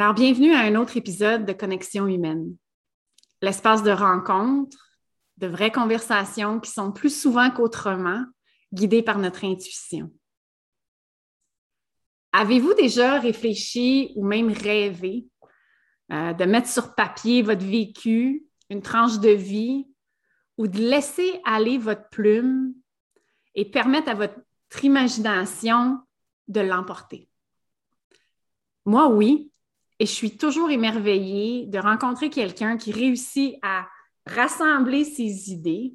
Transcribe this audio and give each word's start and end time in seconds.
Alors, 0.00 0.14
bienvenue 0.14 0.54
à 0.54 0.60
un 0.60 0.76
autre 0.76 0.96
épisode 0.96 1.44
de 1.44 1.52
Connexion 1.52 2.06
humaine. 2.06 2.56
L'espace 3.42 3.82
de 3.82 3.90
rencontre, 3.90 4.96
de 5.36 5.46
vraies 5.46 5.70
conversations 5.70 6.58
qui 6.58 6.70
sont 6.70 6.90
plus 6.90 7.14
souvent 7.14 7.50
qu'autrement 7.50 8.24
guidées 8.72 9.02
par 9.02 9.18
notre 9.18 9.44
intuition. 9.44 10.10
Avez-vous 12.32 12.72
déjà 12.72 13.20
réfléchi 13.20 14.14
ou 14.16 14.24
même 14.24 14.50
rêvé 14.50 15.26
euh, 16.10 16.32
de 16.32 16.46
mettre 16.46 16.70
sur 16.70 16.94
papier 16.94 17.42
votre 17.42 17.66
vécu, 17.66 18.46
une 18.70 18.80
tranche 18.80 19.18
de 19.18 19.28
vie, 19.28 19.86
ou 20.56 20.66
de 20.66 20.78
laisser 20.78 21.42
aller 21.44 21.76
votre 21.76 22.08
plume 22.08 22.72
et 23.54 23.70
permettre 23.70 24.08
à 24.08 24.14
votre 24.14 24.40
imagination 24.82 25.98
de 26.48 26.60
l'emporter? 26.62 27.28
Moi, 28.86 29.06
oui, 29.08 29.50
et 30.00 30.06
je 30.06 30.12
suis 30.12 30.38
toujours 30.38 30.70
émerveillée 30.70 31.66
de 31.66 31.78
rencontrer 31.78 32.30
quelqu'un 32.30 32.78
qui 32.78 32.90
réussit 32.90 33.56
à 33.60 33.86
rassembler 34.26 35.04
ses 35.04 35.50
idées, 35.50 35.94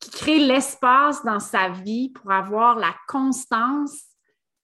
qui 0.00 0.10
crée 0.10 0.38
l'espace 0.38 1.22
dans 1.24 1.38
sa 1.38 1.68
vie 1.68 2.08
pour 2.08 2.32
avoir 2.32 2.78
la 2.78 2.94
constance 3.06 4.02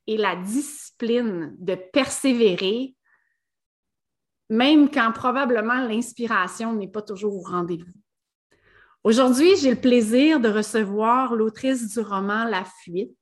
et 0.06 0.16
la 0.16 0.36
discipline 0.36 1.54
de 1.58 1.74
persévérer, 1.74 2.96
même 4.48 4.90
quand 4.90 5.12
probablement 5.12 5.86
l'inspiration 5.86 6.72
n'est 6.72 6.88
pas 6.88 7.02
toujours 7.02 7.36
au 7.36 7.42
rendez-vous. 7.42 7.92
Aujourd'hui, 9.02 9.56
j'ai 9.58 9.74
le 9.74 9.80
plaisir 9.80 10.40
de 10.40 10.48
recevoir 10.48 11.34
l'autrice 11.34 11.92
du 11.92 12.00
roman 12.00 12.44
La 12.44 12.64
fuite. 12.64 13.18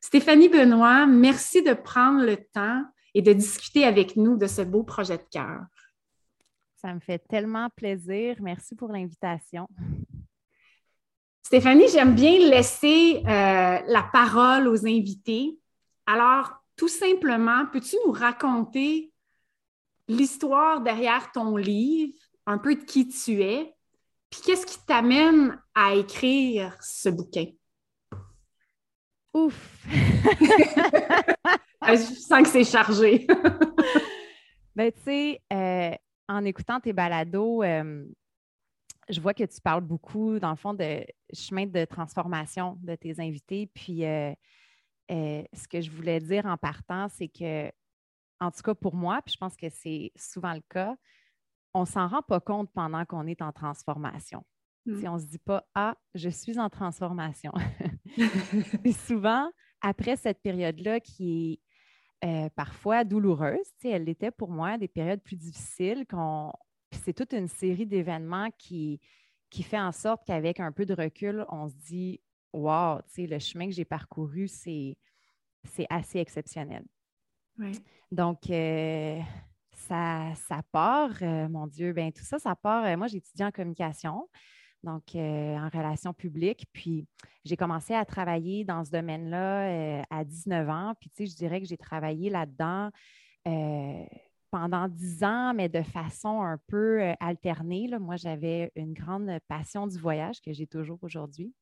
Stéphanie 0.00 0.48
Benoît, 0.48 1.06
merci 1.06 1.62
de 1.62 1.74
prendre 1.74 2.24
le 2.24 2.38
temps 2.52 2.82
et 3.14 3.22
de 3.22 3.32
discuter 3.32 3.84
avec 3.84 4.16
nous 4.16 4.36
de 4.36 4.46
ce 4.46 4.62
beau 4.62 4.82
projet 4.82 5.16
de 5.16 5.24
cœur. 5.30 5.64
Ça 6.76 6.92
me 6.92 7.00
fait 7.00 7.18
tellement 7.18 7.70
plaisir. 7.70 8.36
Merci 8.40 8.74
pour 8.74 8.92
l'invitation. 8.92 9.68
Stéphanie, 11.42 11.88
j'aime 11.88 12.14
bien 12.14 12.38
laisser 12.38 13.22
euh, 13.24 13.78
la 13.86 14.08
parole 14.12 14.68
aux 14.68 14.86
invités. 14.86 15.58
Alors, 16.06 16.52
tout 16.76 16.88
simplement, 16.88 17.66
peux-tu 17.72 17.96
nous 18.04 18.12
raconter 18.12 19.12
l'histoire 20.08 20.80
derrière 20.80 21.30
ton 21.32 21.56
livre, 21.56 22.14
un 22.46 22.58
peu 22.58 22.74
de 22.74 22.82
qui 22.82 23.08
tu 23.08 23.42
es, 23.42 23.74
puis 24.30 24.40
qu'est-ce 24.44 24.66
qui 24.66 24.84
t'amène 24.84 25.58
à 25.74 25.94
écrire 25.94 26.76
ce 26.82 27.08
bouquin? 27.08 27.46
Ouf! 29.34 29.84
je 31.88 31.96
sens 31.96 32.42
que 32.42 32.48
c'est 32.48 32.64
chargé? 32.64 33.26
ben, 34.76 34.92
tu 34.92 35.00
sais, 35.02 35.42
euh, 35.52 35.90
en 36.28 36.44
écoutant 36.44 36.78
tes 36.78 36.92
balados, 36.92 37.64
euh, 37.64 38.06
je 39.08 39.20
vois 39.20 39.34
que 39.34 39.42
tu 39.42 39.60
parles 39.60 39.82
beaucoup, 39.82 40.38
dans 40.38 40.50
le 40.50 40.56
fond, 40.56 40.72
de 40.72 41.04
chemin 41.32 41.66
de 41.66 41.84
transformation 41.84 42.78
de 42.80 42.94
tes 42.94 43.20
invités. 43.20 43.68
Puis, 43.74 44.04
euh, 44.04 44.32
ce 45.10 45.68
que 45.68 45.80
je 45.80 45.90
voulais 45.90 46.20
dire 46.20 46.46
en 46.46 46.56
partant, 46.56 47.08
c'est 47.08 47.28
que, 47.28 47.70
en 48.40 48.52
tout 48.52 48.62
cas 48.62 48.74
pour 48.74 48.94
moi, 48.94 49.20
puis 49.22 49.32
je 49.34 49.38
pense 49.38 49.56
que 49.56 49.68
c'est 49.68 50.12
souvent 50.16 50.54
le 50.54 50.62
cas, 50.68 50.94
on 51.74 51.80
ne 51.80 51.86
s'en 51.86 52.06
rend 52.06 52.22
pas 52.22 52.38
compte 52.40 52.70
pendant 52.72 53.04
qu'on 53.04 53.26
est 53.26 53.42
en 53.42 53.50
transformation. 53.50 54.44
Mm. 54.86 55.00
Si 55.00 55.08
on 55.08 55.14
ne 55.14 55.18
se 55.18 55.26
dit 55.26 55.38
pas 55.38 55.66
Ah, 55.74 55.96
je 56.14 56.28
suis 56.28 56.58
en 56.58 56.70
transformation. 56.70 57.52
Et 58.84 58.92
souvent, 58.92 59.50
après 59.80 60.16
cette 60.16 60.40
période-là 60.42 61.00
qui 61.00 61.52
est 61.52 61.64
euh, 62.24 62.48
parfois 62.56 63.04
douloureuse. 63.04 63.66
elle 63.82 64.04
l'était 64.04 64.30
pour 64.30 64.50
moi, 64.50 64.78
des 64.78 64.88
périodes 64.88 65.20
plus 65.20 65.36
difficiles. 65.36 66.06
C'est 67.04 67.12
toute 67.12 67.32
une 67.32 67.48
série 67.48 67.86
d'événements 67.86 68.50
qui, 68.56 69.00
qui 69.50 69.62
fait 69.62 69.80
en 69.80 69.92
sorte 69.92 70.22
qu'avec 70.26 70.58
un 70.58 70.72
peu 70.72 70.86
de 70.86 70.94
recul, 70.94 71.44
on 71.50 71.68
se 71.68 71.74
dit 71.74 72.20
Wow, 72.54 73.00
le 73.18 73.38
chemin 73.40 73.66
que 73.66 73.74
j'ai 73.74 73.84
parcouru, 73.84 74.46
c'est 74.48 74.96
assez 75.90 76.18
exceptionnel. 76.18 76.84
Donc, 78.10 78.48
euh, 78.48 79.20
ça, 79.72 80.32
ça 80.48 80.62
part, 80.70 81.10
euh, 81.20 81.48
mon 81.48 81.66
Dieu, 81.66 81.92
ben 81.92 82.12
tout 82.12 82.24
ça, 82.24 82.38
ça 82.38 82.54
part. 82.54 82.96
moi, 82.96 83.08
j'ai 83.08 83.18
étudié 83.18 83.44
en 83.44 83.50
communication 83.50 84.28
donc 84.84 85.02
euh, 85.14 85.56
en 85.56 85.68
relations 85.68 86.12
publiques. 86.12 86.66
Puis 86.72 87.06
j'ai 87.44 87.56
commencé 87.56 87.94
à 87.94 88.04
travailler 88.04 88.64
dans 88.64 88.84
ce 88.84 88.90
domaine-là 88.90 89.68
euh, 89.68 90.02
à 90.10 90.24
19 90.24 90.68
ans. 90.68 90.94
Puis 91.00 91.10
tu 91.10 91.24
sais, 91.24 91.32
je 91.32 91.36
dirais 91.36 91.60
que 91.60 91.66
j'ai 91.66 91.76
travaillé 91.76 92.30
là-dedans 92.30 92.90
euh, 93.48 94.04
pendant 94.50 94.86
10 94.86 95.24
ans, 95.24 95.54
mais 95.54 95.68
de 95.68 95.82
façon 95.82 96.42
un 96.42 96.58
peu 96.68 97.12
alternée. 97.18 97.88
Moi, 97.98 98.16
j'avais 98.16 98.70
une 98.76 98.92
grande 98.92 99.30
passion 99.48 99.86
du 99.86 99.98
voyage 99.98 100.40
que 100.40 100.52
j'ai 100.52 100.66
toujours 100.66 100.98
aujourd'hui. 101.02 101.52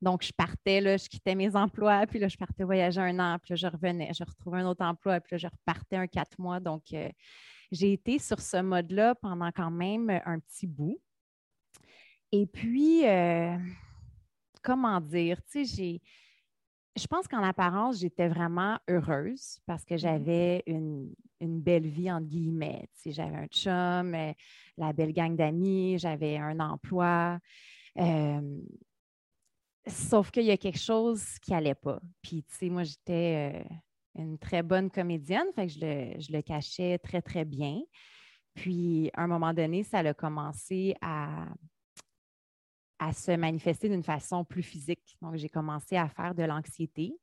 Donc, 0.00 0.22
je 0.22 0.32
partais, 0.32 0.80
là, 0.80 0.96
je 0.96 1.08
quittais 1.08 1.34
mes 1.34 1.54
emplois, 1.56 2.06
puis 2.06 2.18
là, 2.18 2.28
je 2.28 2.36
partais 2.36 2.64
voyager 2.64 3.00
un 3.00 3.18
an, 3.18 3.38
puis 3.38 3.52
là, 3.52 3.56
je 3.56 3.66
revenais, 3.66 4.10
je 4.12 4.24
retrouvais 4.24 4.58
un 4.58 4.66
autre 4.66 4.84
emploi, 4.84 5.20
puis 5.20 5.34
là, 5.34 5.38
je 5.38 5.46
repartais 5.46 5.96
un 5.96 6.06
quatre 6.06 6.38
mois. 6.38 6.60
Donc, 6.60 6.94
j'ai 7.70 7.92
été 7.92 8.18
sur 8.18 8.40
ce 8.40 8.58
mode-là 8.58 9.14
pendant 9.14 9.50
quand 9.50 9.70
même 9.70 10.10
un 10.10 10.38
petit 10.40 10.66
bout. 10.66 11.00
Et 12.36 12.46
puis, 12.46 13.06
euh, 13.06 13.56
comment 14.60 15.00
dire, 15.00 15.40
tu 15.44 15.64
sais, 15.64 16.00
je 16.96 17.06
pense 17.06 17.28
qu'en 17.28 17.44
apparence, 17.44 18.00
j'étais 18.00 18.26
vraiment 18.26 18.76
heureuse 18.88 19.60
parce 19.66 19.84
que 19.84 19.94
mmh 19.94 19.98
j'avais 19.98 20.62
une, 20.66 21.14
belle 21.40 21.86
vie, 21.86 22.10
entre 22.10 22.26
guillemets. 22.26 22.88
Tu 22.94 23.02
sais, 23.02 23.12
j'avais 23.12 23.36
un 23.36 23.46
chum, 23.46 24.16
euh, 24.16 24.32
la 24.76 24.92
belle 24.92 25.12
gang 25.12 25.36
d'amis, 25.36 25.96
j'avais 26.00 26.36
un 26.38 26.58
emploi. 26.58 27.38
sauf 29.86 30.32
qu'il 30.32 30.46
y 30.46 30.50
a 30.50 30.56
quelque 30.56 30.80
chose 30.80 31.38
qui 31.40 31.52
n'allait 31.52 31.76
pas. 31.76 32.00
Puis, 32.20 32.42
tu 32.42 32.56
sais, 32.56 32.68
moi, 32.68 32.82
j'étais 32.82 33.62
euh, 33.62 33.74
une 34.20 34.38
très 34.38 34.64
bonne 34.64 34.90
comédienne, 34.90 35.52
fait 35.54 35.68
que 35.68 35.72
je 35.72 35.78
le, 35.78 36.20
je 36.20 36.32
le, 36.32 36.42
cachais 36.42 36.98
très, 36.98 37.22
très 37.22 37.44
bien. 37.44 37.80
Puis, 38.54 39.08
à 39.14 39.22
un 39.22 39.28
moment 39.28 39.54
donné, 39.54 39.84
ça 39.84 39.98
a 39.98 40.14
commencé 40.14 40.96
à, 41.00 41.46
à 42.98 43.12
se 43.12 43.32
manifester 43.32 43.88
d'une 43.88 44.02
façon 44.02 44.44
plus 44.44 44.62
physique. 44.62 45.16
Donc, 45.20 45.36
j'ai 45.36 45.48
commencé 45.48 45.96
à 45.96 46.08
faire 46.08 46.34
de 46.34 46.42
l'anxiété. 46.42 47.14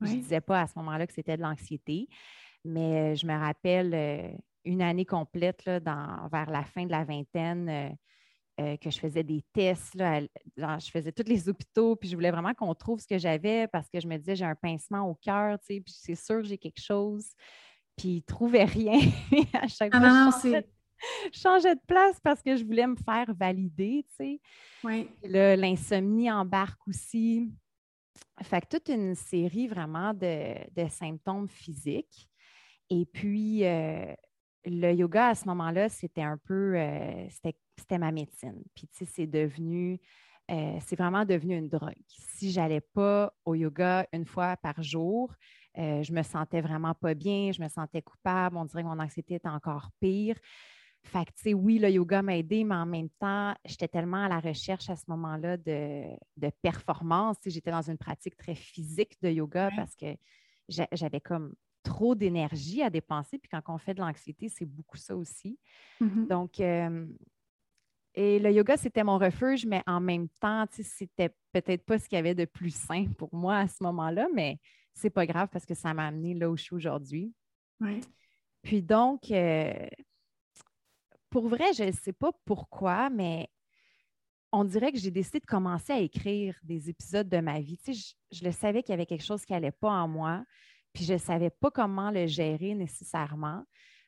Je 0.00 0.12
ne 0.14 0.20
disais 0.20 0.40
pas 0.40 0.62
à 0.62 0.66
ce 0.66 0.72
moment-là 0.76 1.06
que 1.06 1.12
c'était 1.12 1.36
de 1.36 1.42
l'anxiété, 1.42 2.08
mais 2.64 3.12
euh, 3.12 3.14
je 3.14 3.26
me 3.26 3.38
rappelle 3.38 3.94
euh, 3.94 4.28
une 4.64 4.82
année 4.82 5.04
complète 5.04 5.64
là, 5.64 5.80
dans, 5.80 6.28
vers 6.28 6.50
la 6.50 6.64
fin 6.64 6.84
de 6.86 6.90
la 6.90 7.04
vingtaine 7.04 7.96
euh, 8.60 8.76
que 8.76 8.90
je 8.90 8.98
faisais 8.98 9.22
des 9.22 9.44
tests. 9.52 9.96
je 9.96 10.90
faisais 10.90 11.12
tous 11.12 11.28
les 11.28 11.48
hôpitaux, 11.48 11.96
puis 11.96 12.08
je 12.08 12.16
voulais 12.16 12.30
vraiment 12.30 12.54
qu'on 12.54 12.74
trouve 12.74 13.00
ce 13.00 13.06
que 13.06 13.18
j'avais 13.18 13.68
parce 13.68 13.88
que 13.88 14.00
je 14.00 14.08
me 14.08 14.16
disais, 14.16 14.36
j'ai 14.36 14.44
un 14.44 14.54
pincement 14.54 15.08
au 15.08 15.14
cœur, 15.14 15.58
puis 15.66 15.82
c'est 15.86 16.14
sûr 16.14 16.38
que 16.38 16.48
j'ai 16.48 16.58
quelque 16.58 16.82
chose. 16.82 17.26
Puis 17.96 18.08
ils 18.08 18.16
ne 18.16 18.20
trouvaient 18.22 18.64
rien. 18.64 18.98
à 19.52 19.68
chaque 19.68 19.92
ah 19.94 20.30
fois, 20.32 20.50
je 20.50 20.62
changeais 21.32 21.74
de 21.74 21.80
place 21.86 22.18
parce 22.20 22.42
que 22.42 22.56
je 22.56 22.64
voulais 22.64 22.86
me 22.86 22.96
faire 22.96 23.32
valider, 23.34 24.04
tu 24.08 24.14
sais. 24.16 24.40
Oui. 24.84 25.08
L'insomnie 25.24 26.30
embarque 26.30 26.86
aussi. 26.86 27.50
Fait 28.42 28.60
que 28.60 28.76
toute 28.76 28.88
une 28.88 29.14
série 29.14 29.68
vraiment 29.68 30.14
de, 30.14 30.88
symptômes 30.88 31.48
physiques. 31.48 32.28
Et 32.90 33.06
puis, 33.06 33.64
euh, 33.64 34.12
le 34.64 34.92
yoga, 34.92 35.28
à 35.28 35.34
ce 35.34 35.46
moment-là, 35.46 35.88
c'était 35.88 36.22
un 36.22 36.36
peu, 36.36 36.74
euh, 36.76 37.26
c'était 37.30 37.98
ma 37.98 38.12
médecine. 38.12 38.62
Puis, 38.74 38.88
tu 38.88 38.98
sais, 38.98 39.04
c'est 39.04 39.26
devenu, 39.26 40.00
euh, 40.50 40.76
c'est 40.84 40.96
vraiment 40.96 41.24
devenu 41.24 41.56
une 41.56 41.68
drogue. 41.68 41.94
Si 42.08 42.50
j'allais 42.50 42.80
pas 42.80 43.32
au 43.44 43.54
yoga 43.54 44.06
une 44.12 44.26
fois 44.26 44.56
par 44.56 44.82
jour, 44.82 45.32
je 45.74 46.12
me 46.12 46.22
sentais 46.22 46.60
vraiment 46.60 46.92
pas 46.92 47.14
bien, 47.14 47.50
je 47.50 47.62
me 47.62 47.68
sentais 47.68 48.02
coupable, 48.02 48.58
on 48.58 48.66
dirait 48.66 48.82
que 48.82 48.88
mon 48.88 48.98
anxiété 48.98 49.36
était 49.36 49.48
encore 49.48 49.88
pire. 50.00 50.36
Fait 51.04 51.24
que, 51.24 51.32
tu 51.32 51.42
sais, 51.42 51.54
oui, 51.54 51.78
le 51.78 51.90
yoga 51.90 52.22
m'a 52.22 52.36
aidé, 52.36 52.64
mais 52.64 52.76
en 52.76 52.86
même 52.86 53.08
temps, 53.18 53.54
j'étais 53.64 53.88
tellement 53.88 54.24
à 54.24 54.28
la 54.28 54.40
recherche 54.40 54.88
à 54.88 54.96
ce 54.96 55.04
moment-là 55.08 55.56
de, 55.56 56.04
de 56.36 56.50
performance. 56.62 57.36
J'étais 57.44 57.72
dans 57.72 57.82
une 57.82 57.98
pratique 57.98 58.36
très 58.36 58.54
physique 58.54 59.20
de 59.20 59.28
yoga 59.28 59.70
parce 59.76 59.96
que 59.96 60.16
j'avais 60.68 61.20
comme 61.20 61.54
trop 61.82 62.14
d'énergie 62.14 62.82
à 62.82 62.90
dépenser. 62.90 63.38
Puis 63.38 63.48
quand 63.48 63.62
on 63.66 63.78
fait 63.78 63.94
de 63.94 64.00
l'anxiété, 64.00 64.48
c'est 64.48 64.64
beaucoup 64.64 64.96
ça 64.96 65.16
aussi. 65.16 65.58
Mm-hmm. 66.00 66.28
Donc, 66.28 66.60
euh, 66.60 67.06
et 68.14 68.38
le 68.38 68.52
yoga, 68.52 68.76
c'était 68.76 69.04
mon 69.04 69.18
refuge, 69.18 69.66
mais 69.66 69.82
en 69.86 70.00
même 70.00 70.28
temps, 70.40 70.66
c'était 70.70 71.30
peut-être 71.52 71.84
pas 71.84 71.98
ce 71.98 72.08
qu'il 72.08 72.16
y 72.16 72.18
avait 72.18 72.34
de 72.34 72.44
plus 72.44 72.74
sain 72.74 73.06
pour 73.16 73.34
moi 73.34 73.58
à 73.58 73.68
ce 73.68 73.82
moment-là, 73.82 74.28
mais 74.34 74.58
c'est 74.92 75.10
pas 75.10 75.26
grave 75.26 75.48
parce 75.50 75.64
que 75.64 75.74
ça 75.74 75.94
m'a 75.94 76.06
amené 76.06 76.34
là 76.34 76.50
où 76.50 76.56
je 76.56 76.62
suis 76.62 76.74
aujourd'hui. 76.74 77.32
Puis 78.62 78.82
donc, 78.82 79.30
euh, 79.30 79.72
pour 81.32 81.48
vrai, 81.48 81.72
je 81.72 81.84
ne 81.84 81.92
sais 81.92 82.12
pas 82.12 82.30
pourquoi, 82.44 83.08
mais 83.08 83.48
on 84.52 84.64
dirait 84.64 84.92
que 84.92 84.98
j'ai 84.98 85.10
décidé 85.10 85.40
de 85.40 85.46
commencer 85.46 85.92
à 85.92 85.98
écrire 85.98 86.54
des 86.62 86.90
épisodes 86.90 87.28
de 87.28 87.38
ma 87.38 87.58
vie. 87.58 87.80
je, 87.86 88.12
je, 88.30 88.44
le 88.44 88.52
savais 88.52 88.82
qu'il 88.82 88.92
y 88.92 88.94
avait 88.94 89.06
quelque 89.06 89.24
chose 89.24 89.44
qui 89.46 89.54
n'allait 89.54 89.72
pas 89.72 89.90
en 89.90 90.06
moi, 90.06 90.44
puis 90.92 91.04
je 91.04 91.14
ne 91.14 91.18
savais 91.18 91.48
pas 91.48 91.70
comment 91.70 92.10
le 92.10 92.26
gérer 92.26 92.74
nécessairement. 92.74 93.64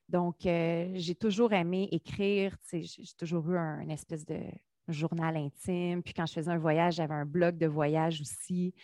Donc, 0.06 0.44
euh, 0.44 0.91
j'ai 0.93 1.15
toujours 1.15 1.55
aimé 1.55 1.88
écrire. 1.93 2.55
J'ai 2.71 2.85
toujours 3.17 3.50
eu 3.50 3.56
un, 3.56 3.81
une 3.81 3.91
espèce 3.91 4.27
de 4.27 4.41
journal 4.87 5.38
intime. 5.38 6.03
Puis 6.03 6.12
quand 6.12 6.27
je 6.27 6.35
faisais 6.35 6.50
un 6.50 6.59
voyage, 6.59 6.97
j'avais 6.97 7.15
un 7.15 7.25
blog 7.25 7.56
de 7.56 7.67
voyage 7.67 8.20
aussi. 8.20 8.75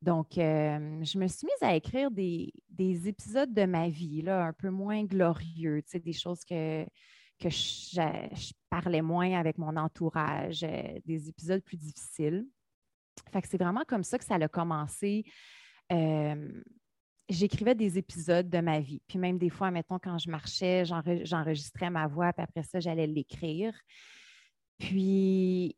Donc, 0.00 0.38
euh, 0.38 1.02
je 1.02 1.18
me 1.18 1.26
suis 1.28 1.46
mise 1.46 1.62
à 1.62 1.74
écrire 1.74 2.10
des, 2.10 2.50
épisodes 3.06 3.52
de 3.52 3.66
ma 3.66 3.90
vie, 3.90 4.22
là, 4.22 4.46
un 4.46 4.52
peu 4.54 4.70
moins 4.70 5.04
glorieux, 5.04 5.82
des 5.94 6.12
choses 6.14 6.44
que, 6.44 6.86
que 7.48 7.54
je, 7.54 8.52
parlais 8.70 9.02
moins 9.02 9.38
avec 9.38 9.58
mon 9.58 9.76
entourage, 9.76 10.64
euh, 10.64 10.98
des 11.04 11.28
épisodes 11.28 11.62
plus 11.62 11.76
difficiles. 11.76 12.46
Fait 13.32 13.42
que 13.42 13.48
c'est 13.48 13.60
vraiment 13.60 13.84
comme 13.86 14.02
ça 14.02 14.18
que 14.18 14.24
ça 14.24 14.34
a 14.34 14.48
commencé 14.48 15.24
j'écrivais 17.28 17.74
des 17.74 17.98
épisodes 17.98 18.48
de 18.48 18.60
ma 18.60 18.80
vie. 18.80 19.00
Puis 19.06 19.18
même 19.18 19.38
des 19.38 19.50
fois, 19.50 19.70
mettons, 19.70 19.98
quand 19.98 20.18
je 20.18 20.30
marchais, 20.30 20.84
j'enregistrais 20.84 21.90
ma 21.90 22.06
voix, 22.06 22.32
puis 22.32 22.42
après 22.42 22.62
ça, 22.62 22.80
j'allais 22.80 23.06
l'écrire. 23.06 23.74
Puis, 24.78 25.76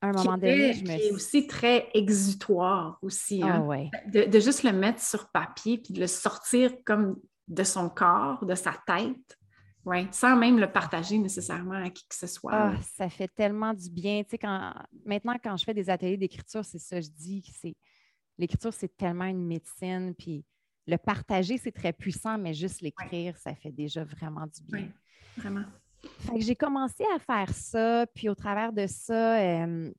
à 0.00 0.08
un 0.08 0.12
moment 0.12 0.38
donné, 0.38 0.72
je 0.72 0.84
me 0.84 0.98
suis... 0.98 1.10
aussi 1.12 1.46
très 1.46 1.88
exutoire 1.94 2.98
aussi. 3.02 3.40
Ah 3.42 3.62
hein. 3.70 3.90
de, 4.06 4.40
juste 4.40 4.62
le 4.62 4.72
mettre 4.72 5.02
sur 5.02 5.30
papier, 5.30 5.78
puis 5.78 5.94
de 5.94 6.00
le 6.00 6.06
sortir 6.06 6.72
comme 6.84 7.20
de 7.46 7.62
son 7.62 7.88
corps, 7.88 8.44
de 8.44 8.54
sa 8.54 8.74
tête. 8.86 9.37
Sans 10.10 10.36
même 10.36 10.58
le 10.58 10.70
partager 10.70 11.18
nécessairement 11.18 11.82
à 11.82 11.90
qui 11.90 12.06
que 12.06 12.14
ce 12.14 12.26
soit. 12.26 12.52
Ah, 12.52 12.74
ça 12.96 13.08
fait 13.08 13.28
tellement 13.28 13.74
du 13.74 13.90
bien. 13.90 14.22
Tu 14.22 14.30
sais, 14.30 14.38
quand, 14.38 14.74
maintenant, 15.04 15.36
quand 15.42 15.56
je 15.56 15.64
fais 15.64 15.74
des 15.74 15.90
ateliers 15.90 16.16
d'écriture, 16.16 16.64
c'est 16.64 16.78
ça, 16.78 17.00
je 17.00 17.08
dis 17.08 17.42
que 17.42 17.50
c'est 17.60 17.74
l'écriture, 18.38 18.72
c'est 18.72 18.96
tellement 18.96 19.24
une 19.24 19.44
médecine. 19.44 20.14
Puis 20.16 20.44
le 20.86 20.96
partager, 20.96 21.58
c'est 21.58 21.72
très 21.72 21.92
puissant, 21.92 22.38
mais 22.38 22.54
juste 22.54 22.80
l'écrire, 22.80 23.36
ça 23.36 23.54
fait 23.54 23.72
déjà 23.72 24.04
vraiment 24.04 24.46
du 24.46 24.62
bien. 24.62 24.88
Vraiment. 25.36 25.64
j'ai 26.36 26.56
commencé 26.56 27.04
à 27.14 27.18
faire 27.18 27.54
ça, 27.54 28.06
puis 28.14 28.28
au 28.28 28.34
travers 28.34 28.72
de 28.72 28.86
ça, 28.86 29.38
euh, 29.38 29.92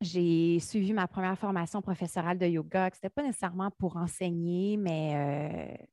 j'ai 0.00 0.58
suivi 0.60 0.92
ma 0.92 1.06
première 1.06 1.38
formation 1.38 1.80
professorale 1.80 2.38
de 2.38 2.46
yoga. 2.46 2.90
Ce 2.90 2.96
n'était 2.96 3.10
pas 3.10 3.22
nécessairement 3.22 3.70
pour 3.72 3.96
enseigner, 3.96 4.76
mais 4.76 5.76
euh, 5.78 5.84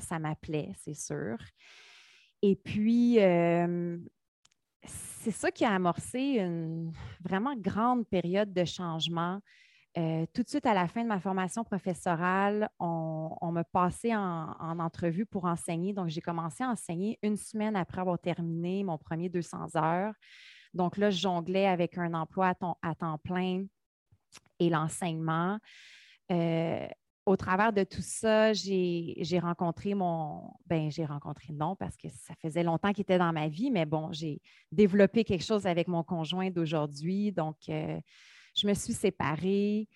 ça, 0.00 0.18
m'appelait, 0.18 0.72
c'est 0.84 0.94
sûr. 0.94 1.36
Et 2.48 2.54
puis, 2.54 3.20
euh, 3.20 3.98
c'est 4.84 5.32
ça 5.32 5.50
qui 5.50 5.64
a 5.64 5.72
amorcé 5.74 6.38
une 6.38 6.92
vraiment 7.20 7.56
grande 7.56 8.06
période 8.06 8.52
de 8.52 8.64
changement 8.64 9.40
euh, 9.98 10.26
tout 10.34 10.42
de 10.42 10.48
suite 10.48 10.66
à 10.66 10.74
la 10.74 10.88
fin 10.88 11.02
de 11.02 11.08
ma 11.08 11.20
formation 11.20 11.64
professorale, 11.64 12.68
on, 12.78 13.30
on 13.40 13.50
m'a 13.50 13.64
passé 13.64 14.14
en, 14.14 14.78
entrevue 14.78 15.24
pour 15.24 15.46
enseigner. 15.46 15.94
Donc, 15.94 16.08
j'ai 16.08 16.20
commencé 16.20 16.62
à 16.62 16.68
enseigner 16.68 17.18
une 17.22 17.38
semaine 17.38 17.76
après 17.76 18.02
avoir 18.02 18.18
terminé 18.18 18.84
mon 18.84 18.98
premier 18.98 19.30
200 19.30 19.74
heures. 19.76 20.12
Donc 20.74 20.98
là, 20.98 21.10
je 21.10 21.18
jonglais 21.18 21.66
avec 21.66 21.96
un 21.96 22.12
emploi 22.12 22.52
à, 22.82 22.94
temps 22.94 23.18
plein 23.24 23.64
et 24.58 24.68
l'enseignement. 24.68 25.58
Euh, 26.30 26.86
au 27.26 27.36
travers 27.36 27.72
de 27.72 27.82
tout 27.82 28.02
ça, 28.02 28.52
j'ai 28.52 29.38
rencontré 29.42 29.94
mon. 29.94 30.54
Ben, 30.66 30.90
j'ai 30.90 31.04
rencontré 31.04 31.52
non, 31.52 31.74
parce 31.74 31.96
que 31.96 32.08
ça 32.08 32.34
faisait 32.40 32.62
longtemps 32.62 32.92
qu'il 32.92 33.02
était 33.02 33.18
dans 33.18 33.32
ma 33.32 33.48
vie, 33.48 33.70
mais 33.72 33.84
bon, 33.84 34.12
j'ai 34.12 34.40
développé 34.70 35.24
quelque 35.24 35.44
chose 35.44 35.66
avec 35.66 35.88
mon 35.88 36.04
conjoint 36.04 36.50
d'aujourd'hui. 36.50 37.32
Donc, 37.32 37.56
euh, 37.68 38.00
je 38.54 38.66
me 38.68 38.74
suis 38.74 38.92
séparée. 38.92 39.88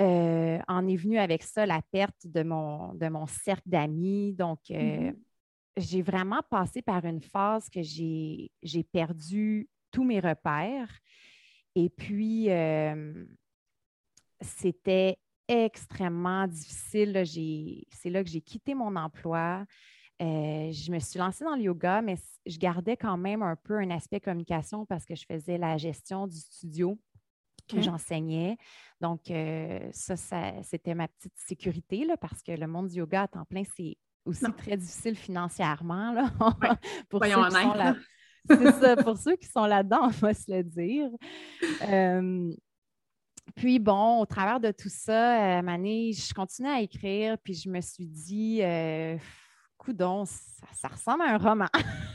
Euh, 0.00 0.58
en 0.68 0.88
est 0.88 0.96
venue 0.96 1.18
avec 1.18 1.42
ça 1.42 1.66
la 1.66 1.82
perte 1.82 2.26
de 2.26 2.42
mon, 2.42 2.94
de 2.94 3.08
mon 3.08 3.26
cercle 3.26 3.68
d'amis. 3.68 4.32
Donc, 4.32 4.60
euh, 4.70 4.74
mm-hmm. 4.74 5.16
j'ai 5.76 6.00
vraiment 6.00 6.40
passé 6.50 6.80
par 6.80 7.04
une 7.04 7.20
phase 7.20 7.68
que 7.68 7.82
j'ai 7.82 8.50
perdu 8.90 9.68
tous 9.90 10.04
mes 10.04 10.20
repères. 10.20 10.98
Et 11.74 11.90
puis, 11.90 12.50
euh, 12.50 13.26
c'était 14.40 15.18
extrêmement 15.52 16.46
difficile. 16.46 17.22
C'est 17.90 18.10
là 18.10 18.22
que 18.24 18.30
j'ai 18.30 18.40
quitté 18.40 18.74
mon 18.74 18.96
emploi. 18.96 19.64
je 20.20 20.90
me 20.90 20.98
suis 20.98 21.18
lancée 21.18 21.44
dans 21.44 21.56
le 21.56 21.62
yoga, 21.62 22.02
mais 22.02 22.16
je 22.46 22.58
gardais 22.58 22.96
quand 22.96 23.16
même 23.16 23.42
un 23.42 23.56
peu 23.56 23.78
un 23.78 23.90
aspect 23.90 24.20
communication 24.20 24.86
parce 24.86 25.04
que 25.04 25.14
je 25.14 25.24
faisais 25.26 25.58
la 25.58 25.76
gestion 25.76 26.26
du 26.26 26.38
studio 26.38 26.98
que 27.68 27.80
j'enseignais. 27.80 28.56
Donc, 29.00 29.30
euh, 29.30 29.88
ça, 29.92 30.16
c'était 30.62 30.94
ma 30.94 31.08
petite 31.08 31.34
sécurité 31.36 32.04
là, 32.04 32.16
parce 32.16 32.42
que 32.42 32.52
le 32.52 32.66
monde 32.66 32.88
du 32.88 32.96
yoga 32.96 33.22
à 33.22 33.28
temps 33.28 33.44
plein, 33.44 33.62
c'est 33.76 33.96
aussi 34.24 34.44
très 34.56 34.76
difficile 34.76 35.16
financièrement. 35.16 36.12
Là, 36.12 36.30
pour 37.08 37.24
ceux 37.24 37.30
qui 37.30 37.52
sont 37.52 37.74
là. 37.74 37.96
C'est 38.48 38.72
ça, 38.72 38.96
pour 39.04 39.16
ceux 39.16 39.36
qui 39.36 39.46
sont 39.46 39.66
là-dedans, 39.66 40.04
on 40.04 40.08
va 40.08 40.34
se 40.34 40.50
le 40.50 40.62
dire. 40.62 41.08
Puis 43.54 43.78
bon, 43.78 44.20
au 44.20 44.26
travers 44.26 44.60
de 44.60 44.70
tout 44.70 44.88
ça, 44.88 45.58
euh, 45.58 45.62
Mané, 45.62 46.12
je 46.12 46.32
continuais 46.32 46.70
à 46.70 46.80
écrire, 46.80 47.36
puis 47.38 47.54
je 47.54 47.68
me 47.68 47.80
suis 47.80 48.06
dit, 48.06 48.60
euh, 48.62 49.16
coudon, 49.76 50.24
ça, 50.24 50.88
ressemble 50.88 51.22
à 51.22 51.34
un 51.34 51.38
roman. 51.38 51.66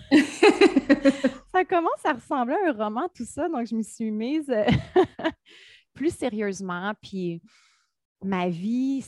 ça 1.51 1.65
commence 1.65 2.05
à 2.05 2.13
ressembler 2.13 2.55
à 2.65 2.69
un 2.69 2.73
roman, 2.73 3.09
tout 3.13 3.25
ça. 3.25 3.49
Donc, 3.49 3.67
je 3.67 3.75
me 3.75 3.83
suis 3.83 4.09
mise 4.09 4.49
euh, 4.49 4.65
plus 5.93 6.15
sérieusement. 6.15 6.93
Puis, 7.01 7.41
ma 8.23 8.49
vie 8.49 9.03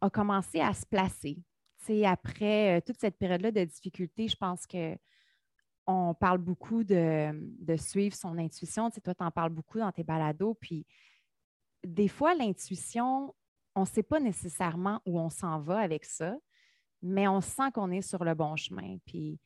a 0.00 0.10
commencé 0.10 0.60
à 0.60 0.72
se 0.74 0.84
placer. 0.86 1.38
après 2.04 2.78
euh, 2.78 2.80
toute 2.84 2.98
cette 2.98 3.18
période-là 3.18 3.50
de 3.50 3.64
difficulté, 3.64 4.28
je 4.28 4.36
pense 4.36 4.66
que 4.66 4.96
on 5.88 6.12
parle 6.12 6.38
beaucoup 6.38 6.84
de, 6.84 7.32
suivre 7.76 8.14
son 8.14 8.36
intuition. 8.36 8.90
toi, 8.90 9.14
tu 9.14 9.24
en 9.24 9.30
parles 9.30 9.50
beaucoup 9.50 9.78
dans 9.78 9.90
tes 9.90 10.04
balados. 10.04 10.54
Puis, 10.60 10.86
des 11.82 12.08
fois, 12.08 12.34
l'intuition, 12.34 13.34
on 13.74 13.80
ne 13.80 13.86
sait 13.86 14.02
pas 14.02 14.20
nécessairement 14.20 15.00
où 15.06 15.18
on 15.18 15.30
s'en 15.30 15.60
va 15.60 15.78
avec 15.78 16.04
ça, 16.04 16.36
mais 17.00 17.26
on 17.26 17.40
sent 17.40 17.70
qu'on 17.72 17.90
est 17.90 18.02
sur 18.02 18.22
le 18.22 18.34
bon 18.34 18.54
chemin. 18.54 18.98
Puis, 19.06 19.40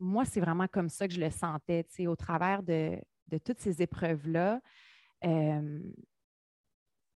moi, 0.00 0.24
c'est 0.24 0.40
vraiment 0.40 0.66
comme 0.66 0.88
ça 0.88 1.06
que 1.06 1.14
je 1.14 1.20
le 1.20 1.30
sentais, 1.30 1.84
tu 1.84 1.94
sais, 1.94 2.06
au 2.08 2.16
travers 2.16 2.64
de, 2.64 2.98
toutes 3.44 3.60
ces 3.60 3.80
épreuves-là. 3.80 4.60
Euh, 5.24 5.80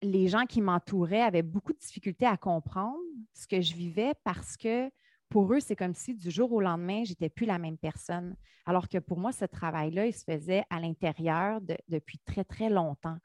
les 0.01 0.27
gens 0.27 0.45
qui 0.45 0.61
m'entouraient 0.61 1.21
avaient 1.21 1.43
beaucoup 1.43 1.71
de 1.71 1.77
difficultés 1.77 2.25
à 2.25 2.35
comprendre 2.35 2.99
ce 3.33 3.47
que 3.47 3.61
je 3.61 3.73
vivais 3.73 4.13
parce 4.25 4.57
que 4.57 4.91
pour 5.29 5.53
eux, 5.53 5.59
c'est 5.59 5.75
comme 5.75 5.93
si 5.93 6.15
du 6.15 6.31
jour 6.31 6.51
au 6.51 6.61
lendemain, 6.61 7.03
je 7.03 7.11
n'étais 7.11 7.29
plus 7.29 7.45
la 7.45 7.59
même 7.59 7.77
personne. 7.77 8.35
Alors 8.65 8.87
que 8.87 8.97
pour 8.97 9.19
moi, 9.19 9.31
ce 9.31 9.45
travail-là, 9.45 10.07
il 10.07 10.13
se 10.13 10.23
faisait 10.23 10.63
à 10.69 10.79
l'intérieur 10.79 11.59
depuis 11.87 12.19
très, 12.19 12.43
très 12.43 12.69
longtemps. 12.69 13.17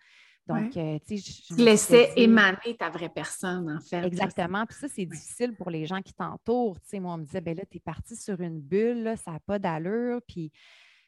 Donc, 0.47 0.77
euh, 0.77 0.99
tu 1.07 1.17
sais, 1.17 1.45
je, 1.51 1.63
laissais 1.63 2.13
émaner 2.17 2.77
ta 2.79 2.91
vraie 2.91 3.09
personne, 3.09 3.71
en 3.71 3.81
fait. 3.81 4.05
Exactement. 4.05 4.67
Puis 4.67 4.77
ça, 4.77 4.89
c'est 4.89 5.07
difficile 5.07 5.55
pour 5.55 5.71
les 5.71 5.87
gens 5.87 6.03
qui 6.03 6.13
t'entourent. 6.13 6.79
Tu 6.81 6.89
sais, 6.91 7.01
moi, 7.01 7.15
on 7.15 7.19
me 7.19 7.25
disait, 7.25 7.41
ben 7.41 7.57
là, 7.57 7.65
tu 7.71 7.79
es 7.79 7.81
parti 7.81 8.15
sur 8.15 8.39
une 8.41 8.61
bulle, 8.61 9.15
ça 9.17 9.33
n'a 9.33 9.41
pas 9.41 9.59
d'allure. 9.59 10.21
Puis, 10.29 10.53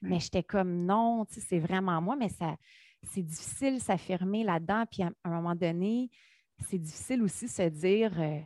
mais 0.00 0.20
j'étais 0.20 0.42
comme, 0.42 0.86
non, 0.86 1.26
tu 1.26 1.34
sais, 1.34 1.40
c'est 1.40 1.58
vraiment 1.58 2.00
moi, 2.00 2.16
mais 2.16 2.30
ça, 2.30 2.56
c'est 3.02 3.22
difficile 3.22 3.78
s'affirmer 3.80 4.42
là-dedans. 4.42 4.84
Puis 4.90 5.02
à, 5.02 5.10
un 5.24 5.30
moment 5.30 5.54
donné, 5.54 6.10
c'est 6.68 6.78
difficile 6.78 7.22
aussi 7.22 7.46
se 7.46 7.68
dire, 7.68 8.18
euh, 8.18 8.40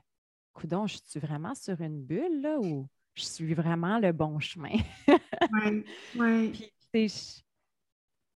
coudon, 0.52 0.87
je 0.87 0.99
suis 1.04 1.21
vraiment 1.21 1.54
sur 1.54 1.80
une 1.80 2.02
bulle, 2.02 2.42
là, 2.42 2.59
ou 2.59 2.88
je 3.14 3.25
suis 3.25 3.54
vraiment 3.54 3.99
le 3.99 4.12
bon 4.12 4.38
chemin? 4.40 4.76
oui, 5.52 5.85
oui. 6.16 6.73
Puis, 6.92 7.45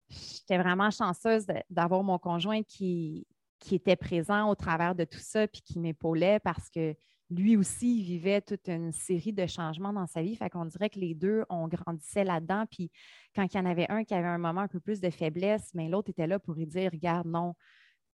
j'étais 0.09 0.57
vraiment 0.57 0.91
chanceuse 0.91 1.45
d'avoir 1.69 2.03
mon 2.03 2.17
conjoint 2.17 2.63
qui, 2.63 3.27
qui 3.59 3.75
était 3.75 3.95
présent 3.95 4.49
au 4.49 4.55
travers 4.55 4.95
de 4.95 5.03
tout 5.03 5.19
ça, 5.19 5.47
puis 5.47 5.61
qui 5.61 5.79
m'épaulait 5.79 6.39
parce 6.39 6.69
que 6.69 6.95
lui 7.31 7.57
aussi 7.57 8.03
vivait 8.03 8.41
toute 8.41 8.67
une 8.67 8.91
série 8.91 9.33
de 9.33 9.47
changements 9.47 9.93
dans 9.93 10.07
sa 10.07 10.21
vie. 10.21 10.35
Fait 10.35 10.49
qu'on 10.49 10.65
dirait 10.65 10.89
que 10.89 10.99
les 10.99 11.15
deux, 11.15 11.43
on 11.49 11.67
grandissait 11.67 12.23
là-dedans. 12.23 12.65
Puis 12.69 12.91
quand 13.35 13.51
il 13.51 13.57
y 13.57 13.59
en 13.59 13.65
avait 13.65 13.89
un 13.89 14.03
qui 14.03 14.13
avait 14.13 14.27
un 14.27 14.37
moment 14.37 14.61
un 14.61 14.67
peu 14.67 14.79
plus 14.79 15.01
de 15.01 15.09
faiblesse, 15.09 15.71
mais 15.73 15.89
l'autre 15.89 16.11
était 16.11 16.27
là 16.27 16.39
pour 16.39 16.53
lui 16.53 16.67
dire 16.67 16.91
Regarde, 16.91 17.27
non, 17.27 17.55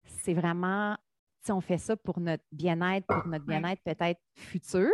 c'est 0.05 0.33
vraiment, 0.33 0.95
si 1.41 1.51
on 1.51 1.61
fait 1.61 1.77
ça 1.77 1.95
pour 1.95 2.19
notre 2.19 2.43
bien-être, 2.51 3.07
pour 3.07 3.27
notre 3.27 3.45
bien-être 3.45 3.81
peut-être 3.83 4.19
futur, 4.35 4.91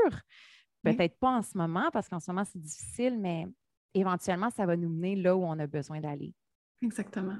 peut-être 0.83 1.17
pas 1.17 1.31
en 1.31 1.41
ce 1.41 1.57
moment, 1.57 1.89
parce 1.91 2.07
qu'en 2.07 2.19
ce 2.19 2.31
moment, 2.31 2.45
c'est 2.45 2.61
difficile, 2.61 3.19
mais 3.19 3.47
éventuellement, 3.93 4.49
ça 4.49 4.65
va 4.65 4.75
nous 4.75 4.89
mener 4.89 5.15
là 5.15 5.35
où 5.35 5.43
on 5.43 5.57
a 5.59 5.67
besoin 5.67 5.99
d'aller. 5.99 6.33
Exactement. 6.81 7.37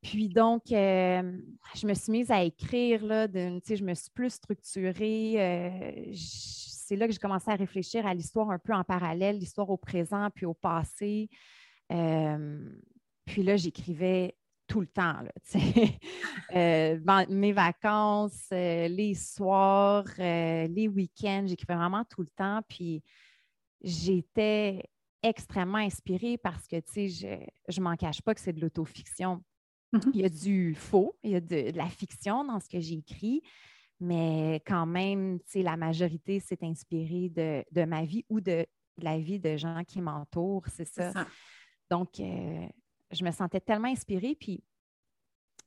Puis 0.00 0.28
donc, 0.28 0.70
euh, 0.70 1.38
je 1.74 1.86
me 1.86 1.94
suis 1.94 2.12
mise 2.12 2.30
à 2.30 2.42
écrire, 2.42 3.04
là, 3.04 3.26
je 3.26 3.84
me 3.84 3.94
suis 3.94 4.10
plus 4.10 4.30
structurée. 4.30 5.34
Euh, 5.36 6.12
c'est 6.14 6.96
là 6.96 7.06
que 7.06 7.12
j'ai 7.12 7.18
commencé 7.18 7.50
à 7.50 7.56
réfléchir 7.56 8.06
à 8.06 8.14
l'histoire 8.14 8.50
un 8.50 8.58
peu 8.58 8.72
en 8.72 8.84
parallèle, 8.84 9.38
l'histoire 9.38 9.68
au 9.70 9.76
présent 9.76 10.28
puis 10.34 10.46
au 10.46 10.54
passé. 10.54 11.28
Euh, 11.92 12.70
puis 13.24 13.42
là, 13.42 13.56
j'écrivais 13.56 14.36
tout 14.68 14.80
le 14.80 14.86
temps, 14.86 15.14
mes 17.30 17.52
vacances, 17.52 18.48
les 18.50 19.14
soirs, 19.14 20.04
les 20.18 20.88
week-ends, 20.88 21.46
j'écrivais 21.46 21.74
vraiment 21.74 22.04
tout 22.04 22.20
le 22.20 22.28
temps. 22.28 22.60
Puis 22.68 23.02
j'étais 23.82 24.82
extrêmement 25.22 25.78
inspirée 25.78 26.38
parce 26.38 26.66
que, 26.68 26.76
je 26.94 27.26
ne 27.78 27.82
m'en 27.82 27.96
cache 27.96 28.22
pas 28.22 28.34
que 28.34 28.40
c'est 28.40 28.52
de 28.52 28.60
l'autofiction. 28.60 29.42
Mm-hmm. 29.92 30.10
Il 30.14 30.20
y 30.20 30.24
a 30.24 30.28
du 30.28 30.74
faux, 30.74 31.16
il 31.22 31.30
y 31.30 31.36
a 31.36 31.40
de, 31.40 31.72
la 31.74 31.88
fiction 31.88 32.44
dans 32.44 32.60
ce 32.60 32.68
que 32.68 32.78
j'ai 32.78 32.96
écrit, 32.96 33.42
mais 34.00 34.62
quand 34.66 34.86
même, 34.86 35.38
la 35.54 35.76
majorité 35.76 36.40
s'est 36.40 36.62
inspirée 36.62 37.30
de, 37.30 37.84
ma 37.84 38.04
vie 38.04 38.24
ou 38.28 38.40
de, 38.40 38.66
la 38.98 39.18
vie 39.18 39.40
de 39.40 39.56
gens 39.56 39.82
qui 39.86 40.00
m'entourent, 40.00 40.66
c'est 40.68 40.88
ça. 40.88 41.12
Donc, 41.90 42.20
euh, 42.20 42.66
je 43.10 43.24
me 43.24 43.30
sentais 43.30 43.60
tellement 43.60 43.88
inspirée, 43.88 44.36
puis 44.38 44.62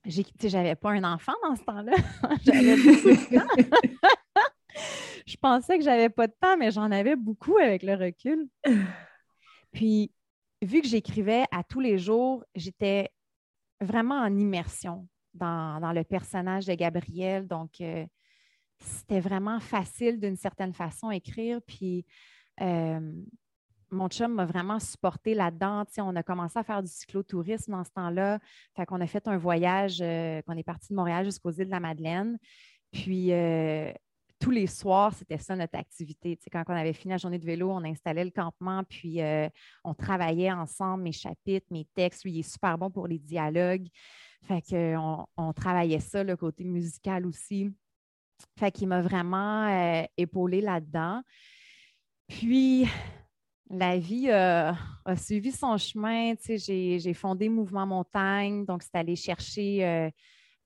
j'avais 0.05 0.75
pas 0.75 0.91
un 0.91 1.03
enfant 1.03 1.33
dans 1.43 1.55
ce 1.55 1.63
temps-là. 1.63 1.93
j'avais 2.43 2.75
beaucoup 2.75 3.09
de 3.09 3.37
temps. 3.37 4.41
je 5.25 5.37
pensais 5.37 5.77
que 5.77 5.83
j'avais 5.83 6.09
pas 6.09 6.27
de 6.27 6.33
temps, 6.39 6.57
mais 6.57 6.71
j'en 6.71 6.91
avais 6.91 7.15
beaucoup 7.15 7.57
avec 7.57 7.83
le 7.83 7.95
recul. 7.95 8.47
Puis, 9.71 10.11
vu 10.61 10.81
que 10.81 10.87
j'écrivais 10.87 11.45
à 11.51 11.63
tous 11.63 11.79
les 11.79 11.97
jours, 11.97 12.43
j'étais 12.55 13.09
vraiment 13.79 14.15
en 14.15 14.35
immersion 14.37 15.07
dans, 15.33 15.93
le 15.93 16.03
personnage 16.03 16.65
de 16.65 16.73
Gabriel. 16.73 17.47
Donc, 17.47 17.79
euh, 17.81 18.05
c'était 18.79 19.19
vraiment 19.19 19.59
facile 19.59 20.19
d'une 20.19 20.35
certaine 20.35 20.73
façon 20.73 21.09
à 21.09 21.15
écrire. 21.15 21.61
Puis, 21.65 22.05
euh, 22.61 23.11
mon 23.91 24.07
chum 24.07 24.33
m'a 24.33 24.45
vraiment 24.45 24.79
supporté 24.79 25.33
là-dedans. 25.33 25.83
on 25.99 26.15
a 26.15 26.23
commencé 26.23 26.57
à 26.57 26.63
faire 26.63 26.81
du 26.81 26.89
cyclotourisme 26.89 27.71
dans 27.71 27.83
ce 27.83 27.91
temps-là. 27.91 28.39
Fait 28.75 28.85
qu'on 28.85 29.01
a 29.01 29.07
fait 29.07 29.27
un 29.27 29.37
voyage, 29.37 29.99
euh, 30.01 30.41
qu'on 30.43 30.57
est 30.57 30.63
parti 30.63 30.89
de 30.89 30.95
Montréal 30.95 31.25
jusqu'aux 31.25 31.51
îles 31.51 31.65
de 31.65 31.71
la 31.71 31.79
Madeleine. 31.79 32.37
Puis, 32.91 33.31
tous 34.41 34.51
les 34.51 34.67
soirs, 34.67 35.13
c'était 35.13 35.37
ça 35.37 35.55
notre 35.55 35.77
activité. 35.77 36.37
quand 36.51 36.63
on 36.67 36.73
avait 36.73 36.93
fini 36.93 37.11
la 37.11 37.17
journée 37.17 37.37
de 37.37 37.45
vélo, 37.45 37.69
on 37.71 37.85
installait 37.85 38.25
le 38.25 38.31
campement, 38.31 38.83
puis 38.83 39.21
euh, 39.21 39.47
on 39.83 39.93
travaillait 39.93 40.51
ensemble 40.51 41.03
mes 41.03 41.11
chapitres, 41.11 41.67
mes 41.69 41.85
textes. 41.93 42.23
Lui, 42.23 42.33
il 42.33 42.39
est 42.39 42.51
super 42.51 42.77
bon 42.77 42.89
pour 42.89 43.07
les 43.07 43.19
dialogues. 43.19 43.87
Fait 44.43 44.61
qu'on 44.61 45.25
on 45.37 45.53
travaillait 45.53 45.99
ça, 45.99 46.23
le 46.23 46.35
côté 46.35 46.63
musical 46.63 47.27
aussi. 47.27 47.71
Fait 48.57 48.71
qu'il 48.71 48.87
m'a 48.87 49.01
vraiment 49.01 49.67
euh, 49.67 50.03
épaulé 50.17 50.61
là-dedans. 50.61 51.21
Puis, 52.27 52.87
la 53.71 53.97
vie 53.97 54.29
a 54.29 54.75
suivi 55.15 55.51
son 55.51 55.77
chemin. 55.77 56.33
J'ai 56.47 57.13
fondé 57.13 57.49
Mouvement 57.49 57.85
Montagne, 57.85 58.65
donc 58.65 58.83
c'est 58.83 58.95
aller 58.95 59.15
chercher 59.15 59.85
euh, 59.85 60.09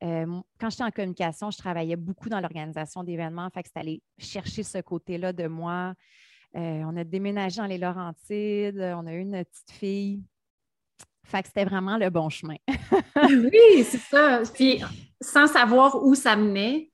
euh, 0.03 0.41
quand 0.59 0.69
j'étais 0.69 0.83
en 0.83 0.91
communication, 0.91 1.51
je 1.51 1.57
travaillais 1.57 1.95
beaucoup 1.95 2.29
dans 2.29 2.39
l'organisation 2.39 3.03
d'événements. 3.03 3.49
Fait 3.49 3.63
que 3.63 3.69
c'est 3.73 3.79
aller 3.79 4.01
chercher 4.17 4.63
ce 4.63 4.79
côté-là 4.79 5.33
de 5.33 5.47
moi. 5.47 5.93
Euh, 6.55 6.83
on 6.85 6.95
a 6.95 7.03
déménagé 7.03 7.57
dans 7.57 7.67
les 7.67 7.77
Laurentides, 7.77 8.79
on 8.79 9.07
a 9.07 9.13
eu 9.13 9.19
une 9.19 9.43
petite 9.43 9.71
fille. 9.71 10.23
Fait 11.23 11.41
que 11.41 11.47
c'était 11.47 11.65
vraiment 11.65 11.97
le 11.97 12.09
bon 12.09 12.29
chemin. 12.29 12.57
oui, 13.29 13.83
c'est 13.83 13.97
ça. 13.97 14.43
Sans 15.21 15.47
savoir 15.47 16.03
où 16.03 16.13
ça 16.13 16.35
menait, 16.35 16.91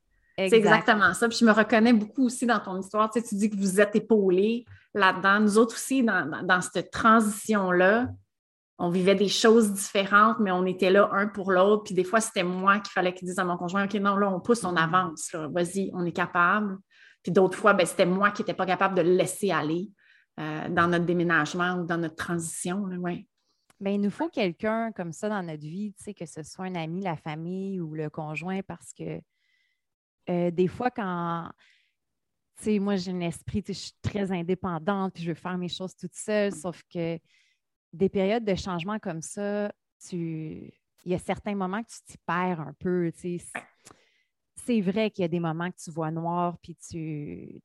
c'est 0.49 0.57
exactement 0.57 1.13
ça. 1.13 1.27
Puis 1.27 1.37
je 1.39 1.45
me 1.45 1.51
reconnais 1.51 1.93
beaucoup 1.93 2.25
aussi 2.25 2.45
dans 2.45 2.59
ton 2.59 2.79
histoire. 2.79 3.09
Tu, 3.09 3.19
sais, 3.19 3.27
tu 3.27 3.35
dis 3.35 3.49
que 3.49 3.55
vous 3.55 3.79
êtes 3.81 3.95
épaulés 3.95 4.65
là-dedans. 4.93 5.39
Nous 5.39 5.57
autres 5.57 5.75
aussi, 5.75 6.03
dans 6.03 6.61
cette 6.61 6.91
transition-là, 6.91 8.07
on 8.83 8.89
vivait 8.89 9.13
des 9.13 9.27
choses 9.27 9.71
différentes, 9.71 10.39
mais 10.39 10.49
on 10.49 10.65
était 10.65 10.89
là 10.89 11.07
un 11.13 11.27
pour 11.27 11.51
l'autre. 11.51 11.83
Puis 11.83 11.93
des 11.93 12.03
fois, 12.03 12.19
c'était 12.19 12.43
moi 12.43 12.79
qui 12.79 12.91
fallait 12.91 13.13
qu'il 13.13 13.27
dise 13.27 13.37
à 13.37 13.45
mon 13.45 13.55
conjoint 13.55 13.85
OK, 13.85 13.93
non, 13.93 14.15
là, 14.15 14.33
on 14.33 14.39
pousse, 14.39 14.63
on 14.63 14.71
mm. 14.71 14.77
avance. 14.77 15.35
Vas-y, 15.51 15.91
on 15.93 16.03
est 16.03 16.11
capable. 16.11 16.77
Puis 17.21 17.31
d'autres 17.31 17.57
fois, 17.57 17.73
ben, 17.73 17.85
c'était 17.85 18.07
moi 18.07 18.31
qui 18.31 18.41
n'étais 18.41 18.55
pas 18.55 18.65
capable 18.65 18.95
de 18.95 19.03
le 19.03 19.13
laisser 19.13 19.51
aller 19.51 19.91
euh, 20.39 20.67
dans 20.69 20.87
notre 20.87 21.05
déménagement 21.05 21.75
ou 21.75 21.85
dans 21.85 21.97
notre 21.97 22.15
transition. 22.15 22.81
ouais. 22.81 23.27
Ben, 23.79 23.91
il 23.91 24.01
nous 24.01 24.11
faut 24.11 24.29
quelqu'un 24.29 24.91
comme 24.91 25.11
ça 25.11 25.29
dans 25.29 25.43
notre 25.43 25.61
vie, 25.61 25.93
que 26.17 26.25
ce 26.25 26.41
soit 26.41 26.65
un 26.65 26.75
ami, 26.75 27.01
la 27.01 27.17
famille 27.17 27.79
ou 27.79 27.93
le 27.93 28.09
conjoint, 28.09 28.61
parce 28.61 28.93
que 28.93 29.21
euh, 30.29 30.51
des 30.51 30.67
fois, 30.67 30.91
quand 30.91 31.49
tu 32.57 32.65
sais, 32.65 32.79
moi, 32.79 32.95
j'ai 32.95 33.11
un 33.11 33.21
esprit, 33.21 33.63
je 33.67 33.73
suis 33.73 33.93
très 34.01 34.31
indépendante, 34.31 35.13
puis 35.13 35.23
je 35.23 35.29
veux 35.29 35.35
faire 35.35 35.57
mes 35.57 35.67
choses 35.67 35.95
toute 35.95 36.13
seule, 36.13 36.53
sauf 36.53 36.83
que 36.93 37.17
des 37.91 38.09
périodes 38.09 38.45
de 38.45 38.55
changement 38.55 38.99
comme 38.99 39.21
ça, 39.21 39.71
tu... 40.07 40.71
il 41.03 41.11
y 41.11 41.15
a 41.15 41.19
certains 41.19 41.55
moments 41.55 41.81
que 41.81 41.89
tu 41.89 42.01
t'y 42.05 42.17
perds 42.19 42.61
un 42.61 42.73
peu. 42.79 43.11
C'est 44.55 44.81
vrai 44.81 45.09
qu'il 45.09 45.23
y 45.23 45.25
a 45.25 45.27
des 45.27 45.39
moments 45.39 45.71
que 45.71 45.77
tu 45.83 45.89
vois 45.89 46.11
noir, 46.11 46.55
puis 46.61 46.75
tu, 46.75 47.61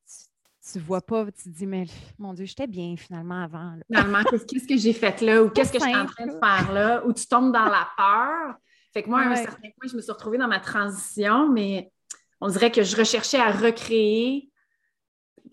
tu, 0.73 0.79
vois 0.79 1.03
pas, 1.03 1.27
tu 1.27 1.45
te 1.45 1.49
dis, 1.51 1.67
mais 1.67 1.85
mon 2.19 2.33
Dieu, 2.33 2.47
j'étais 2.47 2.67
bien 2.67 2.97
finalement 2.97 3.43
avant. 3.43 3.77
Finalement, 3.87 4.23
qu'est-ce 4.25 4.67
que 4.67 4.79
j'ai 4.79 4.95
fait 4.95 5.21
là 5.21 5.43
ou 5.43 5.51
qu'est-ce 5.51 5.73
que 5.73 5.79
je 5.79 5.85
suis 5.85 5.95
en 5.95 6.07
train 6.07 6.27
de 6.27 6.39
faire 6.39 6.73
là? 6.73 7.07
Ou 7.07 7.13
tu 7.13 7.27
tombes 7.27 7.53
dans 7.53 7.67
la 7.67 7.87
peur. 7.99 8.57
Fait 8.95 9.03
que 9.03 9.11
moi, 9.11 9.21
à 9.21 9.29
un 9.29 9.37
certain 9.37 9.69
point, 9.79 9.91
je 9.91 9.95
me 9.95 10.01
suis 10.01 10.11
retrouvée 10.11 10.39
dans 10.39 10.49
ma 10.49 10.59
transition, 10.59 11.53
mais 11.53 11.93
on 12.41 12.49
dirait 12.49 12.71
que 12.71 12.83
je 12.83 12.97
recherchais 12.97 13.39
à 13.39 13.51
recréer, 13.51 14.51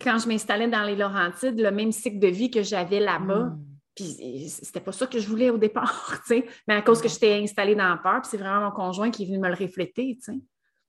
quand 0.00 0.18
je 0.18 0.28
m'installais 0.28 0.68
dans 0.68 0.82
les 0.82 0.96
Laurentides, 0.96 1.58
le 1.60 1.70
même 1.70 1.92
cycle 1.92 2.18
de 2.18 2.28
vie 2.28 2.50
que 2.50 2.62
j'avais 2.62 3.00
là-bas. 3.00 3.44
Hmm. 3.44 3.64
Puis 3.94 4.48
c'était 4.48 4.80
pas 4.80 4.90
ça 4.90 5.06
que 5.06 5.20
je 5.20 5.28
voulais 5.28 5.50
au 5.50 5.58
départ, 5.58 6.20
tu 6.26 6.40
sais. 6.40 6.46
Mais 6.66 6.74
à 6.74 6.82
cause 6.82 7.00
que 7.00 7.08
j'étais 7.08 7.34
installée 7.34 7.76
dans 7.76 7.88
la 7.88 7.96
peur, 7.96 8.20
puis 8.22 8.30
c'est 8.30 8.36
vraiment 8.36 8.66
mon 8.66 8.72
conjoint 8.72 9.10
qui 9.10 9.22
est 9.22 9.26
venu 9.26 9.38
me 9.38 9.48
le 9.48 9.54
refléter, 9.54 10.16
tu 10.16 10.32
sais. 10.32 10.40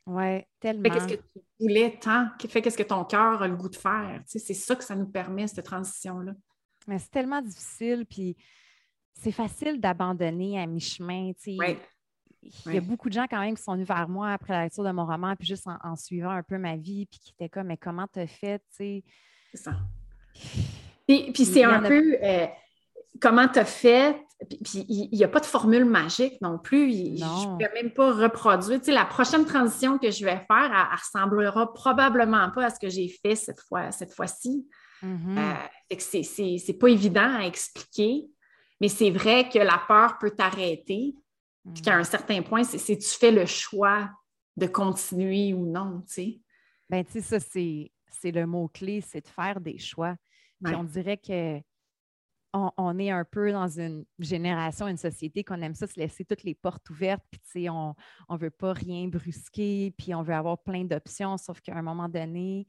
Oui, 0.07 0.41
tellement. 0.59 0.89
qu'est-ce 0.89 1.07
que 1.07 1.21
tu 1.21 1.41
voulais 1.59 1.97
tant? 1.99 2.27
Fait 2.47 2.61
qu'est-ce 2.61 2.77
que 2.77 2.83
ton 2.83 3.03
cœur 3.05 3.41
a 3.41 3.47
le 3.47 3.55
goût 3.55 3.69
de 3.69 3.75
faire? 3.75 4.21
Tu 4.29 4.39
sais, 4.39 4.39
c'est 4.39 4.53
ça 4.53 4.75
que 4.75 4.83
ça 4.83 4.95
nous 4.95 5.07
permet, 5.07 5.47
cette 5.47 5.65
transition-là. 5.65 6.33
Mais 6.87 6.99
c'est 6.99 7.09
tellement 7.09 7.41
difficile, 7.41 8.05
puis 8.07 8.37
c'est 9.13 9.31
facile 9.31 9.79
d'abandonner 9.79 10.59
à 10.59 10.67
mi-chemin, 10.67 11.31
tu 11.33 11.57
sais. 11.57 11.79
Il 12.65 12.73
y 12.73 12.77
a 12.77 12.81
beaucoup 12.81 13.09
de 13.09 13.13
gens 13.13 13.25
quand 13.29 13.39
même 13.39 13.55
qui 13.55 13.63
sont 13.63 13.73
venus 13.73 13.87
vers 13.87 14.07
moi 14.07 14.31
après 14.31 14.53
la 14.53 14.63
lecture 14.63 14.83
de 14.83 14.91
mon 14.91 15.05
roman, 15.05 15.35
puis 15.35 15.47
juste 15.47 15.67
en, 15.67 15.95
suivant 15.95 16.31
un 16.31 16.43
peu 16.43 16.57
ma 16.57 16.75
vie, 16.75 17.05
puis 17.05 17.19
qui 17.19 17.31
étaient 17.31 17.49
comme, 17.49 17.67
mais 17.67 17.77
comment 17.77 18.07
t'as 18.11 18.27
fait, 18.27 18.59
tu 18.59 18.75
sais? 18.77 19.03
C'est 19.51 19.63
ça. 19.63 19.73
Puis, 21.07 21.31
puis 21.31 21.45
c'est 21.45 21.63
un 21.63 21.83
peu... 21.83 22.17
Euh, 22.23 22.47
comment 23.21 23.47
tu 23.47 23.59
as 23.59 23.65
fait? 23.65 24.19
Puis 24.49 24.85
il 24.89 25.09
n'y 25.11 25.23
a 25.23 25.27
pas 25.27 25.39
de 25.39 25.45
formule 25.45 25.85
magique 25.85 26.41
non 26.41 26.57
plus. 26.57 26.91
Je 26.91 27.23
ne 27.23 27.57
peux 27.57 27.73
même 27.73 27.91
pas 27.91 28.11
reproduire. 28.11 28.79
Tu 28.79 28.85
sais, 28.85 28.91
la 28.91 29.05
prochaine 29.05 29.45
transition 29.45 29.97
que 29.97 30.11
je 30.11 30.25
vais 30.25 30.43
faire, 30.47 30.47
elle, 30.49 30.91
ne 30.91 30.97
ressemblera 30.97 31.73
probablement 31.73 32.51
pas 32.51 32.65
à 32.65 32.69
ce 32.69 32.79
que 32.79 32.89
j'ai 32.89 33.07
fait 33.07 33.35
cette 33.35 33.61
fois 33.61 33.91
cette 33.91 34.13
fois-ci. 34.13 34.67
Mm-hmm. 35.03 35.37
Euh, 35.37 36.55
c'est 36.63 36.77
pas 36.77 36.87
évident 36.87 37.35
à 37.35 37.45
expliquer, 37.45 38.25
mais 38.81 38.89
c'est 38.89 39.11
vrai 39.11 39.47
que 39.49 39.59
la 39.59 39.81
peur 39.87 40.17
peut 40.17 40.31
t'arrêter. 40.31 41.15
Puis 41.74 41.81
qu'à 41.81 41.98
mm. 41.98 42.00
un 42.00 42.03
certain 42.03 42.41
point, 42.41 42.63
c'est 42.63 42.98
tu 42.98 43.10
fais 43.10 43.31
le 43.31 43.45
choix 43.45 44.10
de 44.57 44.67
continuer 44.67 45.53
ou 45.53 45.65
non, 45.65 46.01
tu 46.07 46.13
sais. 46.13 46.41
Ben, 46.89 47.03
tu 47.03 47.13
sais, 47.13 47.22
ça, 47.22 47.39
c'est 47.39 48.31
le 48.31 48.45
mot-clé, 48.45 49.01
c'est 49.01 49.22
de 49.22 49.27
faire 49.27 49.60
des 49.60 49.77
choix. 49.77 50.15
Puis 50.63 50.75
on 50.75 50.84
dirait 50.84 51.17
que 51.17 51.60
on, 52.77 53.00
est 53.00 53.12
un 53.12 53.25
peu 53.25 53.51
dans 53.51 53.67
une 53.67 54.05
génération, 54.17 54.88
une 54.88 54.98
société 54.98 55.43
qu'on 55.43 55.62
aime 55.62 55.75
ça 55.75 55.88
se 55.88 56.00
laisser 56.00 56.24
toutes 56.24 56.43
les 56.43 56.55
portes 56.55 56.89
ouvertes, 56.89 57.25
puis 57.51 57.69
on 57.69 57.95
ne 58.29 58.38
veut 58.38 58.50
pas 58.50 58.72
rien 58.74 59.07
brusquer, 59.07 59.93
puis 59.98 60.15
on 60.15 60.24
veut 60.24 60.34
avoir 60.34 60.57
plein 60.63 60.86
d'options, 60.86 61.38
sauf 61.38 61.60
qu'à 61.60 61.75
un 61.75 61.81
moment 61.81 62.07
donné, 62.07 62.65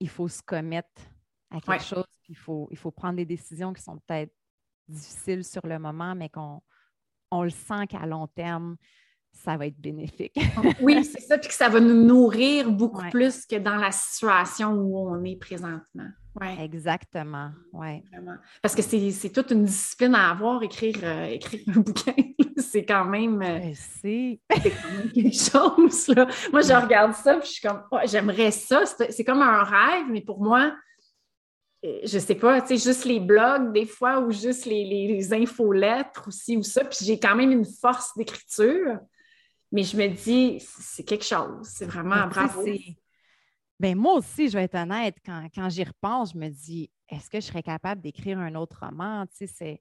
il 0.00 0.08
faut 0.08 0.28
se 0.28 0.42
commettre 0.42 1.02
à 1.50 1.60
quelque 1.60 1.84
chose, 1.84 2.06
puis 2.22 2.32
il 2.32 2.36
faut, 2.36 2.68
il 2.70 2.78
faut 2.78 2.90
prendre 2.90 3.16
des 3.16 3.26
décisions 3.26 3.72
qui 3.72 3.82
sont 3.82 3.98
peut-être 4.06 4.32
difficiles 4.88 5.44
sur 5.44 5.66
le 5.66 5.78
moment, 5.78 6.14
mais 6.14 6.30
qu'on 6.30 6.62
on 7.30 7.42
le 7.42 7.50
sent 7.50 7.86
qu'à 7.88 8.06
long 8.06 8.26
terme, 8.26 8.76
ça 9.32 9.56
va 9.56 9.66
être 9.66 9.78
bénéfique. 9.78 10.38
oui, 10.80 11.04
c'est 11.04 11.20
ça, 11.20 11.38
puis 11.38 11.48
que 11.48 11.54
ça 11.54 11.68
va 11.68 11.80
nous 11.80 12.04
nourrir 12.04 12.70
beaucoup 12.70 13.08
plus 13.10 13.46
que 13.46 13.56
dans 13.56 13.76
la 13.76 13.92
situation 13.92 14.72
où 14.72 14.98
on 14.98 15.22
est 15.24 15.36
présentement. 15.36 16.08
Ouais. 16.40 16.56
Exactement, 16.62 17.50
oui. 17.72 18.02
Parce 18.62 18.74
que 18.74 18.82
c'est 18.82 19.30
toute 19.30 19.50
une 19.50 19.64
discipline 19.64 20.14
à 20.14 20.30
avoir, 20.30 20.62
écrire, 20.62 20.98
euh, 21.02 21.24
écrire 21.24 21.62
un 21.68 21.72
bouquin. 21.80 22.14
c'est 22.56 22.84
quand 22.84 23.04
même... 23.04 23.42
Euh, 23.42 23.72
c'est 23.74 24.40
quand 24.52 24.92
même 24.92 25.12
quelque 25.12 25.34
chose, 25.34 26.08
là. 26.08 26.28
Moi, 26.52 26.60
je 26.62 26.80
regarde 26.80 27.14
ça, 27.14 27.34
puis 27.34 27.48
je 27.48 27.52
suis 27.54 27.68
comme, 27.68 27.82
oh, 27.90 27.98
j'aimerais 28.04 28.52
ça. 28.52 28.84
C'est 28.86 29.24
comme 29.24 29.42
un 29.42 29.64
rêve, 29.64 30.06
mais 30.10 30.20
pour 30.20 30.40
moi, 30.40 30.72
je 31.82 32.18
sais 32.18 32.34
pas, 32.34 32.60
tu 32.60 32.76
sais, 32.76 32.88
juste 32.88 33.04
les 33.04 33.20
blogs 33.20 33.72
des 33.72 33.86
fois 33.86 34.20
ou 34.20 34.30
juste 34.30 34.66
les, 34.66 34.84
les, 34.84 35.32
infolettres 35.32 36.26
aussi 36.26 36.56
ou 36.56 36.62
ça. 36.62 36.84
Puis 36.84 36.98
j'ai 37.04 37.18
quand 37.18 37.36
même 37.36 37.52
une 37.52 37.64
force 37.64 38.16
d'écriture, 38.16 38.98
mais 39.70 39.84
je 39.84 39.96
me 39.96 40.08
dis, 40.08 40.58
c'est 40.60 41.04
quelque 41.04 41.24
chose. 41.24 41.68
C'est 41.68 41.86
vraiment 41.86 42.26
bravo. 42.26 42.64
Ben 43.80 43.96
moi 43.96 44.14
aussi, 44.14 44.48
je 44.48 44.58
vais 44.58 44.64
être 44.64 44.74
honnête, 44.74 45.16
quand, 45.24 45.46
quand 45.54 45.68
j'y 45.68 45.84
repense, 45.84 46.32
je 46.32 46.38
me 46.38 46.48
dis, 46.48 46.90
est-ce 47.08 47.30
que 47.30 47.40
je 47.40 47.46
serais 47.46 47.62
capable 47.62 48.00
d'écrire 48.00 48.38
un 48.38 48.56
autre 48.56 48.80
roman? 48.80 49.24
Tu 49.38 49.46
sais, 49.46 49.80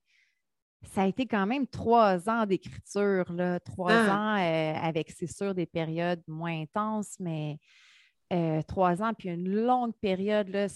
ça 0.83 1.01
a 1.01 1.07
été 1.07 1.25
quand 1.25 1.47
même 1.47 1.65
trois 1.65 2.29
ans 2.29 2.45
d'écriture, 2.45 3.25
trois 3.65 3.91
ah. 3.91 4.15
ans 4.15 4.37
euh, 4.37 4.73
avec, 4.81 5.09
c'est 5.09 5.31
sûr, 5.31 5.55
des 5.55 5.65
périodes 5.65 6.21
moins 6.27 6.61
intenses, 6.61 7.15
mais 7.19 7.57
euh, 8.31 8.61
trois 8.67 9.01
ans, 9.01 9.13
puis 9.13 9.29
une 9.29 9.49
longue 9.49 9.95
période, 9.99 10.49
là, 10.49 10.67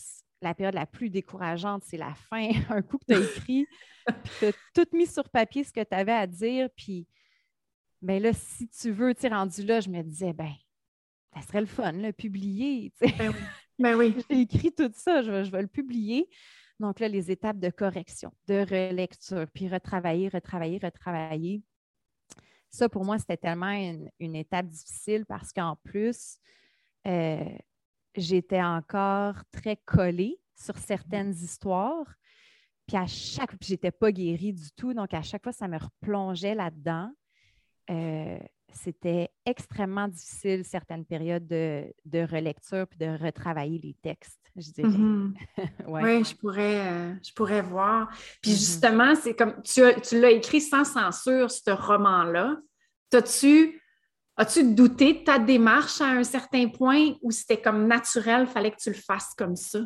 la 0.42 0.54
période 0.54 0.76
la 0.76 0.86
plus 0.86 1.10
décourageante, 1.10 1.84
c'est 1.84 1.98
la 1.98 2.14
fin. 2.14 2.50
Un 2.70 2.82
coup 2.82 2.98
que 2.98 3.06
tu 3.06 3.14
as 3.14 3.20
écrit, 3.20 3.68
puis 4.24 4.32
tu 4.40 4.46
as 4.46 4.54
tout 4.74 4.88
mis 4.96 5.08
sur 5.08 5.30
papier 5.30 5.64
ce 5.64 5.72
que 5.72 5.84
tu 5.84 5.96
avais 5.96 6.14
à 6.14 6.28
dire. 6.28 6.70
Puis, 6.76 7.08
ben 8.02 8.22
là, 8.22 8.34
si 8.34 8.68
tu 8.68 8.92
veux, 8.92 9.14
tu 9.14 9.28
rendu 9.28 9.64
là, 9.64 9.80
je 9.80 9.90
me 9.90 10.02
disais, 10.02 10.34
ben, 10.34 10.54
ça 11.34 11.42
serait 11.42 11.62
le 11.62 11.68
fun, 11.68 11.92
le 11.94 12.12
publier. 12.12 12.92
Ben, 13.18 13.34
ben 13.80 13.96
oui. 13.96 14.16
J'ai 14.30 14.42
écrit 14.42 14.72
tout 14.72 14.92
ça, 14.94 15.24
je 15.24 15.32
vais, 15.32 15.62
le 15.62 15.68
publier. 15.68 16.30
Donc 16.80 17.00
là, 17.00 17.08
les 17.08 17.32
étapes 17.32 17.58
de 17.58 17.70
correction, 17.70 18.32
de 18.48 18.60
relecture, 18.60 19.48
puis 19.54 19.68
retravailler, 19.68 20.30
retravailler, 20.30 20.80
retravailler. 20.82 21.64
Ça, 22.70 22.90
pour 22.90 23.06
moi, 23.06 23.18
c'était 23.18 23.38
tellement 23.38 23.72
une, 24.20 24.36
étape 24.36 24.68
difficile 24.68 25.26
parce 25.26 25.52
qu'en 25.52 25.78
plus, 25.84 26.38
euh, 27.08 27.44
j'étais 28.16 28.62
encore 28.62 29.36
très 29.52 29.78
collée 29.78 30.40
sur 30.56 30.78
certaines 30.78 31.32
histoires. 31.32 32.08
Puis 32.88 32.98
à 32.98 33.08
chaque 33.08 33.52
fois, 33.52 33.60
j'étais 33.62 33.92
pas 33.92 34.12
guérie 34.12 34.54
du 34.54 34.72
tout. 34.72 34.94
Donc, 34.94 35.14
à 35.14 35.22
chaque 35.22 35.44
fois, 35.44 35.54
ça 35.54 35.68
me 35.68 35.78
replongeait 35.78 36.56
là-dedans. 36.56 37.12
Euh, 37.90 38.40
c'était 38.74 39.30
extrêmement 39.46 40.08
difficile, 40.08 40.64
certaines 40.64 41.06
périodes 41.06 41.46
de, 41.46 41.94
relecture 42.14 42.88
puis 42.88 42.98
de 43.00 43.18
retravailler 43.22 43.80
les 43.80 43.96
textes, 44.02 44.40
je 44.56 44.72
dirais. 44.72 44.90
Mm-hmm. 44.98 45.34
Oui, 45.88 46.24
je 46.24 46.36
pourrais, 46.36 46.88
euh, 46.88 47.14
je 47.24 47.34
pourrais 47.34 47.62
voir. 47.62 48.10
Puis 48.42 48.52
mm-hmm. 48.52 48.56
justement, 48.56 49.16
c'est 49.16 49.36
comme 49.36 49.62
tu, 49.64 49.82
tu 50.02 50.20
l'as 50.20 50.32
écrit 50.32 50.62
sans 50.62 50.84
censure, 50.84 51.52
ce 51.52 51.72
roman-là. 51.72 52.58
T'as-tu 53.10 53.81
As-tu 54.42 54.74
douté 54.74 55.14
de 55.14 55.24
ta 55.24 55.38
démarche 55.38 56.02
à 56.02 56.08
un 56.08 56.24
certain 56.24 56.68
point 56.68 57.14
ou 57.22 57.30
c'était 57.30 57.62
comme 57.62 57.86
naturel, 57.86 58.48
il 58.48 58.52
fallait 58.52 58.72
que 58.72 58.82
tu 58.82 58.90
le 58.90 58.96
fasses 58.96 59.36
comme 59.38 59.56
ça? 59.56 59.82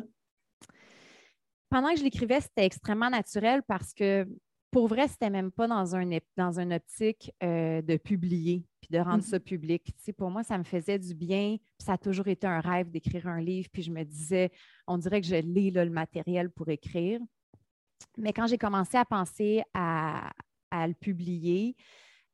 Pendant 1.68 1.90
que 1.90 1.98
je 1.98 2.02
l'écrivais, 2.02 2.40
c'était 2.40 2.64
extrêmement 2.64 3.10
naturel 3.10 3.60
parce 3.68 3.92
que 3.92 4.26
pour 4.70 4.88
vrai, 4.88 5.08
c'était 5.08 5.28
même 5.28 5.52
pas 5.52 5.66
dans 5.66 5.94
un 5.94 6.08
dans 6.38 6.58
une 6.58 6.72
optique 6.72 7.30
euh, 7.42 7.82
de 7.82 7.98
publier 7.98 8.64
puis 8.80 8.88
de 8.92 8.98
rendre 8.98 9.22
mm-hmm. 9.22 9.28
ça 9.28 9.40
public. 9.40 9.94
pour 10.16 10.30
moi, 10.30 10.42
ça 10.42 10.56
me 10.56 10.64
faisait 10.64 10.98
du 10.98 11.14
bien. 11.14 11.58
ça 11.78 11.92
a 11.92 11.98
toujours 11.98 12.28
été 12.28 12.46
un 12.46 12.60
rêve 12.60 12.90
d'écrire 12.90 13.26
un 13.26 13.42
livre. 13.42 13.68
Puis 13.70 13.82
je 13.82 13.90
me 13.90 14.04
disais, 14.04 14.50
on 14.86 14.96
dirait 14.96 15.20
que 15.20 15.26
je 15.26 15.36
lis 15.36 15.70
le 15.70 15.90
matériel 15.90 16.48
pour 16.48 16.70
écrire. 16.70 17.20
Mais 18.16 18.32
quand 18.32 18.46
j'ai 18.46 18.56
commencé 18.56 18.96
à 18.96 19.04
penser 19.04 19.62
à, 19.74 20.32
à 20.70 20.88
le 20.88 20.94
publier, 20.94 21.76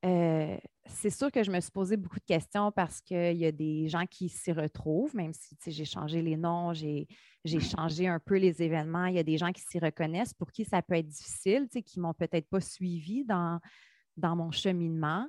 euh, 0.04 0.56
c'est 0.86 1.10
sûr 1.10 1.30
que 1.30 1.42
je 1.44 1.50
me 1.50 1.60
suis 1.60 1.70
posé 1.70 1.96
beaucoup 1.96 2.18
de 2.18 2.24
questions 2.24 2.72
parce 2.72 3.00
qu'il 3.00 3.36
y 3.36 3.46
a 3.46 3.52
des 3.52 3.88
gens 3.88 4.04
qui 4.06 4.28
s'y 4.28 4.52
retrouvent, 4.52 5.14
même 5.14 5.32
si 5.32 5.56
j'ai 5.66 5.84
changé 5.84 6.22
les 6.22 6.36
noms, 6.36 6.72
j'ai 6.72 7.06
changé 7.60 8.08
un 8.08 8.18
peu 8.18 8.36
les 8.36 8.62
événements. 8.62 9.06
Il 9.06 9.14
y 9.14 9.18
a 9.18 9.22
des 9.22 9.38
gens 9.38 9.52
qui 9.52 9.62
s'y 9.62 9.78
reconnaissent, 9.78 10.34
pour 10.34 10.50
qui 10.50 10.64
ça 10.64 10.82
peut 10.82 10.94
être 10.94 11.06
difficile, 11.06 11.68
qui 11.68 11.98
ne 11.98 12.02
m'ont 12.02 12.14
peut-être 12.14 12.48
pas 12.48 12.60
suivi 12.60 13.24
dans, 13.24 13.60
dans 14.16 14.34
mon 14.34 14.50
cheminement. 14.50 15.26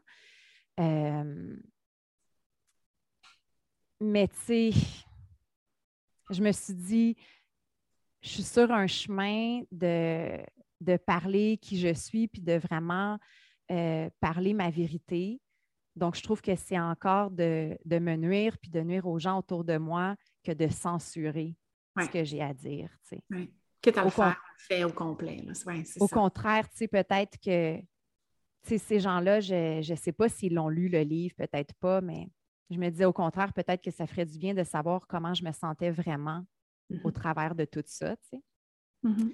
Euh, 0.79 1.55
mais 3.99 4.27
tu 4.27 4.35
sais, 4.45 4.71
je 6.31 6.41
me 6.41 6.51
suis 6.51 6.73
dit, 6.73 7.15
je 8.21 8.29
suis 8.29 8.43
sur 8.43 8.71
un 8.71 8.87
chemin 8.87 9.61
de, 9.71 10.43
de 10.81 10.97
parler 10.97 11.57
qui 11.61 11.79
je 11.79 11.93
suis, 11.93 12.27
puis 12.27 12.41
de 12.41 12.53
vraiment 12.53 13.19
euh, 13.71 14.09
parler 14.19 14.53
ma 14.53 14.69
vérité. 14.69 15.41
Donc, 15.95 16.15
je 16.15 16.23
trouve 16.23 16.41
que 16.41 16.55
c'est 16.55 16.79
encore 16.79 17.31
de, 17.31 17.77
me 17.85 18.15
nuire 18.15 18.57
puis 18.57 18.71
de 18.71 18.81
nuire 18.81 19.05
aux 19.07 19.19
gens 19.19 19.37
autour 19.39 19.63
de 19.63 19.77
moi 19.77 20.15
que 20.43 20.51
de 20.51 20.67
censurer 20.67 21.55
ce 21.99 22.07
que 22.07 22.23
j'ai 22.23 22.41
à 22.41 22.53
dire. 22.53 22.89
Tu 23.07 23.19
Que 23.81 23.89
tu 23.89 23.99
as 23.99 24.37
fait 24.57 24.83
au 24.83 24.91
complet. 24.91 25.45
au 25.99 26.07
contraire, 26.07 26.67
tu 26.69 26.77
sais, 26.77 26.87
peut-être 26.87 27.37
que 27.39 27.79
ces 28.63 28.99
gens-là, 28.99 29.39
je 29.39 29.89
ne 29.89 29.95
sais 29.95 30.13
pas 30.13 30.29
s'ils 30.29 30.55
l'ont 30.55 30.69
lu 30.69 30.89
le 30.89 31.01
livre, 31.01 31.35
peut-être 31.37 31.73
pas, 31.75 32.01
mais 32.01 32.29
je 32.69 32.77
me 32.77 32.89
disais 32.89 33.05
au 33.05 33.13
contraire, 33.13 33.53
peut-être 33.53 33.83
que 33.83 33.91
ça 33.91 34.07
ferait 34.07 34.25
du 34.25 34.37
bien 34.37 34.53
de 34.53 34.63
savoir 34.63 35.05
comment 35.07 35.33
je 35.33 35.43
me 35.43 35.51
sentais 35.51 35.91
vraiment 35.91 36.43
au 36.89 36.95
mm-hmm. 36.95 37.11
travers 37.11 37.55
de 37.55 37.65
tout 37.65 37.83
ça. 37.85 38.15
Tu 38.15 38.23
sais. 38.31 38.41
Mm-hmm. 39.03 39.33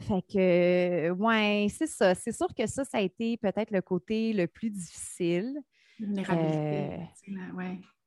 Fait 0.00 0.22
que, 0.22 1.10
ouais, 1.10 1.66
c'est 1.70 1.88
ça. 1.88 2.14
C'est 2.14 2.32
sûr 2.32 2.48
que 2.54 2.66
ça, 2.66 2.84
ça 2.84 2.98
a 2.98 3.00
été 3.00 3.36
peut-être 3.36 3.70
le 3.70 3.82
côté 3.82 4.32
le 4.32 4.46
plus 4.46 4.70
difficile. 4.70 5.58
Euh, 6.00 6.96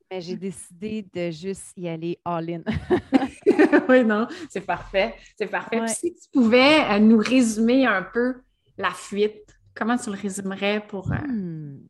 mais 0.09 0.21
j'ai 0.21 0.37
décidé 0.37 1.05
de 1.13 1.29
juste 1.31 1.73
y 1.75 1.89
aller 1.89 2.17
all-in. 2.23 2.63
oui, 3.89 4.05
non, 4.05 4.27
c'est 4.49 4.65
parfait. 4.65 5.15
C'est 5.37 5.47
parfait. 5.47 5.85
si 5.87 6.13
tu 6.13 6.29
pouvais 6.31 6.81
euh, 6.89 6.99
nous 6.99 7.17
résumer 7.17 7.85
un 7.85 8.03
peu 8.03 8.41
la 8.77 8.91
fuite, 8.91 9.59
comment 9.75 9.97
tu 9.97 10.09
le 10.09 10.17
résumerais 10.17 10.85
pour. 10.87 11.11
Euh, 11.11 11.17
hmm. 11.17 11.87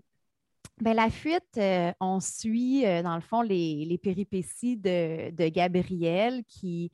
ben, 0.81 0.93
la 0.95 1.11
fuite, 1.11 1.59
on 1.99 2.19
suit, 2.19 2.83
dans 3.03 3.15
le 3.15 3.21
fond, 3.21 3.43
les, 3.43 3.99
péripéties 4.01 4.77
de, 4.77 5.29
de 5.29 5.47
Gabriel 5.49 6.43
qui 6.47 6.91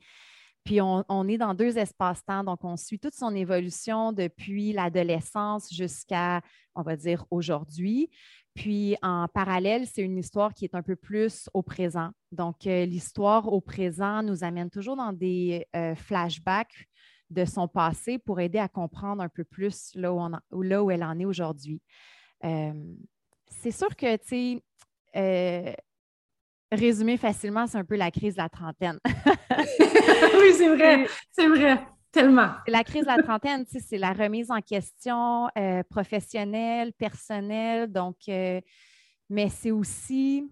puis 0.68 0.82
on, 0.82 1.28
est 1.28 1.38
dans 1.38 1.54
deux 1.54 1.78
espaces-temps, 1.78 2.44
donc 2.44 2.62
on 2.62 2.76
suit 2.76 2.98
toute 2.98 3.14
son 3.14 3.34
évolution 3.34 4.12
depuis 4.12 4.74
l'adolescence 4.74 5.72
jusqu'à, 5.72 6.42
on 6.74 6.82
va 6.82 6.94
dire, 6.94 7.24
aujourd'hui. 7.30 8.10
Puis 8.52 8.94
en 9.00 9.28
parallèle, 9.28 9.86
c'est 9.86 10.02
une 10.02 10.18
histoire 10.18 10.52
qui 10.52 10.66
est 10.66 10.74
un 10.74 10.82
peu 10.82 10.94
plus 10.94 11.48
au 11.54 11.62
présent. 11.62 12.10
Donc 12.32 12.66
euh, 12.66 12.84
l'histoire 12.84 13.50
au 13.50 13.62
présent 13.62 14.22
nous 14.22 14.44
amène 14.44 14.68
toujours 14.68 14.96
dans 14.96 15.14
des 15.14 15.66
euh, 15.74 15.94
flashbacks 15.94 16.86
de 17.30 17.46
son 17.46 17.66
passé 17.66 18.18
pour 18.18 18.38
aider 18.38 18.58
à 18.58 18.68
comprendre 18.68 19.22
un 19.22 19.30
peu 19.30 19.44
plus 19.44 19.92
là 19.94 20.12
où, 20.12 20.90
elle 20.90 21.02
en 21.02 21.18
est 21.18 21.24
aujourd'hui. 21.24 21.80
Euh, 22.44 22.74
c'est 23.46 23.70
sûr 23.70 23.96
que, 23.96 24.16
tu 24.16 24.60
sais, 25.14 25.76
résumer 26.70 27.16
facilement, 27.16 27.66
c'est 27.66 27.78
un 27.78 27.84
peu 27.84 27.96
la 27.96 28.10
crise 28.10 28.34
de 28.34 28.42
la 28.42 28.48
trentaine. 28.48 28.98
oui, 29.06 30.52
c'est 30.56 30.74
vrai, 30.74 31.06
c'est 31.30 31.48
vrai, 31.48 31.86
tellement. 32.12 32.50
La 32.66 32.84
crise 32.84 33.02
de 33.02 33.08
la 33.08 33.22
trentaine, 33.22 33.64
c'est 33.66 33.98
la 33.98 34.12
remise 34.12 34.50
en 34.50 34.60
question 34.60 35.48
euh, 35.56 35.82
professionnelle, 35.88 36.92
personnelle, 36.92 37.90
donc, 37.90 38.16
euh, 38.28 38.60
mais 39.30 39.48
c'est 39.48 39.70
aussi, 39.70 40.50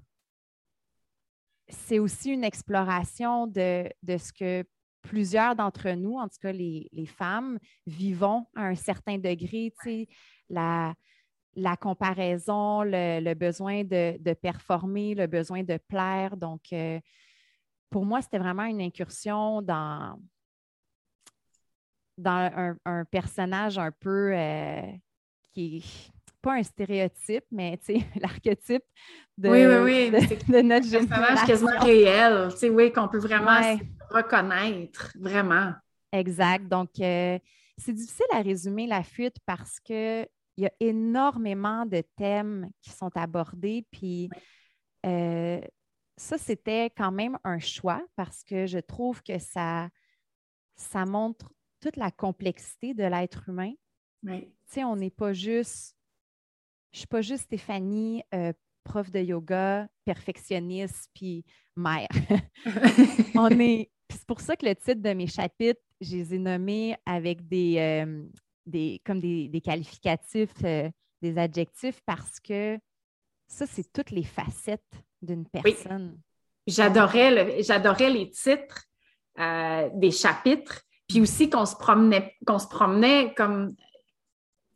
c'est 1.69 1.99
aussi 1.99 2.31
une 2.31 2.45
exploration 2.45 3.47
de, 3.47 3.89
de, 4.03 4.17
ce 4.17 4.33
que 4.33 4.65
plusieurs 5.03 5.55
d'entre 5.55 5.91
nous, 5.91 6.17
en 6.17 6.29
tout 6.29 6.39
cas 6.41 6.53
les, 6.53 6.89
les, 6.93 7.07
femmes, 7.07 7.59
vivons 7.87 8.47
à 8.55 8.67
un 8.67 8.75
certain 8.75 9.19
degré, 9.19 9.73
tu 9.83 9.91
sais, 9.91 10.09
la 10.49 10.95
la 11.57 11.77
comparaison, 11.77 12.83
le, 12.83 13.35
besoin 13.35 13.83
de, 13.83 14.33
performer, 14.35 15.15
le 15.15 15.27
besoin 15.27 15.63
de 15.63 15.79
plaire. 15.89 16.37
Donc, 16.37 16.73
euh, 16.73 17.01
pour 17.91 18.05
moi, 18.05 18.21
c'était 18.21 18.39
vraiment 18.39 18.65
une 18.65 18.83
incursion 18.83 19.63
dans, 19.63 20.21
dans 22.19 22.77
un, 22.85 23.05
personnage 23.07 23.79
un 23.79 23.91
peu 23.91 24.33
euh, 24.35 24.83
qui 25.53 25.79
est 25.79 26.13
pas 26.43 26.55
un 26.55 26.63
stéréotype, 26.63 27.45
mais 27.51 27.81
l'archétype 28.21 28.85
de, 29.39 29.49
oui, 29.49 29.67
oui, 29.67 30.11
oui. 30.13 30.63
notre 30.63 30.95
Un 30.95 31.07
personnage 31.07 31.47
quasiment 31.47 31.81
réel, 31.81 32.49
oui, 32.71 32.93
qu'on 32.93 33.09
peut 33.09 33.19
vraiment 33.19 33.61
reconnaître, 34.11 35.11
vraiment. 35.19 35.73
Exact. 36.13 36.69
Donc, 36.69 36.91
euh, 37.01 37.39
c'est 37.79 37.93
difficile 37.93 38.27
à 38.33 38.43
résumer 38.43 38.87
la 38.87 39.03
fuite 39.03 39.37
parce 39.45 39.81
que 39.81 40.27
il 40.57 40.65
y 40.65 40.67
a 40.67 40.73
énormément 40.81 41.87
de 41.87 42.03
thèmes 42.17 42.71
qui 42.81 42.91
sont 42.91 43.15
abordés. 43.17 43.87
Puis 43.91 44.29
euh, 45.05 45.61
ça, 46.17 46.39
c'était 46.39 46.87
quand 46.91 47.13
même 47.13 47.39
un 47.45 47.59
choix 47.59 48.03
parce 48.17 48.43
que 48.43 48.67
je 48.67 48.79
trouve 48.79 49.23
que 49.23 49.39
ça, 49.39 49.89
ça 50.77 51.05
montre 51.05 51.53
toute 51.81 51.97
la 51.97 52.11
complexité 52.11 52.95
de 52.95 53.05
l'être 53.05 53.49
humain. 53.49 53.73
Oui. 54.23 54.47
Tu 54.69 54.75
sais, 54.75 54.85
on 54.85 54.97
n'est 54.97 55.11
pas 55.11 55.33
juste, 55.33 55.95
je 56.93 56.97
ne 56.97 56.99
suis 57.01 57.07
pas 57.07 57.23
juste 57.23 57.45
Stéphanie, 57.45 58.23
euh, 58.35 58.53
prof 58.83 59.11
de 59.11 59.21
yoga, 59.21 59.89
perfectionniste, 60.05 61.11
puis 61.15 61.45
mère. 61.77 62.09
on 63.35 63.51
est, 63.61 63.91
c'est 64.11 64.25
pour 64.27 64.41
ça 64.41 64.57
que 64.57 64.65
le 64.65 64.75
titre 64.75 65.03
de 65.03 65.13
mes 65.13 65.27
chapitres, 65.27 65.81
je 66.01 66.17
les 66.17 66.35
ai 66.35 66.39
nommés 66.39 66.97
avec 67.05 67.47
des, 67.47 67.77
euh, 67.79 68.27
des 68.67 69.01
comme 69.05 69.21
des, 69.21 69.63
qualificatifs, 69.65 70.65
euh, 70.65 70.91
des 71.23 71.39
adjectifs, 71.39 72.01
parce 72.05 72.41
que 72.41 72.79
ça, 73.47 73.67
c'est 73.67 73.91
toutes 73.93 74.11
les 74.11 74.25
facettes 74.25 74.83
d'une 75.23 75.47
personne. 75.49 76.19
J'adorais, 76.67 77.63
j'adorais 77.63 78.11
les 78.11 78.31
titres 78.31 78.85
euh, 79.39 79.89
des 79.95 80.11
chapitres, 80.11 80.83
puis 81.09 81.21
aussi 81.21 81.49
qu'on 81.49 81.67
se 81.67 81.77
promenait, 81.77 82.35
qu'on 82.47 82.59
se 82.59 82.67
promenait 82.67 83.33
comme 83.35 83.77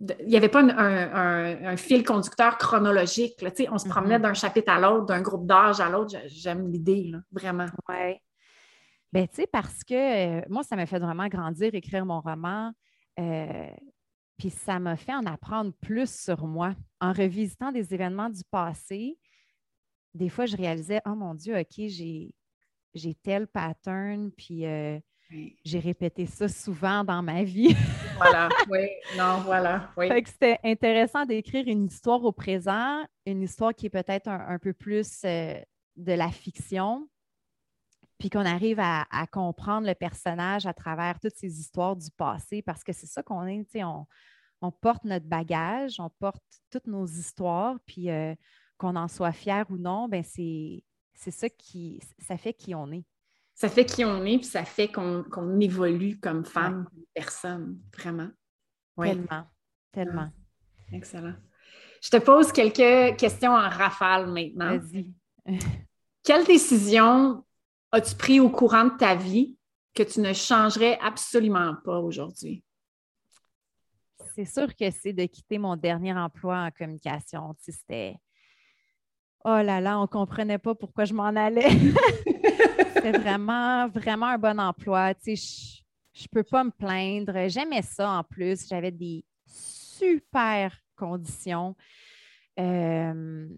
il 0.01 0.29
n'y 0.29 0.37
avait 0.37 0.49
pas 0.49 0.63
un, 0.63 1.77
fil 1.77 2.05
conducteur 2.05 2.57
chronologique. 2.57 3.43
Là, 3.43 3.51
on 3.71 3.77
se 3.77 3.87
promenait 3.87 4.19
mm-hmm. 4.19 4.23
d'un 4.23 4.35
chapitre 4.35 4.73
à 4.73 4.81
l'autre, 4.81 5.05
d'un 5.05 5.21
groupe 5.21 5.47
d'âge 5.47 5.81
à 5.81 5.91
l'autre. 5.91 6.17
J'aime 6.27 6.73
l'idée, 6.73 7.13
vraiment. 7.31 7.67
Oui. 7.89 8.17
Ben, 9.13 9.27
tu 9.29 9.37
sais, 9.37 9.47
parce 9.47 9.83
que 9.85 10.39
euh, 10.39 10.43
moi, 10.49 10.63
ça 10.63 10.77
m'a 10.77 10.87
fait 10.87 10.99
vraiment 10.99 11.27
grandir, 11.27 11.75
écrire 11.75 12.07
mon 12.07 12.21
roman. 12.21 12.73
Euh, 13.19 13.71
puis 14.39 14.51
ça 14.51 14.79
m'a 14.79 14.97
fait 14.97 15.15
en 15.15 15.27
apprendre 15.27 15.73
plus 15.81 16.11
sur 16.11 16.47
moi. 16.47 16.75
En 17.01 17.13
revisitant 17.13 17.73
des 17.73 17.93
événements 17.93 18.31
du 18.31 18.43
passé, 18.51 19.19
des 20.15 20.29
fois, 20.29 20.47
je 20.47 20.57
réalisais, 20.57 21.01
oh 21.07 21.15
mon 21.15 21.35
Dieu, 21.35 21.59
OK, 21.59 21.87
j'ai, 21.87 22.35
tel 23.23 23.47
pattern, 23.47 24.31
puis 24.33 24.67
euh, 24.67 24.99
j'ai 25.65 25.79
répété 25.79 26.27
ça 26.27 26.49
souvent 26.49 27.05
dans 27.05 27.23
ma 27.23 27.45
vie. 27.45 27.77
voilà, 28.17 28.49
oui, 28.69 28.89
non, 29.17 29.41
voilà, 29.45 29.91
oui. 29.97 30.09
c'était 30.27 30.59
intéressant 30.65 31.25
d'écrire 31.27 31.69
une 31.69 31.85
histoire 31.85 32.25
au 32.25 32.33
présent, 32.33 33.05
une 33.27 33.43
histoire 33.43 33.75
qui 33.75 33.87
est 33.87 33.91
peut-être 33.91 34.29
un, 34.29 34.59
peu 34.59 34.73
plus 34.73 35.23
de 35.23 36.13
la 36.13 36.31
fiction, 36.31 37.09
puis 38.21 38.29
qu'on 38.29 38.45
arrive 38.45 38.79
à, 38.79 39.07
comprendre 39.33 39.87
le 39.87 39.95
personnage 39.95 40.67
à 40.67 40.75
travers 40.75 41.19
toutes 41.19 41.35
ces 41.35 41.59
histoires 41.59 41.97
du 41.97 42.11
passé, 42.11 42.61
parce 42.61 42.85
que 42.85 42.93
c'est 42.93 43.07
ça 43.07 43.23
qu'on 43.23 43.47
est, 43.47 43.65
tu 43.65 43.79
sais, 43.79 43.83
on, 43.83 44.07
porte 44.83 45.05
notre 45.05 45.25
bagage, 45.25 45.99
on 45.99 46.11
porte 46.11 46.45
toutes 46.71 46.87
nos 46.87 47.07
histoires, 47.07 47.79
puis 47.87 48.11
euh, 48.11 48.35
qu'on 48.77 48.95
en 48.95 49.09
soit 49.09 49.33
fier 49.33 49.65
ou 49.71 49.79
non, 49.79 50.07
ben 50.07 50.23
c'est 50.23 50.85
ça 51.15 51.49
qui, 51.49 51.99
ça 52.19 52.37
fait 52.37 52.53
qui 52.53 52.75
on 52.75 52.93
est. 52.93 53.05
Ça 53.55 53.71
fait 53.71 53.87
qui 53.87 54.05
on 54.05 54.23
est, 54.27 54.37
puis 54.37 54.47
ça 54.47 54.67
fait 54.67 54.89
qu'on 54.89 55.59
évolue 55.59 56.21
comme 56.21 56.45
femme, 56.45 56.85
comme 56.85 57.05
personne, 57.15 57.81
vraiment. 57.97 58.29
Tellement, 58.99 59.47
tellement. 59.93 60.29
Excellent. 60.93 61.37
Je 62.03 62.11
te 62.11 62.19
pose 62.19 62.53
quelques 62.53 63.17
questions 63.19 63.53
en 63.53 63.69
rafale 63.71 64.27
maintenant. 64.27 64.79
Vas-y. 64.79 65.09
Quelle 66.23 66.45
décision 66.45 67.45
as-tu 67.93 68.15
pris 68.15 68.41
au 68.41 68.51
courant 68.51 68.85
de 68.85 68.97
ta 68.97 69.15
vie 69.15 69.57
que 69.95 70.03
tu 70.03 70.21
ne 70.21 70.33
changerais 70.33 70.99
absolument 71.01 71.75
pas 71.85 71.99
aujourd'hui? 71.99 72.63
C'est 74.35 74.45
sûr 74.45 74.75
que 74.77 74.91
c'est 74.91 75.13
de 75.13 75.25
quitter 75.27 75.59
mon 75.59 75.77
dernier 75.77 76.13
emploi 76.13 76.65
en 76.65 76.71
communication. 76.71 77.55
C'était 77.59 78.17
Oh 79.45 79.63
là 79.63 79.81
là, 79.81 79.99
on 79.99 80.03
ne 80.03 80.07
comprenait 80.07 80.59
pas 80.59 80.75
pourquoi 80.75 81.07
je 81.07 81.15
m'en 81.15 81.35
allais. 81.35 81.71
C'était 82.95 83.13
vraiment, 83.13 83.89
vraiment 83.89 84.27
un 84.27 84.39
bon 84.39 84.61
emploi. 84.61 85.15
je 85.25 85.33
ne 85.33 86.29
peux 86.31 86.43
pas 86.43 86.63
me 86.63 86.71
plaindre. 86.71 87.49
J'aimais 87.49 87.81
ça 87.81 88.11
en 88.11 88.23
plus. 88.23 88.69
J'avais 88.69 88.91
des 88.91 89.25
super 89.47 90.77
conditions. 90.95 91.75
Euh, 92.59 93.49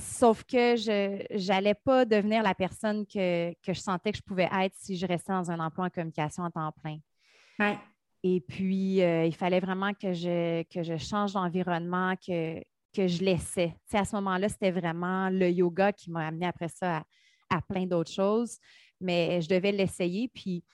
Sauf 0.00 0.44
que 0.44 0.76
je 0.76 1.46
n'allais 1.48 1.74
pas 1.74 2.04
devenir 2.04 2.42
la 2.42 2.54
personne 2.54 3.06
que, 3.06 3.52
je 3.66 3.72
sentais 3.72 4.12
que 4.12 4.18
je 4.18 4.22
pouvais 4.22 4.48
être 4.60 4.74
si 4.76 4.96
je 4.96 5.06
restais 5.06 5.32
dans 5.32 5.50
un 5.50 5.60
emploi 5.60 5.86
en 5.86 5.90
communication 5.90 6.44
à 6.44 6.50
temps 6.50 6.72
plein. 6.82 6.98
Et 8.22 8.40
puis, 8.40 9.02
euh, 9.02 9.24
il 9.24 9.34
fallait 9.34 9.60
vraiment 9.60 9.92
que 9.94 10.12
je, 10.12 10.62
que 10.64 10.82
je 10.82 10.96
change 10.96 11.32
d'environnement, 11.32 12.14
que, 12.16 12.60
que 12.94 13.06
je 13.06 13.24
laissais. 13.24 13.74
à 13.92 14.04
ce 14.04 14.16
moment-là, 14.16 14.48
c'était 14.48 14.70
vraiment 14.70 15.30
le 15.30 15.50
yoga 15.50 15.92
qui 15.92 16.10
m'a 16.10 16.26
amené 16.26 16.46
après 16.46 16.68
ça 16.68 17.02
à, 17.50 17.62
plein 17.62 17.86
d'autres 17.86 18.12
choses. 18.12 18.58
Mais 19.00 19.40
je 19.40 19.48
devais 19.48 19.72
l'essayer. 19.72 20.28
Puis, 20.28 20.64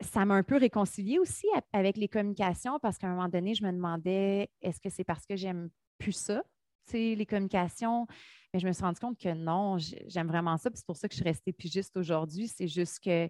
ça 0.00 0.24
m'a 0.24 0.34
un 0.34 0.42
peu 0.42 0.56
réconciliée 0.56 1.18
aussi 1.18 1.46
avec 1.72 1.96
les 1.96 2.08
communications 2.08 2.78
parce 2.80 2.98
qu'à 2.98 3.06
un 3.06 3.14
moment 3.14 3.28
donné, 3.28 3.54
je 3.54 3.64
me 3.64 3.72
demandais 3.72 4.50
est-ce 4.60 4.80
que 4.80 4.90
c'est 4.90 5.04
parce 5.04 5.24
que 5.24 5.36
j'aime 5.36 5.70
plus 5.98 6.12
ça? 6.12 6.42
Les 6.92 7.26
communications. 7.26 8.06
Mais 8.52 8.60
je 8.60 8.66
me 8.66 8.72
suis 8.72 8.82
rendu 8.82 9.00
compte 9.00 9.18
que 9.18 9.32
non, 9.32 9.76
j'aime 9.78 10.28
vraiment 10.28 10.56
ça. 10.56 10.70
c'est 10.72 10.86
pour 10.86 10.96
ça 10.96 11.08
que 11.08 11.14
je 11.14 11.20
suis 11.20 11.28
restée 11.28 11.52
pigiste 11.52 11.96
aujourd'hui. 11.96 12.48
C'est 12.48 12.68
juste 12.68 13.00
que 13.04 13.28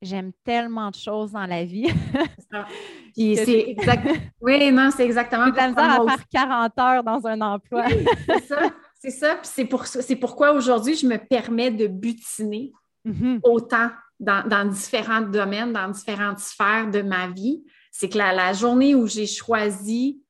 j'aime 0.00 0.32
tellement 0.44 0.90
de 0.90 0.96
choses 0.96 1.32
dans 1.32 1.46
la 1.46 1.64
vie. 1.64 1.86
c'est 3.16 3.70
exact... 3.70 4.08
Oui, 4.40 4.72
non, 4.72 4.90
c'est 4.90 5.04
exactement. 5.04 5.46
J'ai 5.46 5.52
de 5.52 5.76
la 5.76 5.94
à 5.94 6.16
faire 6.16 6.28
40 6.28 6.78
heures 6.78 7.04
dans 7.04 7.26
un 7.26 7.40
emploi. 7.40 7.84
c'est 8.26 8.44
ça. 8.44 8.70
C'est 8.98 9.10
ça. 9.10 9.38
c'est, 9.42 9.64
pour, 9.64 9.86
c'est 9.86 10.16
pourquoi 10.16 10.52
aujourd'hui, 10.52 10.94
je 10.94 11.06
me 11.06 11.16
permets 11.16 11.70
de 11.70 11.86
butiner 11.86 12.72
mm-hmm. 13.06 13.40
autant 13.44 13.90
dans, 14.18 14.68
différents 14.68 15.22
domaines, 15.22 15.72
dans 15.72 15.88
différentes 15.88 16.38
sphères 16.38 16.90
de 16.90 17.02
ma 17.02 17.28
vie. 17.28 17.62
C'est 17.90 18.08
que 18.08 18.18
la 18.18 18.52
journée 18.52 18.94
où 18.94 19.06
j'ai 19.06 19.26
choisi 19.26 20.22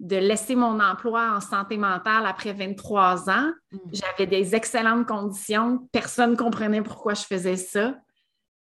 de 0.00 0.16
laisser 0.16 0.54
mon 0.54 0.78
emploi 0.80 1.32
en 1.36 1.40
santé 1.40 1.76
mentale 1.76 2.24
après 2.26 2.52
23 2.52 3.30
ans. 3.30 3.52
Mm. 3.72 3.78
J'avais 3.92 4.26
des 4.26 4.54
excellentes 4.54 5.06
conditions. 5.06 5.88
Personne 5.92 6.32
ne 6.32 6.36
comprenait 6.36 6.82
pourquoi 6.82 7.14
je 7.14 7.22
faisais 7.22 7.56
ça. 7.56 7.96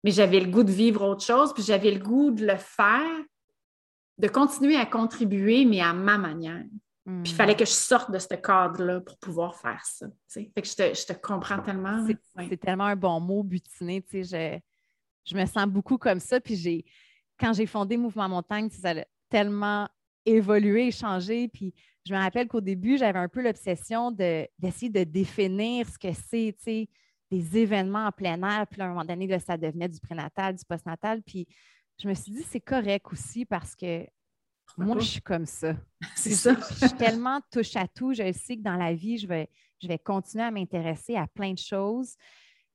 Mais 0.04 0.10
j'avais 0.10 0.40
le 0.40 0.50
goût 0.50 0.64
de 0.64 0.70
vivre 0.70 1.02
autre 1.02 1.24
chose, 1.24 1.54
puis 1.54 1.62
j'avais 1.62 1.90
le 1.90 1.98
goût 1.98 2.30
de 2.30 2.46
le 2.46 2.56
faire, 2.56 3.22
de 4.18 4.28
continuer 4.28 4.76
à 4.76 4.84
contribuer, 4.84 5.64
mais 5.64 5.80
à 5.80 5.92
ma 5.94 6.18
manière. 6.18 6.64
Puis 7.06 7.32
il 7.32 7.34
fallait 7.34 7.54
mm. 7.54 7.58
que 7.58 7.64
je 7.64 7.70
sorte 7.70 8.10
de 8.10 8.18
ce 8.18 8.34
cadre-là 8.34 9.00
pour 9.00 9.18
pouvoir 9.18 9.56
faire 9.56 9.84
ça. 9.84 10.06
Fait 10.28 10.46
que 10.54 10.66
je 10.66 11.06
te, 11.06 11.12
comprends 11.14 11.58
tellement. 11.58 12.06
C'est 12.48 12.56
tellement 12.56 12.84
un 12.84 12.96
bon 12.96 13.20
mot, 13.20 13.42
butiner. 13.42 14.04
Je, 14.10 14.58
je 15.24 15.36
me 15.36 15.44
sens 15.46 15.66
beaucoup 15.66 15.98
comme 15.98 16.20
ça. 16.20 16.40
Puis 16.40 16.56
j'ai, 16.56 16.84
quand 17.38 17.52
j'ai 17.52 17.66
fondé 17.66 17.96
Mouvement 17.96 18.28
Montagne, 18.28 18.70
ça 18.70 18.90
a 18.90 19.04
tellement 19.28 19.88
évoluer, 20.26 20.90
changer. 20.90 21.48
Puis 21.48 21.74
je 22.06 22.14
me 22.14 22.18
rappelle 22.18 22.48
qu'au 22.48 22.60
début, 22.60 22.98
j'avais 22.98 23.18
un 23.18 23.28
peu 23.28 23.42
l'obsession 23.42 24.10
d'essayer 24.10 24.90
de, 24.90 25.04
définir 25.04 25.88
ce 25.88 25.98
que 25.98 26.12
c'est, 26.12 26.54
tu 26.58 26.64
sais, 26.64 26.88
des 27.30 27.58
événements 27.58 28.06
en 28.06 28.12
plein 28.12 28.40
air. 28.42 28.66
Puis 28.66 28.80
à 28.80 28.87
un 28.87 28.88
moment 28.88 29.04
donné, 29.04 29.26
là, 29.26 29.38
ça 29.38 29.56
devenait 29.56 29.88
du 29.88 30.00
prénatal, 30.00 30.54
du 30.54 30.64
postnatal. 30.64 31.22
Puis 31.22 31.46
je 32.00 32.08
me 32.08 32.14
suis 32.14 32.32
dit, 32.32 32.42
c'est 32.42 32.60
correct 32.60 33.06
aussi 33.12 33.44
parce 33.44 33.74
que 33.74 34.06
moi, 34.76 34.98
je 34.98 35.04
suis 35.04 35.22
comme 35.22 35.46
ça. 35.46 35.74
C'est 36.16 36.30
ça. 36.30 36.54
je 36.54 36.87
suis 36.87 36.96
tellement 36.96 37.40
touche 37.52 37.76
à 37.76 37.87
tout. 37.87 38.12
Je 38.12 38.32
sais 38.32 38.56
que 38.56 38.62
dans 38.62 38.76
la 38.76 38.92
vie, 38.92 39.18
je 39.18 39.26
vais, 39.26 39.48
je 39.80 39.87
vais 39.87 39.98
continuer 39.98 40.44
à 40.44 40.50
m'intéresser 40.50 41.16
à 41.16 41.26
plein 41.26 41.52
de 41.52 41.58
choses. 41.58 42.16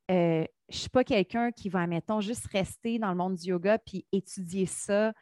Euh, 0.10 0.46
je 0.70 0.76
ne 0.76 0.80
suis 0.80 0.90
pas 0.90 1.04
quelqu'un 1.04 1.52
qui 1.52 1.68
va, 1.68 1.86
mettons, 1.88 2.22
juste 2.22 2.48
rester 2.48 3.00
dans 3.00 3.10
le 3.10 3.16
monde 3.16 3.36
du 3.36 3.50
yoga 3.50 3.78
puis 3.80 4.06
étudier 4.12 4.66
ça 4.66 5.14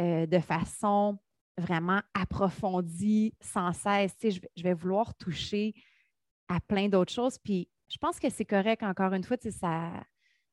euh, 0.00 0.26
de 0.26 0.38
façon 0.40 1.18
vraiment 1.58 2.00
approfondie 2.14 3.34
sans 3.40 3.72
cesse. 3.72 4.14
je, 4.22 4.62
vais 4.62 4.74
vouloir 4.74 5.14
toucher 5.14 5.74
à 6.48 6.60
plein 6.60 6.88
d'autres 6.88 7.12
choses. 7.12 7.38
Puis 7.38 7.68
je 7.88 7.98
pense 7.98 8.18
que 8.18 8.28
c'est 8.30 8.44
correct, 8.44 8.82
encore 8.82 9.12
une 9.12 9.24
fois, 9.24 9.36
ça, 9.50 9.90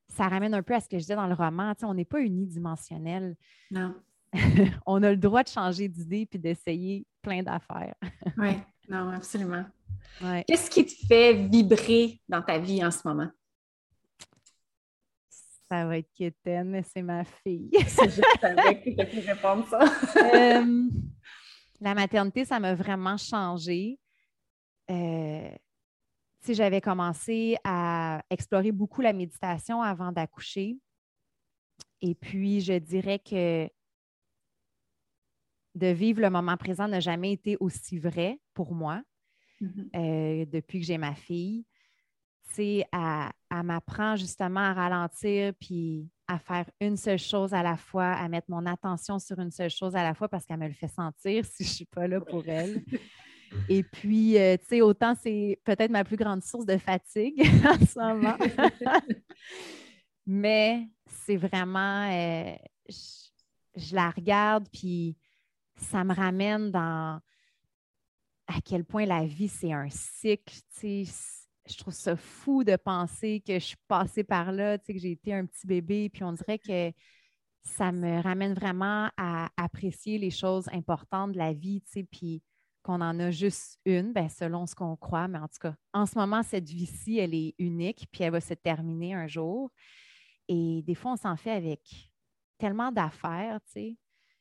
ça 0.08 0.28
ramène 0.28 0.54
un 0.54 0.64
peu 0.64 0.76
à 0.76 0.80
ce 0.80 0.88
que 0.88 0.98
je 0.98 1.04
disais 1.04 1.16
dans 1.16 1.28
le 1.28 1.34
roman. 1.34 1.74
on 1.84 1.94
n'est 1.94 2.06
pas 2.06 2.22
unidimensionnel. 2.22 3.36
Non. 3.72 3.96
on 4.86 5.04
a 5.04 5.12
le 5.12 5.18
droit 5.18 5.44
de 5.44 5.50
changer 5.50 5.88
d'idée 5.88 6.26
puis 6.26 6.40
d'essayer 6.40 7.06
plein 7.22 7.44
d'affaires. 7.44 7.96
oui, 8.38 8.58
non, 8.90 9.10
absolument. 9.10 9.66
Qu'est-ce 10.48 10.70
qui 10.70 10.86
te 10.86 11.06
fait 11.08 11.34
vibrer 11.34 12.22
dans 12.30 12.42
ta 12.42 12.60
vie 12.60 12.84
en 12.86 12.92
ce 12.92 13.08
moment? 13.08 13.30
Ça 15.72 15.86
va 15.86 15.98
être 16.00 16.12
Kéten, 16.14 16.70
mais 16.70 16.84
c'est 16.84 17.02
ma 17.02 17.24
fille. 17.24 17.70
je 17.74 18.22
savais 18.42 18.82
que 18.82 19.04
tu 19.10 19.20
répondre 19.20 19.66
ça. 19.70 19.80
Euh, 20.18 20.90
la 21.80 21.96
maternité, 21.96 22.44
ça 22.44 22.60
m'a 22.60 22.76
vraiment 22.76 23.16
changé. 23.16 23.98
Euh, 24.90 25.50
j'avais 26.46 26.82
commencé 26.82 27.56
à 27.64 28.22
explorer 28.30 28.74
beaucoup 28.74 29.00
la 29.00 29.14
méditation 29.14 29.82
avant 29.82 30.12
d'accoucher. 30.12 30.78
Et 32.02 32.16
puis, 32.16 32.60
je 32.60 32.74
dirais 32.74 33.20
que 33.20 33.70
de 35.76 35.88
vivre 35.88 36.20
le 36.20 36.30
moment 36.30 36.58
présent 36.58 36.90
n'a 36.90 37.00
jamais 37.00 37.32
été 37.32 37.56
aussi 37.62 37.98
vrai 37.98 38.42
pour 38.54 38.76
moi 38.76 39.02
Mhm. 39.62 39.90
euh, 39.96 40.46
depuis 40.48 40.82
que 40.82 40.86
j'ai 40.86 40.98
ma 40.98 41.16
fille. 41.16 41.66
C'est 42.52 42.84
à, 42.92 43.32
à 43.52 43.64
m'apprendre 43.64 44.18
justement 44.18 44.62
à 44.62 44.74
ralentir 44.74 45.54
puis 45.60 46.10
à 46.26 46.40
faire 46.40 46.66
une 46.80 46.96
seule 46.96 47.20
chose 47.20 47.54
à 47.54 47.62
la 47.62 47.76
fois, 47.76 48.14
à 48.14 48.30
mettre 48.30 48.50
mon 48.50 48.66
attention 48.66 49.20
sur 49.20 49.38
une 49.40 49.52
seule 49.52 49.70
chose 49.70 49.94
à 49.94 50.04
la 50.04 50.14
fois 50.14 50.30
parce 50.30 50.46
qu'elle 50.46 50.58
me 50.58 50.68
le 50.68 50.74
fait 50.74 50.88
sentir 50.88 51.44
si 51.44 51.66
je 51.66 51.70
ne 51.70 51.74
suis 51.74 51.86
pas 51.86 52.08
là 52.08 52.22
pour 52.22 52.48
elle. 52.48 52.82
Et 53.68 53.84
puis, 53.84 54.38
euh, 54.38 54.56
tu 54.56 54.66
sais, 54.68 54.82
autant 54.82 55.14
c'est 55.22 55.60
peut-être 55.66 55.92
ma 55.92 56.06
plus 56.06 56.16
grande 56.16 56.42
source 56.42 56.66
de 56.66 56.78
fatigue 56.78 57.42
en 57.66 57.86
ce 57.86 58.00
moment. 58.00 58.38
Mais 60.26 60.88
c'est 61.06 61.36
vraiment, 61.36 62.10
euh, 62.10 62.56
je, 62.88 63.82
je 63.82 63.94
la 63.94 64.12
regarde, 64.12 64.70
puis 64.72 65.18
ça 65.76 66.06
me 66.06 66.14
ramène 66.14 66.72
dans 66.72 67.20
à 68.48 68.62
quel 68.64 68.86
point 68.86 69.06
la 69.06 69.26
vie, 69.26 69.50
c'est 69.50 69.74
un 69.74 69.90
cycle. 69.90 70.56
tu 70.80 71.06
sais. 71.06 71.41
Je 71.68 71.78
trouve 71.78 71.94
ça 71.94 72.16
fou 72.16 72.64
de 72.64 72.76
penser 72.76 73.42
que 73.46 73.54
je 73.54 73.66
suis 73.66 73.78
passée 73.88 74.24
par 74.24 74.52
là, 74.52 74.78
tu 74.78 74.86
sais, 74.86 74.94
que 74.94 75.00
j'ai 75.00 75.12
été 75.12 75.34
un 75.34 75.46
petit 75.46 75.68
bébé, 75.68 76.10
puis 76.10 76.24
on 76.24 76.34
dirait 76.34 76.60
que 76.60 76.92
ça 77.64 77.92
me 77.92 78.22
ramène 78.22 78.54
vraiment 78.54 79.10
à 79.18 79.50
apprécier 79.58 80.18
les 80.18 80.32
choses 80.32 80.68
importantes 80.74 81.34
de 81.34 81.38
la 81.38 81.54
vie, 81.54 81.82
tu 81.82 81.92
sais, 81.92 82.04
puis 82.04 82.42
qu'on 82.82 83.00
en 83.02 83.20
a 83.20 83.30
juste 83.30 83.80
une, 83.86 84.12
ben, 84.12 84.28
selon 84.28 84.66
ce 84.66 84.74
qu'on 84.74 84.96
croit, 84.96 85.28
mais 85.28 85.38
en 85.38 85.48
tout 85.48 85.60
cas, 85.60 85.76
en 85.94 86.08
ce 86.08 86.18
moment, 86.18 86.42
cette 86.42 86.68
vie-ci, 86.68 87.20
elle 87.20 87.36
est 87.36 87.54
unique, 87.60 88.08
puis 88.12 88.24
elle 88.24 88.32
va 88.32 88.42
se 88.42 88.56
terminer 88.56 89.14
un 89.14 89.28
jour. 89.28 89.72
Et 90.48 90.82
des 90.84 90.96
fois, 90.96 91.14
on 91.14 91.18
s'en 91.18 91.36
fait 91.36 91.52
avec 91.52 92.12
tellement 92.58 92.92
d'affaires, 92.92 93.60
tu 93.66 93.72
sais, 93.72 93.98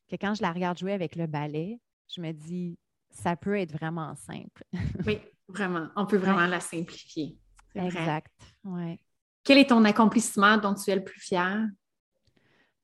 que 0.09 0.17
quand 0.17 0.35
je 0.35 0.43
la 0.43 0.53
regarde 0.53 0.79
jouer 0.79 0.93
avec 0.93 1.17
le 1.17 1.27
ballet, 1.27 1.79
je 2.09 2.21
me 2.23 2.33
dis, 2.33 2.79
ça 3.11 3.37
peut 3.37 3.59
être 3.59 3.73
vraiment 3.73 4.15
simple. 4.15 4.65
Oui, 5.07 5.19
vraiment. 5.53 5.89
On 5.97 6.07
peut 6.07 6.17
vraiment 6.17 6.47
la 6.47 6.61
simplifier. 6.61 7.37
Vrai. 7.75 7.87
Exact. 7.87 8.33
Ouais. 8.65 8.99
Quel 9.45 9.59
est 9.59 9.69
ton 9.69 9.85
accomplissement 9.85 10.57
dont 10.59 10.75
tu 10.75 10.91
es 10.91 10.97
le 10.97 11.05
plus 11.05 11.21
fier? 11.21 11.67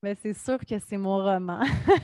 Mais 0.03 0.15
c'est 0.21 0.33
sûr 0.33 0.57
que 0.59 0.77
c'est 0.79 0.97
mon 0.97 1.17
roman. 1.17 1.61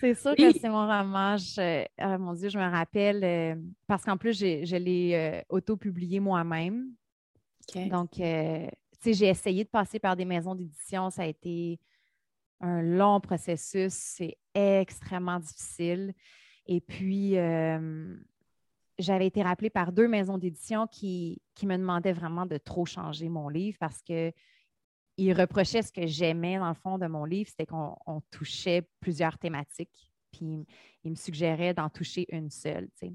c'est 0.00 0.14
sûr 0.14 0.34
que 0.36 0.52
c'est 0.52 0.68
mon 0.68 0.86
roman. 0.86 1.36
Je- 1.36 1.84
ah, 1.98 2.18
mon 2.18 2.34
Dieu, 2.34 2.48
je 2.48 2.58
me 2.58 2.68
rappelle, 2.70 3.22
euh, 3.24 3.54
parce 3.86 4.04
qu'en 4.04 4.16
plus, 4.16 4.36
j'ai- 4.38 4.64
je 4.66 4.76
l'ai 4.76 5.14
euh, 5.14 5.40
auto-publié 5.48 6.20
moi-même. 6.20 6.88
Donc, 7.88 8.18
euh, 8.20 8.66
tu 9.00 9.00
sais, 9.00 9.12
j'ai 9.14 9.28
essayé 9.28 9.64
de 9.64 9.68
passer 9.68 9.98
par 9.98 10.16
des 10.16 10.24
maisons 10.24 10.54
d'édition. 10.54 11.10
Ça 11.10 11.22
a 11.22 11.26
été 11.26 11.78
un 12.60 12.82
long 12.82 13.20
processus. 13.20 13.92
C'est 13.94 14.36
extrêmement 14.54 15.38
difficile. 15.40 16.12
Et 16.66 16.80
puis, 16.80 17.36
euh, 17.36 18.16
j'avais 18.98 19.26
été 19.26 19.42
rappelée 19.42 19.70
par 19.70 19.92
deux 19.92 20.08
maisons 20.08 20.38
d'édition 20.38 20.86
qui, 20.86 21.40
qui 21.54 21.66
me 21.66 21.76
demandaient 21.76 22.12
vraiment 22.12 22.46
de 22.46 22.58
trop 22.58 22.86
changer 22.86 23.28
mon 23.28 23.48
livre 23.48 23.76
parce 23.78 24.02
que 24.02 24.32
ils 25.16 25.32
reprochaient 25.32 25.82
ce 25.82 25.92
que 25.92 26.06
j'aimais 26.06 26.58
dans 26.58 26.68
le 26.68 26.74
fond 26.74 26.98
de 26.98 27.06
mon 27.06 27.24
livre, 27.24 27.48
c'était 27.48 27.66
qu'on 27.66 27.96
on 28.06 28.20
touchait 28.32 28.82
plusieurs 29.00 29.38
thématiques. 29.38 30.10
Puis, 30.32 30.66
ils 31.04 31.10
me 31.10 31.14
suggéraient 31.14 31.74
d'en 31.74 31.88
toucher 31.88 32.26
une 32.34 32.50
seule. 32.50 32.88
tu 32.98 33.06
sais. 33.06 33.12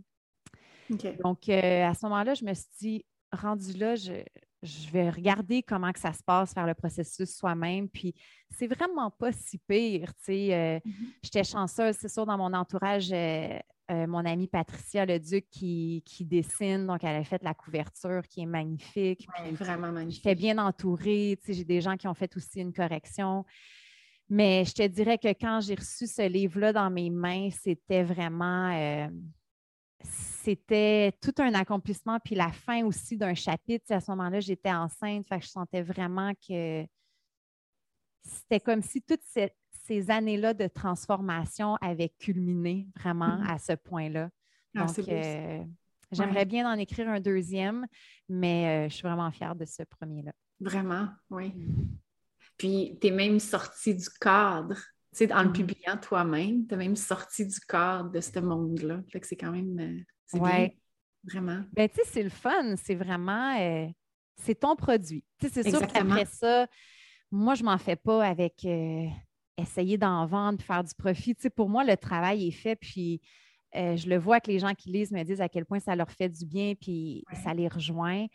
OK. 0.92 1.22
Donc, 1.22 1.50
euh, 1.50 1.86
à 1.86 1.94
ce 1.94 2.06
moment-là, 2.06 2.34
je 2.34 2.46
me 2.46 2.54
suis 2.54 2.70
dit, 2.80 3.06
rendu 3.34 3.74
là, 3.74 3.96
je, 3.96 4.24
je 4.62 4.90
vais 4.92 5.10
regarder 5.10 5.64
comment 5.64 5.92
que 5.92 6.00
ça 6.00 6.12
se 6.14 6.22
passe, 6.24 6.54
faire 6.54 6.68
le 6.68 6.74
processus 6.74 7.36
soi-même. 7.36 7.88
Puis, 7.88 8.14
c'est 8.58 8.68
vraiment 8.68 9.10
pas 9.10 9.32
si 9.32 9.58
pire. 9.58 10.14
tu 10.16 10.24
sais. 10.26 10.54
Euh, 10.54 10.80
Mhm. 10.86 10.94
J'étais 11.24 11.44
chanceuse, 11.44 11.96
c'est 12.00 12.10
sûr, 12.10 12.26
dans 12.26 12.38
mon 12.38 12.54
entourage, 12.54 13.12
euh, 13.12 13.58
euh, 13.92 14.06
mon 14.08 14.24
amie 14.26 14.48
Patricia 14.48 15.06
Leduc 15.06 15.46
qui, 15.50 16.04
qui 16.06 16.26
dessine. 16.26 16.86
Donc, 16.88 17.04
elle 17.04 17.16
a 17.16 17.24
fait 17.24 17.42
la 17.44 17.54
couverture 17.54 18.22
qui 18.28 18.42
est 18.42 18.46
magnifique. 18.46 19.28
Ouais, 19.40 19.52
vraiment 19.52 19.92
magnifique. 19.92 20.24
J'étais 20.24 20.36
bien 20.36 20.58
entourée. 20.58 21.38
tu 21.42 21.48
sais, 21.48 21.54
J'ai 21.54 21.66
des 21.66 21.82
gens 21.82 21.98
qui 21.98 22.08
ont 22.08 22.14
fait 22.14 22.36
aussi 22.36 22.60
une 22.60 22.74
correction. 22.74 23.46
Mais 24.30 24.64
je 24.66 24.74
te 24.74 24.86
dirais 24.86 25.18
que 25.18 25.30
quand 25.30 25.60
j'ai 25.62 25.74
reçu 25.74 26.06
ce 26.06 26.28
livre-là 26.28 26.72
dans 26.72 26.90
mes 26.92 27.10
mains, 27.10 27.50
c'était 27.50 28.04
vraiment. 28.04 29.10
C'était 30.04 31.12
tout 31.22 31.34
un 31.40 31.54
accomplissement. 31.54 32.20
Puis 32.24 32.36
la 32.36 32.52
fin 32.52 32.84
aussi 32.86 33.18
d'un 33.18 33.34
chapitre. 33.36 33.86
À 33.92 34.00
ce 34.00 34.12
moment-là, 34.12 34.40
j'étais 34.40 34.72
enceinte. 34.72 35.28
Fait 35.28 35.40
que 35.40 35.46
je 35.46 35.50
sentais 35.50 35.82
vraiment 35.82 36.34
que 36.48 36.86
c'était 38.24 38.60
comme 38.60 38.82
si 38.82 39.02
toutes 39.02 39.24
ces, 39.24 39.52
ces 39.86 40.10
années-là 40.12 40.54
de 40.54 40.68
transformation 40.68 41.76
avaient 41.82 42.14
culminé 42.20 42.88
vraiment 42.96 43.38
Mhm. 43.38 43.48
à 43.50 43.58
ce 43.60 43.74
point-là. 43.74 44.30
Ah, 44.76 44.86
Donc, 44.86 45.00
euh, 45.08 45.64
j'aimerais 46.12 46.46
bien 46.46 46.72
en 46.72 46.78
écrire 46.78 47.10
un 47.10 47.20
deuxième, 47.20 47.88
mais 48.28 48.86
euh, 48.86 48.90
je 48.90 48.96
suis 48.96 49.04
vraiment 49.08 49.32
fière 49.32 49.56
de 49.56 49.66
ce 49.66 49.84
premier-là. 49.84 50.32
Vraiment, 50.60 51.08
oui. 51.30 51.54
Puis, 52.58 52.98
tu 53.02 53.08
es 53.08 53.12
même 53.12 53.40
sorti 53.40 53.96
du 53.96 54.10
cadre. 54.20 54.76
Tu 55.12 55.26
sais, 55.26 55.34
en 55.34 55.42
le 55.44 55.48
Mhm. 55.50 55.54
publiant 55.54 55.98
toi-même, 55.98 56.68
tu 56.68 56.74
es 56.74 56.78
même 56.78 56.96
sorti 56.96 57.46
du 57.46 57.60
cadre 57.62 58.12
de 58.12 58.22
ce 58.22 58.40
monde-là. 58.40 59.02
Fait 59.12 59.20
que 59.20 59.26
c'est 59.28 59.36
quand 59.36 59.52
même. 59.52 59.80
euh, 59.80 60.00
c'est 60.28 60.40
bien. 60.40 60.48
Ouais. 60.50 60.78
Vraiment. 61.24 61.64
Ben, 61.74 61.90
tu 61.90 61.96
sais, 61.96 62.02
c'est 62.06 62.24
le 62.24 62.30
fun. 62.30 62.76
C'est 62.78 62.96
vraiment. 62.96 63.60
euh, 63.60 63.88
c'est 64.38 64.56
ton 64.56 64.76
produit. 64.76 65.24
Tu 65.40 65.50
sais, 65.50 65.64
c'est 65.64 65.70
sûr 65.70 65.82
qu'après 65.86 66.26
ça, 66.26 66.68
moi, 67.32 67.56
je 67.56 67.64
m'en 67.64 67.78
fais 67.78 67.96
pas 67.98 68.24
avec 68.26 68.64
euh, 68.66 69.08
essayer 69.58 69.98
d'en 69.98 70.26
vendre 70.28 70.58
puis 70.60 70.66
faire 70.68 70.84
du 70.84 70.94
profit. 70.96 71.36
Tu 71.36 71.42
sais, 71.42 71.50
pour 71.50 71.68
moi, 71.70 71.84
le 71.84 71.98
travail 71.98 72.48
est 72.48 72.52
fait. 72.52 72.76
Puis, 72.78 73.20
euh, 73.76 73.98
je 73.98 74.08
le 74.08 74.18
vois 74.18 74.40
que 74.40 74.50
les 74.50 74.60
gens 74.60 74.74
qui 74.76 74.90
lisent 74.92 75.12
me 75.12 75.24
disent 75.24 75.42
à 75.42 75.50
quel 75.50 75.66
point 75.66 75.80
ça 75.80 75.96
leur 75.96 76.10
fait 76.12 76.30
du 76.30 76.46
bien 76.46 76.74
puis 76.76 77.24
Ouais. 77.32 77.40
ça 77.40 77.54
les 77.54 77.68
rejoint. 77.68 78.28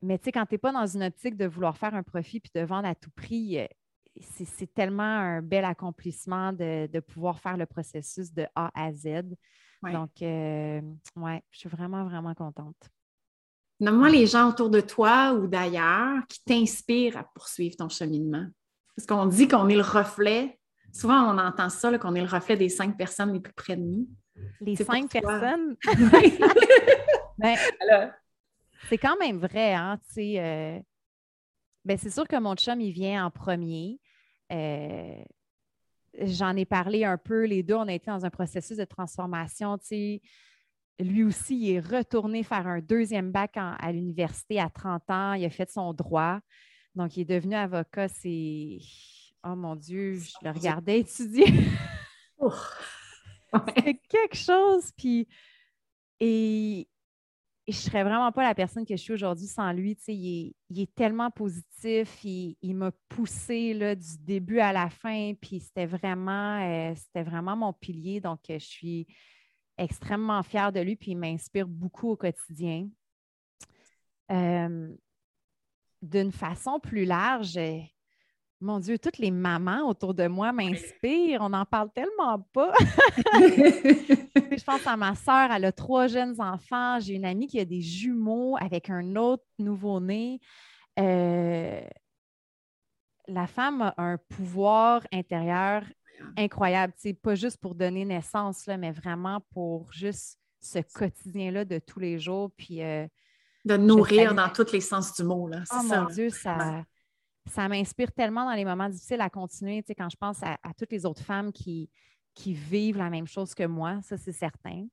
Mais 0.00 0.16
tu 0.18 0.24
sais, 0.26 0.32
quand 0.32 0.46
tu 0.46 0.54
n'es 0.54 0.58
pas 0.58 0.70
dans 0.72 0.86
une 0.86 1.02
optique 1.02 1.36
de 1.36 1.46
vouloir 1.46 1.76
faire 1.76 1.94
un 1.94 2.02
profit 2.04 2.38
puis 2.40 2.50
de 2.54 2.60
vendre 2.60 2.86
à 2.86 2.94
tout 2.94 3.10
prix, 3.10 3.58
c'est 4.20 4.72
tellement 4.74 5.02
un 5.02 5.42
bel 5.42 5.64
accomplissement 5.64 6.52
de, 6.52 6.86
de 6.86 7.00
pouvoir 7.00 7.40
faire 7.40 7.56
le 7.56 7.66
processus 7.66 8.32
de 8.32 8.46
A 8.54 8.70
à 8.74 8.92
Z. 8.92 9.24
Ouais. 9.82 9.92
Donc, 9.92 10.10
euh, 10.22 10.80
ouais, 11.16 11.42
je 11.50 11.58
suis 11.58 11.68
vraiment, 11.68 12.04
vraiment 12.04 12.34
contente. 12.34 12.76
Nomme-moi 13.80 14.10
les 14.10 14.26
gens 14.26 14.48
autour 14.48 14.70
de 14.70 14.80
toi 14.80 15.32
ou 15.34 15.46
d'ailleurs 15.46 16.26
qui 16.28 16.42
t'inspirent 16.44 17.16
à 17.16 17.24
poursuivre 17.24 17.76
ton 17.76 17.88
cheminement. 17.88 18.46
Parce 18.96 19.06
qu'on 19.06 19.26
dit 19.26 19.46
qu'on 19.46 19.68
est 19.68 19.76
le 19.76 19.82
reflet. 19.82 20.58
Souvent, 20.92 21.32
on 21.32 21.38
entend 21.38 21.68
ça, 21.68 21.96
qu'on 21.98 22.14
est 22.16 22.22
le 22.22 22.28
reflet 22.28 22.56
des 22.56 22.68
cinq 22.68 22.96
personnes 22.96 23.32
les 23.32 23.40
plus 23.40 23.52
près 23.52 23.76
de 23.76 23.82
nous. 23.82 24.08
Les 24.60 24.74
cinq 24.74 25.10
personnes, 25.10 25.76
ben, 27.38 27.56
c'est 28.88 28.98
quand 28.98 29.16
même 29.18 29.38
vrai, 29.38 29.74
hein, 29.74 29.98
euh, 30.16 30.78
ben, 31.84 31.98
c'est 31.98 32.10
sûr 32.10 32.26
que 32.26 32.38
mon 32.38 32.54
chum, 32.54 32.80
il 32.80 32.92
vient 32.92 33.26
en 33.26 33.30
premier. 33.30 34.00
Euh, 34.52 35.22
J'en 36.20 36.56
ai 36.56 36.64
parlé 36.64 37.04
un 37.04 37.18
peu, 37.18 37.44
les 37.44 37.62
deux, 37.62 37.74
on 37.74 37.86
a 37.86 37.92
été 37.92 38.10
dans 38.10 38.24
un 38.24 38.30
processus 38.30 38.76
de 38.76 38.84
transformation, 38.84 39.78
tu 39.78 39.86
sais. 39.86 40.22
Lui 40.98 41.22
aussi, 41.22 41.56
il 41.56 41.70
est 41.74 41.80
retourné 41.80 42.42
faire 42.42 42.66
un 42.66 42.80
deuxième 42.80 43.30
bac 43.30 43.52
en- 43.56 43.76
à 43.78 43.92
l'université 43.92 44.58
à 44.58 44.68
30 44.68 45.08
ans. 45.10 45.34
Il 45.34 45.44
a 45.44 45.50
fait 45.50 45.70
son 45.70 45.92
droit. 45.92 46.40
Donc, 46.96 47.16
il 47.16 47.20
est 47.20 47.24
devenu 47.36 47.54
avocat. 47.54 48.08
C'est. 48.08 48.78
Oh 49.44 49.54
mon 49.54 49.76
Dieu, 49.76 50.14
je 50.14 50.32
le 50.42 50.50
regardais 50.50 51.00
étudier. 51.00 51.46
c'est 53.76 54.00
quelque 54.08 54.34
chose. 54.36 54.90
Puis, 54.96 55.28
et, 56.18 56.88
et 57.68 57.72
je 57.72 57.76
ne 57.76 57.82
serais 57.82 58.02
vraiment 58.02 58.32
pas 58.32 58.44
la 58.44 58.54
personne 58.54 58.86
que 58.86 58.96
je 58.96 59.02
suis 59.02 59.12
aujourd'hui 59.12 59.46
sans 59.46 59.70
lui. 59.72 59.94
Tu 59.94 60.04
sais, 60.04 60.14
il, 60.14 60.46
est, 60.46 60.54
il 60.70 60.80
est 60.80 60.94
tellement 60.94 61.30
positif. 61.30 62.24
Il, 62.24 62.56
il 62.62 62.74
m'a 62.74 62.92
poussé 63.10 63.74
là, 63.74 63.94
du 63.94 64.16
début 64.20 64.58
à 64.58 64.72
la 64.72 64.88
fin. 64.88 65.34
Puis 65.38 65.60
c'était 65.60 65.84
vraiment, 65.84 66.62
euh, 66.62 66.94
c'était 66.96 67.22
vraiment 67.22 67.56
mon 67.56 67.74
pilier. 67.74 68.22
Donc, 68.22 68.40
euh, 68.48 68.58
je 68.58 68.64
suis 68.64 69.06
extrêmement 69.76 70.42
fière 70.42 70.72
de 70.72 70.80
lui. 70.80 70.96
Puis 70.96 71.10
il 71.10 71.18
m'inspire 71.18 71.68
beaucoup 71.68 72.08
au 72.08 72.16
quotidien. 72.16 72.88
Euh, 74.32 74.88
D'une 76.00 76.32
façon 76.32 76.80
plus 76.80 77.04
large, 77.04 77.58
mon 78.62 78.80
Dieu, 78.80 78.98
toutes 78.98 79.18
les 79.18 79.30
mamans 79.30 79.86
autour 79.86 80.14
de 80.14 80.26
moi 80.26 80.52
m'inspirent. 80.52 81.42
On 81.42 81.50
n'en 81.50 81.66
parle 81.66 81.90
tellement 81.92 82.40
pas. 82.54 82.72
je 84.68 84.76
pense 84.76 84.86
à 84.86 84.96
ma 84.96 85.14
sœur, 85.14 85.50
elle 85.50 85.64
a 85.64 85.72
trois 85.72 86.08
jeunes 86.08 86.38
enfants. 86.40 87.00
J'ai 87.00 87.14
une 87.14 87.24
amie 87.24 87.46
qui 87.46 87.58
a 87.58 87.64
des 87.64 87.80
jumeaux 87.80 88.56
avec 88.60 88.90
un 88.90 89.16
autre 89.16 89.44
nouveau-né. 89.58 90.40
Euh, 90.98 91.80
la 93.28 93.46
femme 93.46 93.82
a 93.82 93.94
un 93.96 94.18
pouvoir 94.28 95.06
intérieur 95.12 95.84
incroyable. 96.36 96.92
C'est 96.96 97.14
pas 97.14 97.34
juste 97.34 97.58
pour 97.58 97.74
donner 97.74 98.04
naissance, 98.04 98.66
là, 98.66 98.76
mais 98.76 98.90
vraiment 98.90 99.40
pour 99.52 99.90
juste 99.92 100.38
ce 100.60 100.80
quotidien-là 100.80 101.64
de 101.64 101.78
tous 101.78 102.00
les 102.00 102.18
jours. 102.18 102.50
Puis, 102.56 102.82
euh, 102.82 103.06
de 103.64 103.76
nourrir 103.76 104.34
dans 104.34 104.50
tous 104.50 104.72
les 104.72 104.80
sens 104.80 105.14
du 105.14 105.24
mot. 105.24 105.48
Là. 105.48 105.62
oh 105.72 105.88
ça. 105.88 106.02
mon. 106.02 106.08
Dieu, 106.08 106.28
ça, 106.28 106.84
ça 107.46 107.68
m'inspire 107.68 108.12
tellement 108.12 108.44
dans 108.44 108.54
les 108.54 108.64
moments 108.64 108.88
difficiles 108.88 109.20
à 109.20 109.30
continuer. 109.30 109.82
Tu 109.82 109.88
sais, 109.88 109.94
quand 109.94 110.10
je 110.10 110.16
pense 110.16 110.42
à, 110.42 110.58
toutes 110.76 110.92
les 110.92 111.06
autres 111.06 111.22
femmes 111.22 111.52
qui, 111.52 111.88
qui 112.38 112.54
vivent 112.54 112.98
la 112.98 113.10
même 113.10 113.26
chose 113.26 113.52
que 113.52 113.64
moi, 113.64 114.00
ça, 114.02 114.16
c'est 114.16 114.32
certain. 114.32 114.86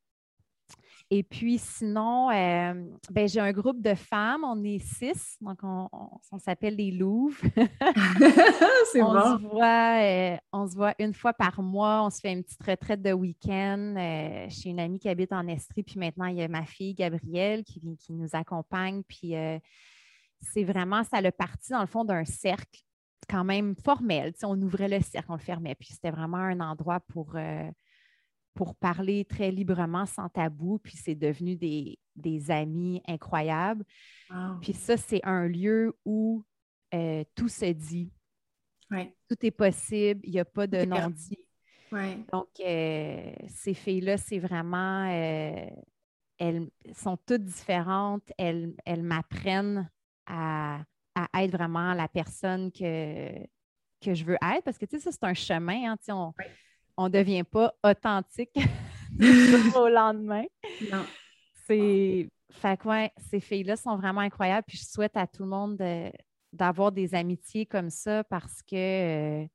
Et 1.12 1.22
puis 1.22 1.60
sinon, 1.60 2.32
euh, 2.32 2.74
ben, 3.12 3.28
j'ai 3.28 3.40
un 3.40 3.52
groupe 3.52 3.80
de 3.80 3.94
femmes, 3.94 4.44
on 4.44 4.64
est 4.64 4.80
six, 4.80 5.38
donc 5.40 5.60
on, 5.62 6.40
s'appelle 6.40 6.76
les 6.76 6.90
Louvres. 6.90 7.38
C'est 8.92 9.04
on 9.04 9.38
Se 9.38 9.42
voit, 9.44 10.02
euh, 10.02 10.38
on 10.52 10.68
se 10.68 10.76
voit 10.76 10.96
une 10.98 11.14
fois 11.14 11.34
par 11.34 11.62
mois, 11.62 12.04
on 12.04 12.10
se 12.10 12.20
fait 12.22 12.34
une 12.34 12.44
petite 12.44 12.64
retraite 12.64 13.04
de 13.04 13.14
week-end 13.14 13.94
euh, 13.96 14.50
chez 14.50 14.70
une 14.70 14.80
amie 14.80 14.98
qui 14.98 15.08
habite 15.08 15.32
en 15.32 15.48
Estrie, 15.48 15.84
puis 15.84 16.00
maintenant 16.00 16.26
il 16.26 16.38
y 16.38 16.42
a 16.42 16.48
ma 16.48 16.66
fille 16.66 16.96
Gabrielle 16.96 17.64
qui, 17.64 17.80
qui 17.98 18.12
nous 18.12 18.30
accompagne, 18.34 19.04
puis 19.04 19.36
c'est 20.42 20.64
vraiment, 20.64 21.04
ça 21.04 21.22
le 21.22 21.30
parti 21.30 21.72
dans 21.72 21.82
le 21.82 21.88
fond 21.88 22.04
d'un 22.04 22.26
cercle 22.26 22.82
quand 23.30 23.44
même 23.44 23.76
formel. 23.76 24.34
on 24.44 24.62
ouvrait 24.62 24.88
le 24.88 25.02
cercle, 25.02 25.32
on 25.32 25.36
le 25.36 25.40
fermait, 25.40 25.76
puis 25.76 25.90
c'était 25.92 26.12
vraiment 26.12 26.38
un 26.38 26.60
endroit 26.60 27.00
pour 27.00 27.36
pour 28.56 28.74
parler 28.74 29.26
très 29.26 29.52
librement, 29.52 30.06
sans 30.06 30.30
tabou, 30.30 30.80
puis 30.80 30.96
c'est 30.96 31.14
devenu 31.14 31.56
des, 31.56 32.00
amis 32.50 33.02
incroyables. 33.06 33.84
Puis 34.62 34.74
ça, 34.74 34.98
c'est 34.98 35.20
un 35.24 35.48
lieu 35.48 35.94
où 36.06 36.44
euh, 36.94 37.24
tout 37.36 37.50
se 37.50 37.66
dit. 37.66 38.12
Tout 39.28 39.46
est 39.46 39.52
possible, 39.52 40.22
il 40.24 40.32
n'y 40.32 40.40
a 40.40 40.46
pas 40.46 40.68
de 40.68 40.86
non-dit. 40.86 41.38
Donc, 42.32 42.48
euh, 42.60 43.34
ces 43.48 43.74
filles-là, 43.74 44.18
c'est 44.18 44.40
vraiment, 44.40 45.10
euh, 45.10 45.70
elles 46.38 46.70
sont 46.94 47.18
toutes 47.18 47.44
différentes, 47.44 48.32
elles, 48.38 48.74
m'apprennent 48.98 49.90
à, 50.26 50.82
être 51.16 51.52
vraiment 51.52 51.94
la 51.94 52.08
personne 52.08 52.72
que, 52.72 53.32
que 54.02 54.14
je 54.14 54.26
veux 54.26 54.36
être, 54.36 54.64
parce 54.64 54.78
que, 54.78 54.86
tu 54.86 54.98
sais, 54.98 55.04
ça, 55.04 55.12
c'est 55.12 55.24
un 55.24 55.34
chemin. 55.34 55.94
Hein, 55.94 56.34
on, 56.98 57.06
ne 57.06 57.10
devient 57.10 57.44
pas 57.44 57.74
authentique 57.84 58.56
au 59.76 59.88
lendemain. 59.88 60.46
Non. 60.92 61.06
C'est. 61.68 62.30
Fait 62.52 62.80
ces 63.18 63.40
filles-là 63.42 63.76
sont 63.76 63.98
vraiment 63.98 64.22
incroyables. 64.22 64.66
Puis 64.68 64.78
je 64.78 64.86
souhaite 64.86 65.18
à 65.18 65.28
tout 65.28 65.44
le 65.44 65.50
monde 65.50 65.78
d'avoir 66.54 66.92
des 66.92 67.14
amitiés 67.14 67.66
comme 67.66 67.90
ça 67.90 68.24
parce 68.24 68.62
que 68.62 68.76
euh, 69.44 69.46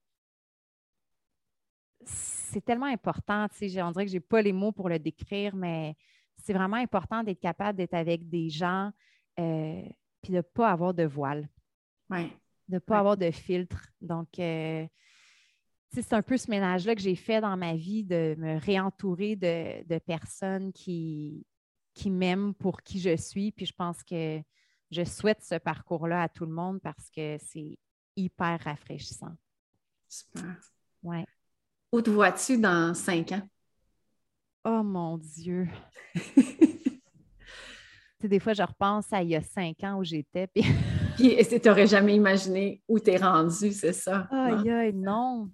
c'est 2.05 2.65
tellement 2.65 2.87
important. 2.87 3.47
On 3.47 3.91
dirait 3.91 4.05
que 4.05 4.11
je 4.11 4.17
n'ai 4.17 4.21
pas 4.21 4.43
les 4.43 4.53
mots 4.53 4.73
pour 4.73 4.89
le 4.89 4.99
décrire, 4.99 5.55
mais 5.55 5.95
c'est 6.37 6.53
vraiment 6.53 6.77
important 6.77 7.23
d'être 7.23 7.41
capable 7.41 7.79
d'être 7.79 7.95
avec 7.95 8.29
des 8.29 8.49
gens 8.51 8.91
euh, 9.39 9.83
puis 10.23 10.33
de 10.33 10.39
ne 10.39 10.43
pas 10.43 10.71
avoir 10.71 10.95
de 10.95 11.05
voile. 11.05 11.49
De 12.11 12.29
ne 12.69 12.79
pas 12.79 12.99
avoir 12.99 13.17
de 13.17 13.31
filtre. 13.31 13.89
Donc, 14.01 14.39
euh, 14.39 14.87
c'est 15.93 16.13
un 16.13 16.23
peu 16.23 16.37
ce 16.37 16.51
ménage-là 16.51 16.95
que 16.95 17.01
j'ai 17.01 17.17
fait 17.17 17.41
dans 17.41 17.57
ma 17.57 17.75
vie 17.75 18.05
de 18.05 18.37
me 18.39 18.59
réentourer 18.59 19.37
de, 19.37 19.99
personnes 19.99 20.73
qui, 20.73 21.47
qui 21.95 22.11
m'aiment 22.11 22.55
pour 22.55 22.83
qui 22.83 23.01
je 23.01 23.17
suis. 23.17 23.53
Puis 23.53 23.67
je 23.67 23.75
pense 23.75 24.03
que 24.03 24.41
je 24.91 25.05
souhaite 25.05 25.43
ce 25.43 25.57
parcours-là 25.57 26.23
à 26.23 26.29
tout 26.29 26.47
le 26.47 26.53
monde 26.53 26.81
parce 26.81 27.11
que 27.11 27.37
c'est 27.39 27.79
hyper 28.17 28.61
rafraîchissant. 28.61 29.37
Super. 30.09 30.57
Ouais. 31.03 31.25
Où 31.93 32.03
te 32.03 32.11
vois-tu 32.11 32.59
dans 32.59 32.95
cinq 32.95 33.33
ans? 33.33 33.49
Oh 34.65 34.83
mon 34.83 35.19
Dieu! 35.19 35.69
des 38.29 38.41
fois, 38.41 38.53
je 38.53 38.63
repense 38.63 39.13
à 39.13 39.23
il 39.23 39.31
y 39.31 39.37
a 39.37 39.43
cinq 39.43 39.83
ans 39.85 39.99
où 39.99 40.05
j'étais. 40.05 40.47
Puis, 40.49 40.63
tu 41.17 41.69
n'aurais 41.69 41.87
jamais 41.87 42.15
imaginé 42.15 42.83
où 42.89 42.99
tu 42.99 43.11
es 43.11 43.17
rendu, 43.17 43.73
c'est 43.73 43.93
ça? 43.93 44.29
Aïe, 44.31 44.71
aïe, 44.71 44.93
non 44.93 45.49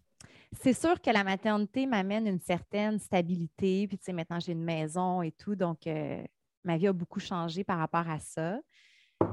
c'est 0.61 0.73
sûr 0.73 1.01
que 1.01 1.11
la 1.11 1.25
maternité 1.25 1.87
m'amène 1.87 2.27
une 2.27 2.41
certaine 2.41 2.99
stabilité. 2.99 3.87
Puis, 3.89 3.99
tu 3.99 4.05
sais, 4.05 4.13
maintenant, 4.13 4.41
j'ai 4.41 4.53
une 4.53 4.65
maison 4.65 5.23
et 5.23 5.33
tout. 5.33 5.55
Donc, 5.55 5.87
euh, 5.87 6.23
ma 6.65 6.77
vie 6.77 6.89
a 6.89 6.93
beaucoup 6.93 7.21
changé 7.21 7.65
par 7.65 7.79
rapport 7.79 8.09
à 8.09 8.19
ça. 8.19 8.59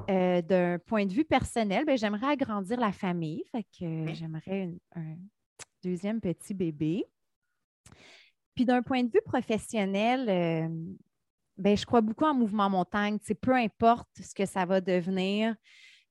Euh, 0.10 0.42
d'un 0.42 0.80
point 0.80 1.06
de 1.06 1.14
vue 1.14 1.26
personnel, 1.26 1.86
ben, 1.86 1.98
j'aimerais 1.98 2.28
agrandir 2.28 2.80
la 2.80 2.92
famille. 2.92 3.44
Fait 3.52 3.64
que 3.64 4.14
j'aimerais 4.14 4.72
un 4.96 5.16
deuxième 5.84 6.22
petit 6.22 6.54
bébé. 6.54 7.06
Puis, 8.56 8.66
d'un 8.66 8.82
point 8.82 9.04
de 9.04 9.12
vue 9.12 9.22
professionnel, 9.26 10.30
euh, 10.30 10.70
ben, 11.58 11.78
je 11.78 11.86
crois 11.86 12.02
beaucoup 12.02 12.26
en 12.26 12.34
mouvement 12.34 12.70
montagne. 12.70 13.20
Peu 13.42 13.54
importe 13.54 14.10
ce 14.22 14.34
que 14.34 14.46
ça 14.46 14.66
va 14.66 14.82
devenir, 14.82 15.56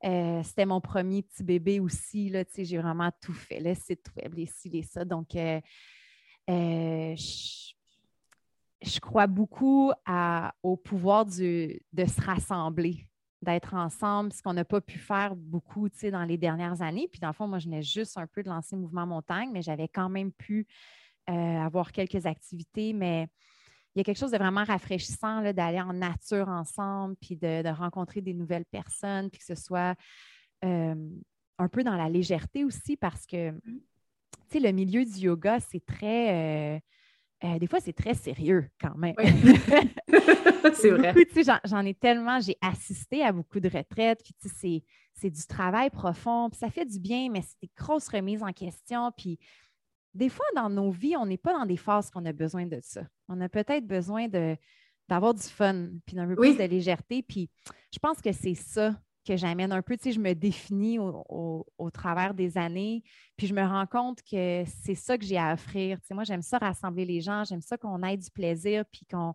euh, 0.05 0.43
c'était 0.43 0.67
mon 0.67 0.81
premier 0.81 1.23
petit 1.23 1.45
bébé 1.45 1.81
aussi. 1.81 2.33
J'ai 2.59 2.79
vraiment 2.79 3.11
tout 3.21 3.33
fait. 3.33 3.61
Le 3.61 3.75
site 3.75 4.07
web, 4.17 4.35
les 4.35 4.47
ci, 4.47 4.69
les 4.69 4.83
ça. 4.83 5.05
Donc, 5.05 5.35
euh, 5.35 5.61
euh, 6.51 7.15
je, 7.17 9.01
crois 9.01 9.27
beaucoup 9.27 9.93
au 10.63 10.77
pouvoir 10.77 11.25
de 11.25 11.79
se 11.95 12.21
rassembler, 12.21 13.09
d'être 13.41 13.75
ensemble, 13.75 14.33
ce 14.33 14.43
qu'on 14.43 14.55
n'a 14.55 14.65
pas 14.65 14.81
pu 14.81 14.99
faire 14.99 15.37
beaucoup 15.37 15.89
dans 15.89 16.25
les 16.25 16.39
dernières 16.39 16.83
années. 16.83 17.09
Puis, 17.09 17.21
dans 17.21 17.29
le 17.29 17.35
fond, 17.35 17.47
moi, 17.47 17.61
je 17.61 17.67
venais 17.67 17.83
juste 17.83 18.19
un 18.19 18.27
peu 18.27 18.43
de 18.43 18.49
lancer 18.49 18.77
Mouvement 18.77 19.07
Montagne, 19.07 19.51
mais 19.53 19.63
j'avais 19.63 19.89
quand 19.89 20.09
même 20.09 20.33
pu 20.33 20.67
avoir 21.27 21.93
quelques 21.93 22.27
activités. 22.27 22.93
Mais 22.93 23.29
il 23.95 23.99
y 23.99 24.01
a 24.01 24.05
quelque 24.05 24.19
chose 24.19 24.31
de 24.31 24.39
vraiment 24.39 24.65
rafraîchissant 24.65 25.43
d'aller 25.53 25.81
en 25.81 25.93
nature 25.93 26.49
ensemble, 26.49 27.17
puis 27.21 27.37
de, 27.37 27.69
rencontrer 27.69 28.21
des 28.21 28.33
nouvelles 28.35 28.65
personnes, 28.65 29.31
puis 29.31 29.39
que 29.39 29.45
ce 29.45 29.55
soit 29.55 29.95
euh, 30.65 30.95
un 31.59 31.69
peu 31.69 31.85
dans 31.85 31.97
la 31.97 32.09
légèreté 32.09 32.65
aussi, 32.65 32.97
parce 32.97 33.27
que, 33.27 33.51
mm. 33.51 33.61
tu 33.65 33.81
sais, 34.49 34.61
le 34.61 34.73
milieu 34.73 35.05
du 35.05 35.19
yoga, 35.19 35.61
c'est 35.61 35.85
très... 35.85 36.77
Euh, 36.77 36.81
euh, 37.45 37.59
des 37.59 37.67
fois, 37.67 37.81
c'est 37.81 37.93
très 37.93 38.15
sérieux 38.15 38.69
quand 38.81 38.95
même. 38.95 39.17
c'est 40.75 40.91
vrai. 40.91 41.13
J'en 41.65 41.85
ai 41.85 41.93
tellement, 41.93 42.39
j'ai 42.39 42.57
assisté 42.61 43.25
à 43.25 43.33
beaucoup 43.33 43.59
de 43.59 43.69
retraites, 43.69 44.23
puis 44.23 44.85
c'est 45.13 45.31
du 45.31 45.47
travail 45.49 45.91
profond, 45.91 46.49
puis 46.51 46.59
ça 46.59 46.71
fait 46.71 46.87
du 46.87 47.01
bien, 47.01 47.29
mais 47.31 47.43
c'est 47.43 47.61
des 47.63 47.71
grosses 47.77 48.09
remises 48.09 48.45
en 48.45 48.53
question, 48.53 49.11
puis 49.17 49.41
des 50.15 50.29
fois, 50.29 50.47
dans 50.55 50.69
nos 50.69 50.91
vies, 50.91 51.17
on 51.17 51.27
n'est 51.27 51.39
pas 51.39 51.53
dans 51.53 51.67
des 51.67 51.77
phases 51.77 52.11
qu'on 52.11 52.25
a 52.27 52.33
besoin 52.33 52.67
de 52.67 52.79
ça. 52.83 53.03
On 53.29 53.41
a 53.41 53.49
peut-être 53.49 53.87
besoin 53.87 54.29
d'avoir 55.09 55.35
du 55.35 55.43
fun, 55.43 55.89
puis 56.07 56.17
d'un 56.17 56.27
peu 56.27 56.37
plus 56.37 56.57
de 56.57 56.65
légèreté. 56.65 57.23
Puis 57.23 57.51
je 57.93 57.99
pense 57.99 58.21
que 58.21 58.33
c'est 58.33 58.55
ça 58.55 58.95
que 59.27 59.37
j'amène 59.37 59.73
un 59.73 59.83
peu. 59.83 59.97
Tu 59.97 60.05
sais, 60.05 60.13
je 60.13 60.21
me 60.21 60.35
définis 60.35 60.99
au, 60.99 61.91
travers 61.93 62.35
des 62.35 62.59
années, 62.59 63.03
puis 63.37 63.47
je 63.47 63.55
me 63.55 63.63
rends 63.63 63.87
compte 63.87 64.21
que 64.23 64.65
c'est 64.67 64.95
ça 64.95 65.17
que 65.17 65.25
j'ai 65.25 65.39
à 65.39 65.55
offrir. 65.55 65.99
Tu 66.01 66.09
sais, 66.09 66.15
moi, 66.15 66.25
j'aime 66.25 66.43
ça 66.43 66.59
rassembler 66.59 67.05
les 67.05 67.21
gens, 67.21 67.45
j'aime 67.45 67.63
ça 67.63 67.77
qu'on 67.77 68.03
ait 68.03 68.17
du 68.17 68.31
plaisir, 68.31 68.85
puis 68.91 69.07
qu'on 69.07 69.35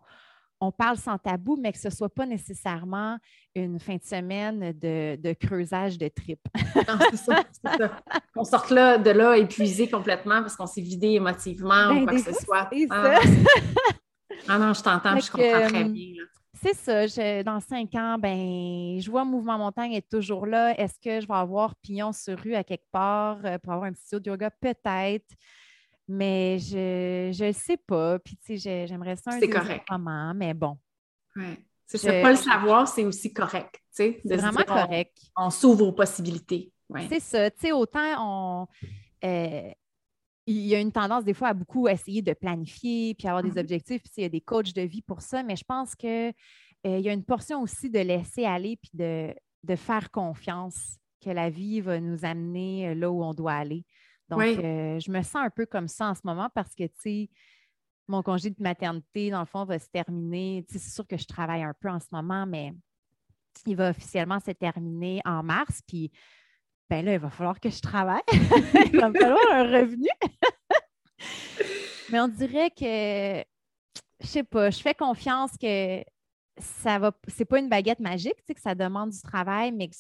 on 0.60 0.72
parle 0.72 0.98
sans 0.98 1.18
tabou, 1.18 1.58
mais 1.60 1.72
que 1.72 1.78
ce 1.78 1.88
ne 1.88 1.94
soit 1.94 2.10
pas 2.10 2.26
nécessairement 2.26 3.18
une 3.56 3.80
fin 3.80 3.96
de 3.96 4.04
semaine 4.04 4.74
de, 4.74 5.34
creusage 5.34 5.98
de 5.98 6.08
tripes. 6.08 6.48
Qu'on 8.34 8.44
sorte 8.44 8.72
là, 8.72 8.98
de 8.98 9.10
là 9.12 9.38
épuisé 9.38 9.90
complètement 9.90 10.42
parce 10.42 10.56
qu'on 10.56 10.68
s'est 10.68 10.82
vidé 10.82 11.10
émotivement 11.10 11.90
ou 11.92 12.06
ben, 12.06 12.06
quoi 12.06 12.14
que 12.14 12.34
ce 12.34 12.44
soit. 12.44 12.70
Ah, 12.90 13.20
ah, 14.48 14.58
non, 14.60 14.74
je 14.74 14.82
t'entends, 14.82 15.20
je 15.20 15.32
comprends 15.32 15.68
très 15.68 15.84
bien. 15.86 16.14
C'est 16.64 16.74
ça. 17.08 17.44
dans 17.44 17.60
cinq 17.60 17.94
ans, 17.96 18.18
ben, 18.18 19.00
je 19.00 19.10
vois 19.10 19.24
Mouvement 19.26 19.58
Montagne 19.58 19.94
est 19.94 20.10
toujours 20.10 20.46
là. 20.46 20.78
Est-ce 20.80 21.00
que 21.00 21.22
je 21.22 21.28
vais 21.28 21.34
avoir 21.36 21.76
pignon 21.78 22.12
sur 22.12 22.38
rue 22.40 22.56
à 22.56 22.64
quelque 22.64 22.88
part 22.92 23.40
euh, 23.46 23.58
pour 23.60 23.74
avoir 23.74 23.88
un 23.88 23.94
petit 23.94 24.06
studio 24.06 24.36
de 24.36 24.44
yoga? 24.44 24.50
Peut-être. 24.50 25.36
Mais 26.08 26.58
je 26.60 27.44
ne 27.44 27.52
sais 27.52 27.78
pas. 27.78 28.20
Puis, 28.20 28.38
tu 28.38 28.58
sais, 28.58 28.88
j'aimerais 28.88 29.16
ça 29.18 29.32
un 29.32 29.98
moment, 29.98 30.34
mais 30.34 30.54
bon. 30.54 30.78
Ouais. 31.36 31.58
C'est 31.88 32.22
pas 32.22 32.32
le 32.32 32.38
savoir, 32.38 32.88
c'est 32.88 33.06
aussi 33.06 33.34
correct. 33.34 33.82
C'est 33.90 34.22
vraiment 34.26 34.64
correct. 34.64 35.18
On, 35.36 35.50
s'ouvre 35.50 35.88
aux 35.88 35.94
possibilités. 35.94 36.72
C'est 37.10 37.20
ça. 37.20 37.50
Tu 37.52 37.60
sais, 37.62 37.72
autant 37.72 38.16
on. 38.20 38.68
Euh, 39.24 39.72
il 40.46 40.66
y 40.66 40.76
a 40.76 40.80
une 40.80 40.92
tendance 40.92 41.26
des 41.26 41.34
fois 41.34 41.50
à 41.50 41.54
beaucoup 41.54 41.88
essayer 41.90 42.22
de 42.22 42.34
planifier 42.34 43.14
puis 43.16 43.28
avoir 43.28 43.44
des 43.44 43.52
mm-hmm. 43.52 43.60
objectifs. 43.60 44.02
Puis 44.02 44.12
il 44.18 44.24
y 44.24 44.26
a 44.26 44.30
des 44.30 44.42
coachs 44.42 44.74
de 44.74 44.82
vie 44.82 45.02
pour 45.02 45.22
ça, 45.22 45.44
mais 45.44 45.56
je 45.56 45.64
pense 45.66 45.94
qu'il 45.96 46.34
euh, 46.86 47.00
y 47.00 47.10
a 47.10 47.14
une 47.14 47.26
portion 47.26 47.62
aussi 47.62 47.90
de 47.90 48.00
laisser 48.00 48.46
aller 48.46 48.78
puis 48.78 48.92
de, 48.94 49.34
de, 49.64 49.76
faire 49.76 50.10
confiance 50.10 50.98
que 51.22 51.30
la 51.30 51.50
vie 51.50 51.82
va 51.82 52.00
nous 52.00 52.24
amener 52.24 52.90
euh, 52.90 52.96
là 52.96 53.12
où 53.12 53.24
on 53.24 53.34
doit 53.34 53.54
aller. 53.54 53.84
Donc, 54.30 54.42
euh, 54.42 55.00
je 55.00 55.12
me 55.12 55.22
sens 55.22 55.38
un 55.38 55.50
peu 55.50 55.66
comme 55.66 55.88
ça 55.88 56.10
en 56.10 56.16
ce 56.16 56.22
moment 56.24 56.50
parce 56.54 56.76
que, 56.76 56.84
tu 56.84 56.94
sais, 57.00 57.30
mon 58.08 58.24
congé 58.24 58.50
de 58.50 58.62
maternité, 58.62 59.30
dans 59.30 59.40
le 59.40 59.46
fond, 59.46 59.66
va 59.66 59.80
se 59.80 59.90
terminer. 59.90 60.66
c'est 60.70 60.80
sûr 60.80 61.06
que 61.08 61.18
je 61.18 61.26
travaille 61.26 61.64
un 61.64 61.74
peu 61.74 61.90
en 61.90 62.00
ce 62.00 62.08
moment, 62.12 62.46
mais 62.46 62.74
il 63.66 63.76
va 63.76 63.90
officiellement 63.90 64.40
se 64.40 64.52
terminer 64.52 65.22
en 65.26 65.44
mars. 65.44 65.82
Puis, 65.88 66.12
ben 66.90 67.04
là, 67.04 67.14
il 67.14 67.20
va 67.20 67.30
falloir 67.30 67.60
que 67.60 67.70
je 67.70 67.82
travaille. 67.82 68.22
il 68.32 69.00
va 69.00 69.10
me 69.10 69.20
falloir 69.20 69.52
un 69.52 69.64
revenu. 69.64 70.08
mais 72.12 72.20
on 72.20 72.28
dirait 72.28 72.72
que, 72.72 73.44
je 74.22 74.28
sais 74.28 74.44
pas, 74.44 74.70
je 74.70 74.82
fais 74.82 74.94
confiance 74.94 75.52
que 75.58 76.04
ça 76.60 76.98
va, 77.00 77.12
c'est 77.28 77.46
pas 77.46 77.60
une 77.60 77.70
baguette 77.70 78.00
magique, 78.00 78.38
tu 78.38 78.44
sais, 78.48 78.56
que 78.56 78.62
ça 78.62 78.74
demande 78.74 79.12
du 79.12 79.22
travail, 79.22 79.72
mais 79.72 79.90
que 79.90 79.96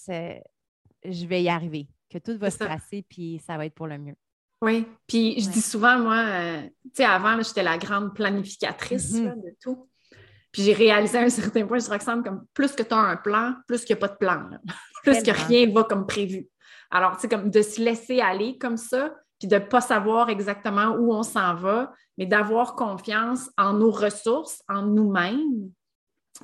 je 1.05 1.25
vais 1.25 1.43
y 1.43 1.49
arriver. 1.49 1.87
Que 2.09 2.17
tout 2.17 2.37
va 2.37 2.49
se 2.49 2.59
passer, 2.59 3.05
puis 3.07 3.41
ça 3.45 3.57
va 3.57 3.65
être 3.65 3.75
pour 3.75 3.87
le 3.87 3.97
mieux. 3.97 4.15
Oui, 4.61 4.87
puis 5.05 5.39
je 5.39 5.49
dis 5.49 5.61
souvent, 5.61 5.99
moi, 5.99 6.17
euh, 6.17 6.61
tu 6.61 6.89
sais, 6.95 7.05
avant, 7.05 7.39
j'étais 7.41 7.63
la 7.63 7.77
grande 7.77 8.15
planificatrice 8.15 9.13
mm-hmm. 9.13 9.35
de 9.35 9.55
tout. 9.61 9.87
Puis 10.51 10.63
j'ai 10.63 10.73
réalisé 10.73 11.19
à 11.19 11.21
un 11.21 11.29
certain 11.29 11.65
point, 11.67 11.77
je 11.77 11.89
Roxane, 11.89 12.23
comme 12.23 12.45
plus 12.53 12.71
que 12.73 12.83
tu 12.83 12.93
as 12.93 12.97
un 12.97 13.17
plan, 13.17 13.53
plus 13.67 13.85
qu'il 13.85 13.95
n'y 13.95 13.99
a 14.01 14.07
pas 14.07 14.13
de 14.13 14.17
plan, 14.17 14.49
plus 15.03 15.21
que 15.21 15.31
rien 15.31 15.71
va 15.71 15.83
comme 15.83 16.07
prévu. 16.07 16.47
Alors, 16.89 17.15
tu 17.15 17.21
sais, 17.21 17.29
comme 17.29 17.51
de 17.51 17.61
se 17.61 17.81
laisser 17.81 18.19
aller 18.19 18.57
comme 18.57 18.77
ça, 18.77 19.13
puis 19.39 19.47
de 19.47 19.55
ne 19.55 19.59
pas 19.59 19.81
savoir 19.81 20.29
exactement 20.29 20.95
où 20.95 21.13
on 21.13 21.21
s'en 21.21 21.53
va, 21.53 21.93
mais 22.17 22.25
d'avoir 22.25 22.75
confiance 22.75 23.51
en 23.57 23.73
nos 23.73 23.91
ressources, 23.91 24.63
en 24.67 24.81
nous-mêmes, 24.81 25.69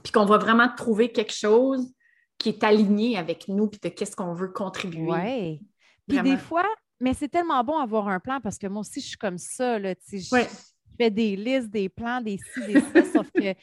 puis 0.04 0.12
qu'on 0.12 0.26
va 0.26 0.38
vraiment 0.38 0.70
trouver 0.76 1.12
quelque 1.12 1.34
chose 1.34 1.92
qui 2.38 2.50
est 2.50 2.64
aligné 2.64 3.18
avec 3.18 3.48
nous, 3.48 3.68
puis 3.68 3.80
de 3.82 3.90
qu'est-ce 3.90 4.16
qu'on 4.16 4.34
veut 4.34 4.50
contribuer. 4.50 5.10
Oui. 5.10 5.62
Puis 6.08 6.22
des 6.22 6.38
fois, 6.38 6.66
mais 7.00 7.14
c'est 7.14 7.30
tellement 7.30 7.64
bon 7.64 7.78
avoir 7.78 8.08
un 8.08 8.20
plan 8.20 8.40
parce 8.42 8.58
que 8.58 8.68
moi 8.68 8.82
aussi, 8.82 9.02
je 9.02 9.08
suis 9.08 9.18
comme 9.18 9.38
ça. 9.38 9.80
Là, 9.80 9.94
je, 10.12 10.18
je 10.18 10.46
fais 10.98 11.12
des 11.12 11.36
listes, 11.36 11.70
des 11.70 11.90
plans, 11.90 12.22
des 12.22 12.38
ci, 12.38 12.66
des 12.66 12.80
ça, 12.80 13.04
sauf 13.14 13.30
que 13.32 13.54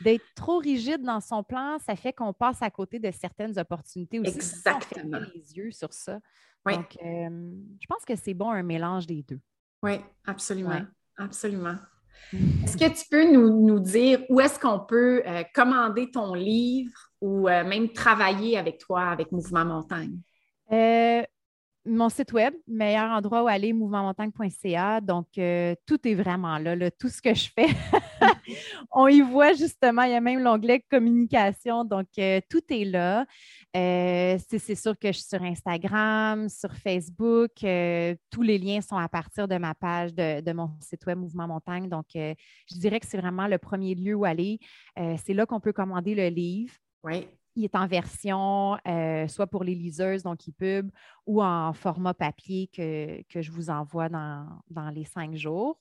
d'être 0.00 0.24
trop 0.34 0.58
rigide 0.58 1.02
dans 1.02 1.20
son 1.20 1.42
plan, 1.42 1.78
ça 1.78 1.94
fait 1.94 2.12
qu'on 2.12 2.32
passe 2.32 2.62
à 2.62 2.70
côté 2.70 2.98
de 2.98 3.10
certaines 3.10 3.58
opportunités 3.58 4.18
aussi. 4.18 4.30
Exactement. 4.30 5.18
On 5.18 5.30
les 5.34 5.56
yeux 5.56 5.72
sur 5.72 5.92
ça. 5.92 6.18
Donc, 6.66 6.96
euh, 7.02 7.52
je 7.80 7.86
pense 7.86 8.04
que 8.06 8.16
c'est 8.16 8.34
bon 8.34 8.50
un 8.50 8.62
mélange 8.62 9.06
des 9.06 9.22
deux. 9.22 9.40
Oui, 9.82 9.94
absolument. 10.26 10.82
Absolument. 11.16 11.76
Est-ce 12.32 12.76
que 12.76 12.88
tu 12.88 13.04
peux 13.10 13.30
nous, 13.32 13.80
dire 13.80 14.20
où 14.28 14.40
est-ce 14.40 14.58
qu'on 14.58 14.80
peut 14.80 15.22
euh, 15.26 15.42
commander 15.54 16.10
ton 16.10 16.34
livre 16.34 16.92
ou 17.20 17.48
euh, 17.48 17.64
même 17.64 17.92
travailler 17.92 18.56
avec 18.56 18.78
toi 18.78 19.02
avec 19.04 19.32
Mouvement 19.32 19.64
Montagne? 19.64 20.18
mon 21.84 22.08
site 22.08 22.32
web, 22.32 22.54
meilleur 22.66 23.10
endroit 23.10 23.42
où 23.42 23.48
aller, 23.48 23.72
mouvementmontagne.ca. 23.72 25.00
Donc, 25.00 25.26
euh, 25.38 25.74
tout 25.86 26.06
est 26.06 26.14
vraiment 26.14 26.58
là, 26.58 26.90
tout 26.90 27.08
ce 27.08 27.22
que 27.22 27.34
je 27.34 27.48
fais. 27.54 27.68
On 28.90 29.08
y 29.08 29.20
voit 29.20 29.52
justement, 29.52 30.02
il 30.02 30.12
y 30.12 30.14
a 30.14 30.20
même 30.20 30.40
l'onglet 30.40 30.84
communication. 30.90 31.84
Donc, 31.84 32.06
euh, 32.18 32.40
tout 32.48 32.62
est 32.70 32.84
là. 32.84 33.26
Euh, 33.76 34.38
c'est 34.48 34.74
sûr 34.74 34.98
que 34.98 35.08
je 35.08 35.18
suis 35.18 35.28
sur 35.28 35.42
Instagram, 35.42 36.48
sur 36.48 36.74
Facebook. 36.74 37.50
tous 37.58 38.42
les 38.42 38.58
liens 38.58 38.80
sont 38.80 38.96
à 38.96 39.08
partir 39.08 39.46
de 39.46 39.56
ma 39.56 39.74
page 39.74 40.14
de, 40.14 40.40
de 40.40 40.52
mon 40.52 40.70
site 40.80 41.06
web 41.06 41.18
Mouvement 41.18 41.46
Montagne. 41.46 41.88
Donc, 41.88 42.06
je 42.14 42.34
dirais 42.78 43.00
que 43.00 43.06
c'est 43.06 43.18
vraiment 43.18 43.46
le 43.46 43.58
premier 43.58 43.94
lieu 43.94 44.14
où 44.14 44.24
aller. 44.24 44.58
c'est 44.96 45.34
là 45.34 45.46
qu'on 45.46 45.60
peut 45.60 45.72
commander 45.72 46.14
le 46.14 46.28
livre. 46.28 46.74
Oui. 47.02 47.26
Il 47.56 47.64
est 47.64 47.74
en 47.74 47.86
version 47.86 48.78
euh, 48.86 49.26
soit 49.26 49.46
pour 49.46 49.64
les 49.64 49.74
liseuses, 49.74 50.22
donc 50.22 50.48
e-pub, 50.48 50.90
ou 51.26 51.42
en 51.42 51.72
format 51.72 52.14
papier 52.14 52.68
que, 52.72 53.22
je 53.28 53.50
vous 53.50 53.70
envoie 53.70 54.08
dans, 54.08 54.90
les 54.94 55.04
cinq 55.04 55.34
jours. 55.34 55.78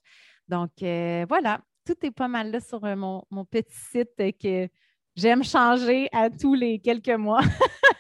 Donc, 0.47 0.72
euh, 0.82 1.26
voilà, 1.30 1.61
tout 1.90 2.06
est 2.06 2.12
pas 2.12 2.28
mal 2.28 2.52
là 2.52 2.60
sur 2.60 2.84
euh, 2.84 2.96
mon, 2.96 3.46
petit 3.46 3.76
site 3.92 4.16
que 4.42 4.70
j'aime 5.16 5.44
changer 5.44 6.08
à 6.12 6.30
tous 6.30 6.54
les 6.54 6.80
quelques 6.80 7.10
mois. 7.10 7.42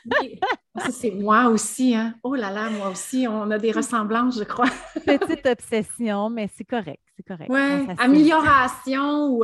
c'est 0.91 1.11
moi 1.11 1.47
aussi, 1.47 1.95
hein? 1.95 2.13
Oh 2.21 2.35
là 2.35 2.51
là, 2.51 2.69
moi 2.69 2.89
aussi, 2.89 3.25
on 3.27 3.49
a 3.49 3.57
des 3.57 3.71
ressemblances, 3.71 4.37
je 4.37 4.43
crois. 4.43 4.69
Petite 5.05 5.45
obsession, 5.45 6.29
mais 6.29 6.47
c'est 6.55 6.65
correct, 6.65 7.01
c'est 7.17 7.23
correct. 7.23 7.51
Amélioration, 7.97 9.29
ou 9.29 9.43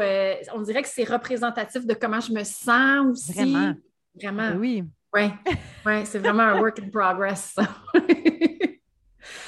on 0.54 0.62
dirait 0.62 0.84
que 0.84 0.89
c'est 0.89 1.10
représentatif 1.10 1.88
de 1.88 1.96
comment 1.96 2.20
je 2.20 2.32
me 2.32 2.43
sens 2.43 3.08
aussi. 3.08 3.34
Vraiment. 3.34 3.74
Vraiment. 4.16 4.60
Oui. 4.60 4.84
Oui, 5.14 5.32
ouais, 5.86 6.04
c'est 6.04 6.20
vraiment 6.20 6.43
un 6.43 6.60
work 6.60 6.78
in 6.80 6.89
progress. 6.89 7.56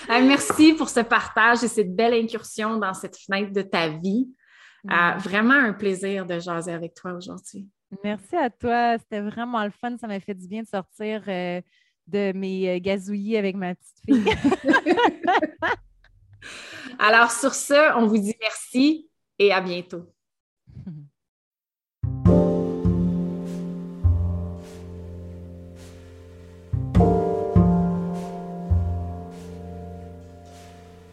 merci 0.09 0.73
pour 0.73 0.87
ce 0.87 1.01
partage 1.01 1.61
et 1.63 1.67
cette 1.67 1.93
belle 1.93 2.13
incursion 2.13 2.77
dans 2.77 2.93
cette 2.93 3.17
fenêtre 3.17 3.51
de 3.51 3.61
ta 3.61 3.89
vie. 3.89 4.29
Euh, 4.89 5.17
vraiment 5.17 5.53
un 5.53 5.73
plaisir 5.73 6.25
de 6.25 6.39
jaser 6.39 6.71
avec 6.71 6.93
toi 6.93 7.13
aujourd'hui. 7.13 7.67
Merci 8.03 8.35
à 8.35 8.49
toi. 8.49 8.97
C'était 8.97 9.21
vraiment 9.21 9.63
le 9.63 9.71
fun. 9.71 9.97
Ça 9.97 10.07
m'a 10.07 10.19
fait 10.19 10.33
du 10.33 10.47
bien 10.47 10.63
de 10.63 10.67
sortir 10.67 11.23
euh, 11.27 11.61
de 12.07 12.31
mes 12.33 12.69
euh, 12.69 12.79
gazouillis 12.79 13.37
avec 13.37 13.55
ma 13.55 13.75
petite 13.75 13.99
fille. 14.05 14.23
Alors, 16.99 17.31
sur 17.31 17.53
ce, 17.53 17.95
on 17.97 18.07
vous 18.07 18.17
dit 18.17 18.35
merci 18.39 19.09
et 19.39 19.51
à 19.51 19.61
bientôt. 19.61 20.05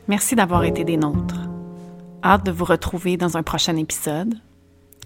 Merci 0.07 0.37
d'avoir 0.37 0.65
été 0.65 0.85
des 0.85 0.99
nôtres. 0.99 1.44
Hâte 2.27 2.47
de 2.47 2.51
vous 2.51 2.65
retrouver 2.65 3.19
dans 3.19 3.37
un 3.37 3.43
prochain 3.43 3.77
épisode. 3.77 4.37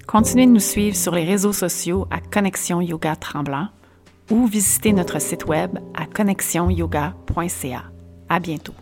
Continuez 0.06 0.46
de 0.46 0.52
nous 0.52 0.60
suivre 0.60 0.94
sur 0.94 1.12
les 1.12 1.24
réseaux 1.24 1.52
sociaux 1.52 2.06
à 2.12 2.20
Connexion 2.20 2.80
Yoga 2.80 3.16
Tremblant 3.16 3.70
ou 4.30 4.46
visitez 4.46 4.92
notre 4.92 5.20
site 5.20 5.46
web 5.46 5.78
à 5.94 6.06
connexionyoga.ca. 6.06 7.82
À 8.28 8.38
bientôt. 8.38 8.74